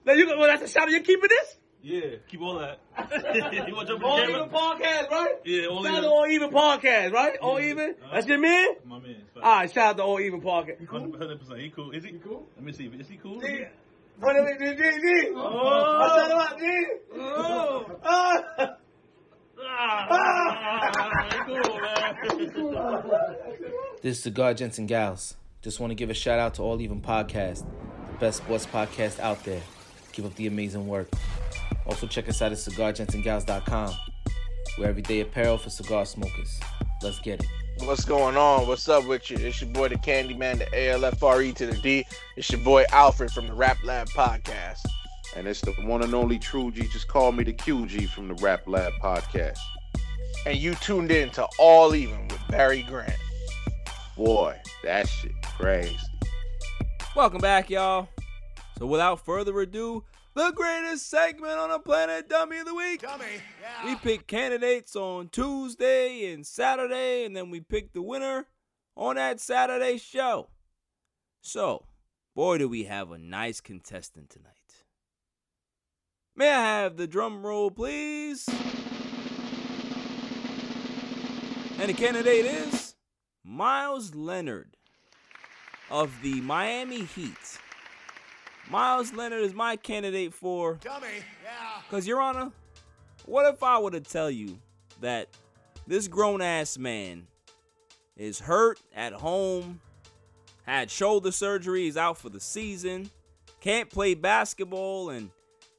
Now 0.06 0.14
you. 0.14 0.28
Well, 0.28 0.42
that's 0.42 0.62
a 0.62 0.68
shout 0.68 0.84
out. 0.84 0.92
You 0.92 1.02
keeping 1.02 1.28
this? 1.28 1.58
Yeah, 1.84 2.02
keep 2.28 2.42
all 2.42 2.60
that. 2.60 2.80
you 3.68 3.76
want 3.76 3.88
to 3.88 3.94
jump 3.94 4.04
All 4.04 4.22
in 4.22 4.30
even 4.30 4.50
podcast, 4.50 5.10
right? 5.10 5.34
Yeah, 5.44 5.66
all 5.66 5.80
even. 5.80 5.92
Shout 5.92 5.98
out 5.98 6.02
to 6.02 6.10
All 6.10 6.28
Even 6.28 6.50
podcast, 6.52 7.12
right? 7.12 7.38
All 7.42 7.60
Even. 7.60 7.90
Uh-huh. 7.92 8.10
That's 8.14 8.28
your 8.28 8.38
man. 8.38 8.68
My 8.86 9.00
man. 9.00 9.16
All 9.38 9.42
right, 9.42 9.72
shout 9.72 9.88
out 9.88 9.98
to 9.98 10.04
All 10.04 10.20
Even 10.20 10.42
podcast. 10.42 10.86
Hundred 10.88 11.40
percent. 11.40 11.60
He 11.60 11.70
cool. 11.70 11.92
Is 11.92 12.04
he? 12.04 12.12
cool? 12.24 12.46
Let 12.56 12.66
me 12.66 12.72
see. 12.72 12.86
Is 12.86 13.08
he 13.08 13.18
cool? 13.18 13.40
D. 13.40 13.66
What 14.20 14.36
is 14.36 14.44
it, 14.48 14.60
D? 14.60 14.66
D. 14.76 14.76
D. 15.02 15.32
Oh. 15.36 15.98
I 16.02 16.20
said 16.22 16.32
about 16.32 16.60
D. 16.60 16.86
Oh. 17.16 17.86
Ah. 18.04 18.76
Ah, 19.64 21.30
he 22.38 22.48
cool, 22.52 22.72
man. 22.72 23.18
This 24.02 24.18
is 24.18 24.24
Cigar 24.24 24.54
Gents 24.56 24.80
and 24.80 24.88
Gals. 24.88 25.36
Just 25.62 25.80
want 25.80 25.92
to 25.92 25.96
give 25.96 26.10
a 26.10 26.16
shout 26.16 26.40
out 26.40 26.56
to 26.56 26.64
All 26.64 26.82
Even 26.82 27.02
Podcast, 27.02 27.66
the 28.08 28.14
best 28.20 28.38
sports 28.38 28.66
podcast 28.66 29.20
out 29.20 29.44
there. 29.44 29.62
Keep 30.12 30.26
up 30.26 30.36
the 30.36 30.48
amazing 30.48 30.88
work. 30.88 31.08
Also 31.86 32.08
check 32.08 32.30
us 32.30 32.42
out 32.42 32.52
at 32.52 32.58
cigargentsandgals.com. 32.58 33.94
We're 34.78 34.88
everyday 34.88 35.22
apparel 35.22 35.58
for 35.58 35.70
cigar 35.70 36.06
smokers. 36.06 36.60
Let's 37.04 37.20
get 37.20 37.42
it. 37.42 37.50
What's 37.84 38.06
going 38.06 38.38
on? 38.38 38.68
What's 38.68 38.88
up 38.88 39.06
with 39.08 39.30
you? 39.32 39.38
It's 39.38 39.62
your 39.62 39.72
boy, 39.72 39.90
the 39.90 39.96
Candyman, 39.96 40.60
the 40.60 40.66
ALFRE 40.66 41.46
E 41.46 41.52
to 41.54 41.66
the 41.66 41.78
D. 41.78 42.06
It's 42.38 42.50
your 42.52 42.62
boy, 42.62 42.86
Alfred 42.92 43.32
from 43.32 43.48
the 43.48 43.54
Rap 43.54 43.78
Lab 43.84 44.08
Podcast. 44.10 44.86
And 45.36 45.48
it's 45.48 45.62
the 45.62 45.72
one 45.72 46.04
and 46.04 46.14
only 46.14 46.38
True 46.38 46.72
G. 46.72 46.84
Just 46.92 47.08
call 47.08 47.32
me 47.32 47.44
the 47.44 47.54
QG 47.54 48.10
from 48.10 48.28
the 48.28 48.34
Rap 48.36 48.68
Lab 48.68 48.94
podcast. 49.02 49.58
And 50.46 50.58
you 50.58 50.76
tuned 50.76 51.12
in 51.12 51.30
to 51.32 51.48
All 51.58 51.96
Even 51.96 52.28
with 52.28 52.42
Barry 52.50 52.84
Grant. 52.84 53.16
Boy, 54.18 54.58
that 54.84 55.08
shit 55.08 55.32
crazy. 55.58 55.96
Welcome 57.16 57.40
back, 57.40 57.70
y'all. 57.70 58.10
So 58.78 58.86
without 58.86 59.24
further 59.26 59.60
ado, 59.62 60.04
the 60.34 60.52
greatest 60.52 61.10
segment 61.10 61.58
on 61.58 61.70
the 61.70 61.80
planet, 61.80 62.30
Dummy 62.30 62.60
of 62.60 62.66
the 62.66 62.76
Week. 62.76 63.02
Dummy, 63.02 63.26
yeah. 63.62 63.86
We 63.86 63.96
pick 63.96 64.28
candidates 64.28 64.96
on 64.96 65.30
Tuesday 65.30 66.34
and 66.34 66.46
Saturday, 66.46 67.26
and 67.26 67.36
then 67.36 67.50
we 67.50 67.60
pick 67.60 67.94
the 67.94 68.02
winner 68.02 68.48
on 68.96 69.16
that 69.16 69.40
Saturday 69.40 69.98
show. 69.98 70.50
So, 71.42 71.86
boy, 72.36 72.60
do 72.60 72.70
we 72.70 72.86
have 72.86 73.12
a 73.12 73.18
nice 73.18 73.62
contestant 73.62 74.30
tonight. 74.30 74.56
May 76.36 76.50
I 76.52 76.82
have 76.82 76.98
the 76.98 77.08
drum 77.08 77.46
roll, 77.46 77.72
please? 77.72 78.48
And 81.78 81.90
the 81.90 81.94
candidate 81.94 82.46
is 82.46 82.96
Meyers 83.44 84.16
Leonard 84.16 84.78
of 85.90 86.14
the 86.22 86.40
Miami 86.42 87.04
Heat. 87.04 87.60
Meyers 88.72 89.14
Leonard 89.14 89.42
is 89.44 89.54
my 89.54 89.76
candidate 89.76 90.34
for. 90.34 90.76
Dummy, 90.76 91.08
yeah. 91.44 91.82
Because, 91.84 92.08
Your 92.08 92.22
Honor, 92.22 92.52
what 93.26 93.54
if 93.54 93.62
I 93.62 93.78
were 93.80 93.92
to 93.92 94.00
tell 94.00 94.32
you 94.32 94.58
that 95.02 95.28
this 95.86 96.08
grown 96.08 96.42
ass 96.42 96.78
man 96.78 97.28
is 98.16 98.40
hurt 98.40 98.80
at 98.96 99.12
home, 99.12 99.82
had 100.66 100.90
shoulder 100.90 101.34
surgery, 101.34 101.84
he's 101.84 101.98
out 101.98 102.18
for 102.18 102.30
the 102.30 102.40
season, 102.40 103.10
can't 103.60 103.90
play 103.90 104.14
basketball, 104.14 105.10
and 105.10 105.32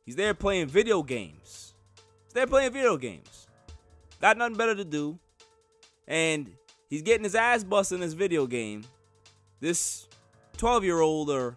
he's 0.04 0.16
there 0.16 0.34
playing 0.34 0.66
video 0.66 1.02
games? 1.02 1.72
He's 2.24 2.34
there 2.34 2.46
playing 2.46 2.72
video 2.72 2.98
games. 2.98 3.46
Got 4.20 4.36
nothing 4.36 4.56
better 4.56 4.74
to 4.74 4.84
do. 4.84 5.18
And 6.06 6.52
he's 6.90 7.00
getting 7.00 7.24
his 7.24 7.34
ass 7.34 7.64
busted 7.64 7.96
in 7.96 8.00
this 8.02 8.12
video 8.12 8.46
game. 8.46 8.84
This 9.60 10.08
12 10.58 10.84
year 10.84 11.00
old 11.00 11.30
or 11.30 11.56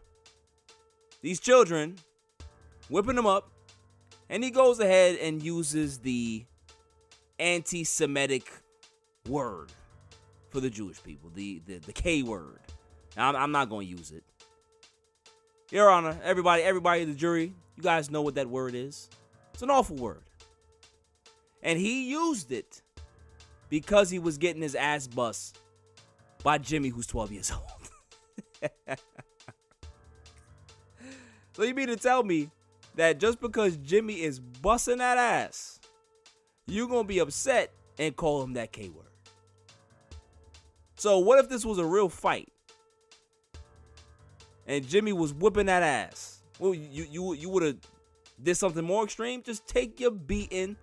these 1.26 1.39
children 1.39 1.95
whipping 2.88 3.15
them 3.15 3.26
up. 3.26 3.49
And 4.30 4.43
he 4.43 4.51
goes 4.51 4.80
ahead 4.80 5.17
and 5.17 5.41
uses 5.41 5.97
the 5.97 6.45
anti 7.39 7.84
Semitic 7.84 8.47
word 9.28 9.71
for 10.49 10.59
the 10.59 10.69
Jewish 10.69 11.01
people, 11.01 11.32
the, 11.34 11.63
the, 11.65 11.80
the 11.80 11.93
K 11.93 12.21
word. 12.21 12.59
Now, 13.17 13.30
I'm, 13.30 13.36
I'm 13.36 13.51
not 13.51 13.69
going 13.69 13.88
to 13.88 13.91
use 13.91 14.11
it. 14.11 14.23
Your 15.71 15.89
Honor, 15.89 16.15
everybody, 16.23 16.61
everybody 16.61 17.01
in 17.01 17.09
the 17.09 17.15
jury, 17.15 17.53
you 17.76 17.82
guys 17.82 18.11
know 18.11 18.21
what 18.21 18.36
that 18.36 18.47
word 18.47 18.76
is. 18.76 19.09
It's 19.51 19.63
an 19.63 19.71
awful 19.71 19.95
word. 19.95 20.21
And 21.63 21.80
he 21.80 22.07
used 22.11 22.51
it 22.51 22.84
because 23.69 24.11
he 24.11 24.19
was 24.19 24.38
getting 24.38 24.61
his 24.61 24.76
ass 24.76 25.07
bust 25.07 25.59
by 26.43 26.59
Jimmy, 26.59 26.89
who's 26.89 27.07
12 27.07 27.32
years 27.32 27.51
old. 28.61 28.99
so 31.56 31.64
you 31.64 31.74
mean 31.74 31.88
to 31.88 31.95
tell 31.95 32.22
me 32.22 32.49
that 32.95 33.18
just 33.18 33.39
because 33.39 33.78
Jimmy 33.78 34.22
is 34.22 34.39
busting 34.39 34.97
that 34.97 35.18
ass, 35.18 35.80
you're 36.68 36.88
gonna 36.88 37.08
be 37.08 37.20
upset 37.20 37.72
and 37.97 38.14
call 38.14 38.43
him 38.43 38.53
that 38.53 38.74
K 38.74 38.89
word? 38.89 39.06
So 40.97 41.20
what 41.20 41.39
if 41.39 41.49
this 41.49 41.66
was 41.66 41.78
a 41.78 41.86
real 41.86 42.10
fight? 42.10 42.51
And 44.68 44.86
Jimmy 44.86 45.14
was 45.14 45.34
whipping 45.34 45.68
that 45.68 45.82
ass. 45.82 46.41
Well, 46.60 46.74
you 46.74 47.08
you 47.10 47.34
you 47.34 47.49
would 47.49 47.64
have 47.64 47.78
did 48.41 48.56
something 48.56 48.84
more 48.84 49.06
extreme. 49.06 49.41
Just 49.41 49.66
take 49.66 49.99
your 49.99 50.12
beating, 50.12 50.76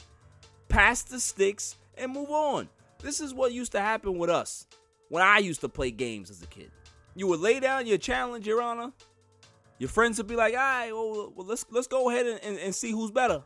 pass 0.68 1.02
the 1.02 1.20
sticks, 1.20 1.76
and 1.98 2.12
move 2.12 2.30
on. 2.30 2.68
This 3.02 3.20
is 3.20 3.34
what 3.34 3.52
used 3.52 3.72
to 3.72 3.80
happen 3.80 4.16
with 4.16 4.30
us 4.30 4.66
when 5.08 5.22
I 5.22 5.38
used 5.38 5.60
to 5.60 5.68
play 5.68 5.90
games 5.90 6.30
as 6.30 6.42
a 6.42 6.46
kid. 6.46 6.70
You 7.14 7.26
would 7.26 7.40
lay 7.40 7.60
down 7.60 7.86
your 7.86 7.98
challenge, 7.98 8.46
Your 8.46 8.62
Honor. 8.62 8.92
Your 9.82 9.88
friends 9.88 10.16
would 10.18 10.28
be 10.28 10.36
like, 10.36 10.54
all 10.54 10.60
right, 10.60 10.92
well, 10.92 11.32
well 11.34 11.44
let's 11.44 11.66
let's 11.72 11.88
go 11.88 12.08
ahead 12.08 12.24
and, 12.24 12.38
and, 12.44 12.56
and 12.56 12.72
see 12.72 12.92
who's 12.92 13.10
better. 13.10 13.42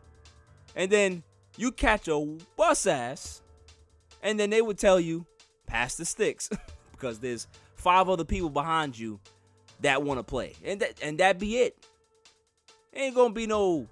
And 0.74 0.93
then 0.93 1.22
you 1.57 1.72
catch 1.72 2.09
a 2.09 2.37
bus 2.59 2.87
ass, 2.87 3.41
and 4.22 4.39
then 4.39 4.51
they 4.51 4.61
would 4.61 4.76
tell 4.76 5.01
you, 5.01 5.24
pass 5.66 5.95
the 5.95 6.05
sticks. 6.05 6.51
because 6.93 7.20
there's 7.20 7.47
five 7.76 8.11
other 8.11 8.26
people 8.26 8.51
behind 8.51 8.99
you 8.99 9.18
that 9.80 10.03
want 10.03 10.18
to 10.18 10.22
play. 10.22 10.53
And 10.62 10.78
that 10.80 11.03
and 11.03 11.16
that 11.20 11.39
be 11.39 11.57
it. 11.57 11.89
Ain't 12.93 13.14
gonna 13.14 13.32
be 13.32 13.47
no 13.47 13.87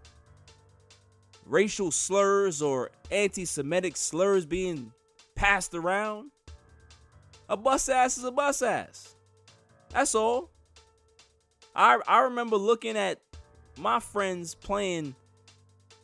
racial 1.46 1.90
slurs 1.90 2.60
or 2.60 2.90
anti-Semitic 3.10 3.96
slurs 3.96 4.44
being 4.44 4.92
passed 5.34 5.74
around. 5.74 6.30
A 7.48 7.56
bus 7.56 7.88
ass 7.88 8.18
is 8.18 8.24
a 8.24 8.30
bus 8.30 8.60
ass. 8.60 9.16
That's 9.88 10.14
all. 10.14 10.50
I 11.74 11.98
I 12.06 12.22
remember 12.22 12.56
looking 12.56 12.96
at 12.96 13.20
my 13.78 14.00
friends 14.00 14.54
playing 14.54 15.14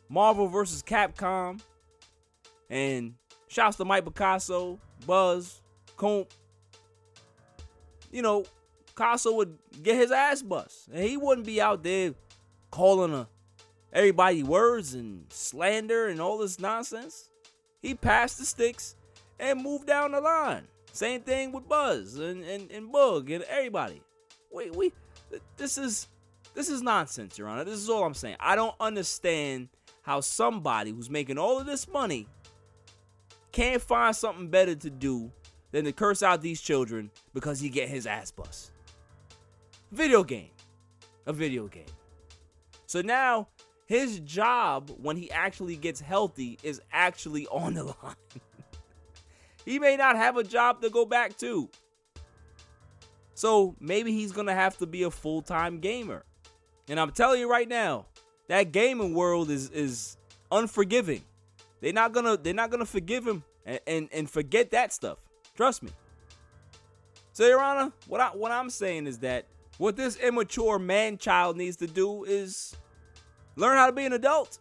Marvel 0.09 0.47
vs. 0.47 0.83
Capcom. 0.83 1.61
And 2.69 3.15
shouts 3.47 3.77
to 3.77 3.85
Mike 3.85 4.05
Picasso, 4.05 4.79
Buzz, 5.05 5.61
Comp. 5.97 6.29
You 8.11 8.21
know, 8.21 8.45
Picasso 8.87 9.33
would 9.33 9.57
get 9.83 9.95
his 9.95 10.11
ass 10.11 10.41
bust. 10.41 10.87
And 10.93 11.03
he 11.03 11.17
wouldn't 11.17 11.45
be 11.45 11.61
out 11.61 11.83
there 11.83 12.13
calling 12.71 13.13
a, 13.13 13.27
everybody 13.91 14.43
words 14.43 14.93
and 14.93 15.25
slander 15.29 16.07
and 16.07 16.21
all 16.21 16.37
this 16.37 16.59
nonsense. 16.59 17.29
He 17.81 17.95
passed 17.95 18.37
the 18.37 18.45
sticks 18.45 18.95
and 19.39 19.61
moved 19.61 19.87
down 19.87 20.11
the 20.11 20.21
line. 20.21 20.67
Same 20.93 21.21
thing 21.21 21.51
with 21.51 21.67
Buzz 21.67 22.15
and, 22.19 22.43
and, 22.43 22.69
and 22.71 22.91
Bug 22.91 23.29
and 23.31 23.43
everybody. 23.45 24.01
Wait, 24.51 24.75
we 24.75 24.91
this 25.57 25.77
is 25.77 26.07
this 26.53 26.69
is 26.69 26.81
nonsense, 26.81 27.37
Your 27.37 27.47
Honor. 27.47 27.63
This 27.63 27.79
is 27.79 27.89
all 27.89 28.03
I'm 28.03 28.13
saying. 28.13 28.35
I 28.39 28.55
don't 28.55 28.75
understand 28.79 29.69
how 30.01 30.21
somebody 30.21 30.91
who's 30.91 31.09
making 31.09 31.37
all 31.37 31.59
of 31.59 31.65
this 31.65 31.87
money 31.87 32.27
can't 33.51 33.81
find 33.81 34.15
something 34.15 34.47
better 34.49 34.75
to 34.75 34.89
do 34.89 35.31
than 35.71 35.85
to 35.85 35.91
curse 35.91 36.23
out 36.23 36.41
these 36.41 36.61
children 36.61 37.09
because 37.33 37.59
he 37.59 37.69
get 37.69 37.89
his 37.89 38.05
ass 38.05 38.31
bust. 38.31 38.71
Video 39.91 40.23
game. 40.23 40.49
A 41.25 41.33
video 41.33 41.67
game. 41.67 41.85
So 42.87 43.01
now 43.01 43.47
his 43.85 44.19
job 44.21 44.91
when 45.01 45.15
he 45.15 45.31
actually 45.31 45.75
gets 45.75 46.01
healthy 46.01 46.57
is 46.63 46.81
actually 46.91 47.47
on 47.51 47.75
the 47.75 47.83
line. 47.83 48.15
he 49.65 49.79
may 49.79 49.95
not 49.95 50.15
have 50.15 50.37
a 50.37 50.43
job 50.43 50.81
to 50.81 50.89
go 50.89 51.05
back 51.05 51.37
to. 51.37 51.69
So 53.33 53.75
maybe 53.79 54.11
he's 54.11 54.31
going 54.31 54.47
to 54.47 54.53
have 54.53 54.77
to 54.77 54.85
be 54.85 55.03
a 55.03 55.11
full-time 55.11 55.79
gamer. 55.79 56.25
And 56.89 56.99
I'm 56.99 57.11
telling 57.11 57.39
you 57.39 57.49
right 57.49 57.67
now, 57.67 58.07
that 58.47 58.71
gaming 58.73 59.13
world 59.13 59.49
is 59.49 59.69
is 59.69 60.17
unforgiving. 60.51 61.23
They're 61.79 61.93
not 61.93 62.11
gonna 62.11 62.35
they're 62.35 62.53
not 62.53 62.69
gonna 62.69 62.85
forgive 62.85 63.25
him 63.25 63.43
and, 63.65 63.79
and, 63.87 64.09
and 64.11 64.29
forget 64.29 64.71
that 64.71 64.91
stuff. 64.91 65.17
Trust 65.55 65.83
me. 65.83 65.91
So, 67.33 67.47
Your 67.47 67.61
Honor, 67.61 67.93
what 68.07 68.19
I 68.19 68.27
what 68.27 68.51
I'm 68.51 68.69
saying 68.69 69.07
is 69.07 69.19
that 69.19 69.45
what 69.77 69.95
this 69.95 70.17
immature 70.17 70.77
man 70.79 71.17
child 71.17 71.55
needs 71.55 71.77
to 71.77 71.87
do 71.87 72.25
is 72.25 72.75
learn 73.55 73.77
how 73.77 73.87
to 73.87 73.93
be 73.93 74.05
an 74.05 74.13
adult. 74.13 74.59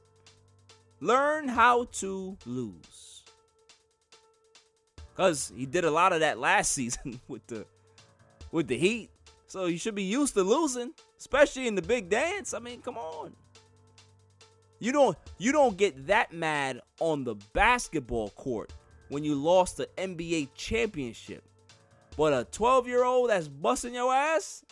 Learn 1.01 1.49
how 1.49 1.85
to 1.95 2.37
lose. 2.47 3.25
Cause 5.17 5.53
he 5.55 5.67
did 5.67 5.85
a 5.85 5.91
lot 5.91 6.13
of 6.13 6.21
that 6.21 6.39
last 6.39 6.73
season 6.75 7.21
with 7.29 7.47
the 7.49 7.67
with 8.53 8.69
the 8.69 8.77
Heat. 8.77 9.11
So 9.47 9.67
you 9.67 9.79
should 9.79 9.95
be 9.95 10.05
used 10.05 10.35
to 10.35 10.43
losing, 10.43 10.93
especially 11.19 11.67
in 11.67 11.75
the 11.75 11.83
big 11.83 12.09
dance. 12.09 12.55
I 12.55 12.61
mean, 12.61 12.81
come 12.81 12.97
on. 12.97 13.35
You 14.79 14.93
don't 14.93 15.17
you 15.39 15.53
don't 15.53 15.77
get 15.77 16.07
that 16.07 16.33
mad 16.33 16.81
on 17.01 17.25
the 17.25 17.35
basketball 17.53 18.31
court 18.31 18.73
when 19.09 19.25
you 19.25 19.35
lost 19.35 19.77
the 19.77 19.89
NBA 19.99 20.49
championship. 20.55 21.45
But 22.17 22.33
a 22.33 22.45
12 22.51 22.87
year 22.87 23.05
old 23.05 23.31
that's 23.31 23.49
busting 23.49 23.95
your 23.95 24.13
ass, 24.13 24.65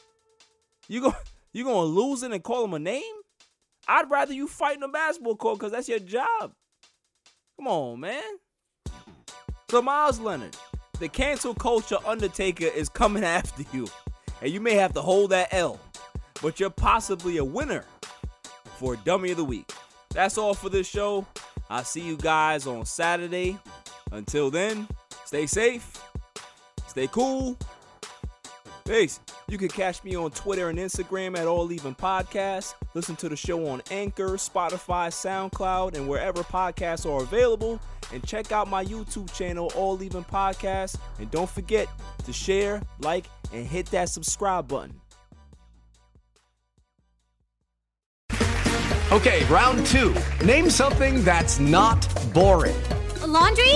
you 0.87 1.03
go 1.03 1.15
you 1.53 1.65
gonna 1.65 1.83
lose 1.83 2.23
it 2.23 2.33
and 2.33 2.43
call 2.43 2.65
him 2.65 2.75
a 2.75 2.79
name? 2.79 3.03
I'd 3.87 4.11
rather 4.11 4.33
you 4.33 4.47
fight 4.47 4.75
in 4.75 4.81
the 4.81 4.89
basketball 4.89 5.37
court 5.37 5.59
because 5.59 5.73
that's 5.73 5.89
your 5.89 5.99
job. 5.99 6.53
Come 7.57 7.67
on, 7.67 8.01
man. 8.01 8.23
So 9.71 9.83
Meyers 9.83 10.21
Leonard, 10.21 10.57
the 10.99 11.09
cancel 11.09 11.55
culture 11.55 11.99
Undertaker 12.07 12.67
is 12.67 12.89
coming 12.89 13.25
after 13.39 13.65
you, 13.73 13.87
and 14.43 14.51
you 14.51 14.61
may 14.61 14.75
have 14.75 14.93
to 14.95 15.03
hold 15.03 15.31
that 15.31 15.49
L, 15.53 15.81
but 16.43 16.59
you're 16.61 16.71
possibly 16.71 17.39
a 17.39 17.45
winner 17.45 17.85
for 18.79 18.97
Dummy 18.97 19.31
of 19.31 19.37
the 19.37 19.45
Week. 19.45 19.71
That's 20.11 20.39
all 20.39 20.55
for 20.55 20.69
this 20.69 20.87
show. 20.87 21.27
I'll 21.71 21.85
see 21.85 22.01
you 22.01 22.17
guys 22.17 22.67
on 22.67 22.87
Saturday. 22.87 23.59
Until 24.11 24.51
then, 24.51 24.89
stay 25.25 25.47
safe, 25.47 26.03
stay 26.87 27.07
cool. 27.09 27.59
Peace. 28.85 29.21
You 29.49 29.59
can 29.59 29.69
catch 29.69 30.03
me 30.03 30.17
on 30.17 30.31
Twitter 30.31 30.71
and 30.71 30.79
Instagram 30.79 31.37
at 31.37 31.47
All 31.47 31.71
Even 31.73 31.95
Podcast. 31.95 32.73
Listen 32.95 33.17
to 33.17 33.29
the 33.29 33.37
show 33.37 33.67
on 33.67 33.83
Anchor, 33.91 34.31
Spotify, 34.31 35.09
SoundCloud, 35.09 35.95
and 35.95 36.09
wherever 36.09 36.43
podcasts 36.43 37.05
are 37.05 37.23
available. 37.23 37.79
And 38.13 38.25
check 38.27 38.53
out 38.53 38.69
my 38.69 38.85
YouTube 38.85 39.33
channel, 39.35 39.71
All 39.75 40.03
Even 40.03 40.25
Podcast. 40.25 40.99
And 41.19 41.31
don't 41.31 41.51
forget 41.51 41.89
to 42.25 42.33
share, 42.33 42.83
like, 43.01 43.27
and 43.53 43.67
hit 43.67 43.87
that 43.87 44.09
subscribe 44.09 44.69
button. 44.69 44.95
Okay, 49.11 49.43
round 49.47 49.87
two. 49.87 50.15
Name 50.45 50.69
something 50.69 51.25
that's 51.25 51.59
not 51.59 52.07
boring. 52.35 52.77
A 53.23 53.27
laundry? 53.27 53.75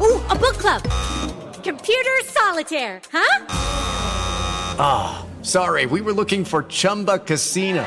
Ooh, 0.00 0.20
a 0.28 0.36
book 0.36 0.58
club. 0.58 0.82
Computer 1.64 2.10
solitaire, 2.24 3.00
huh? 3.10 3.46
Ah, 4.78 5.24
oh, 5.24 5.42
sorry, 5.42 5.86
we 5.86 6.00
were 6.02 6.12
looking 6.12 6.44
for 6.44 6.64
Chumba 6.64 7.18
Casino. 7.18 7.86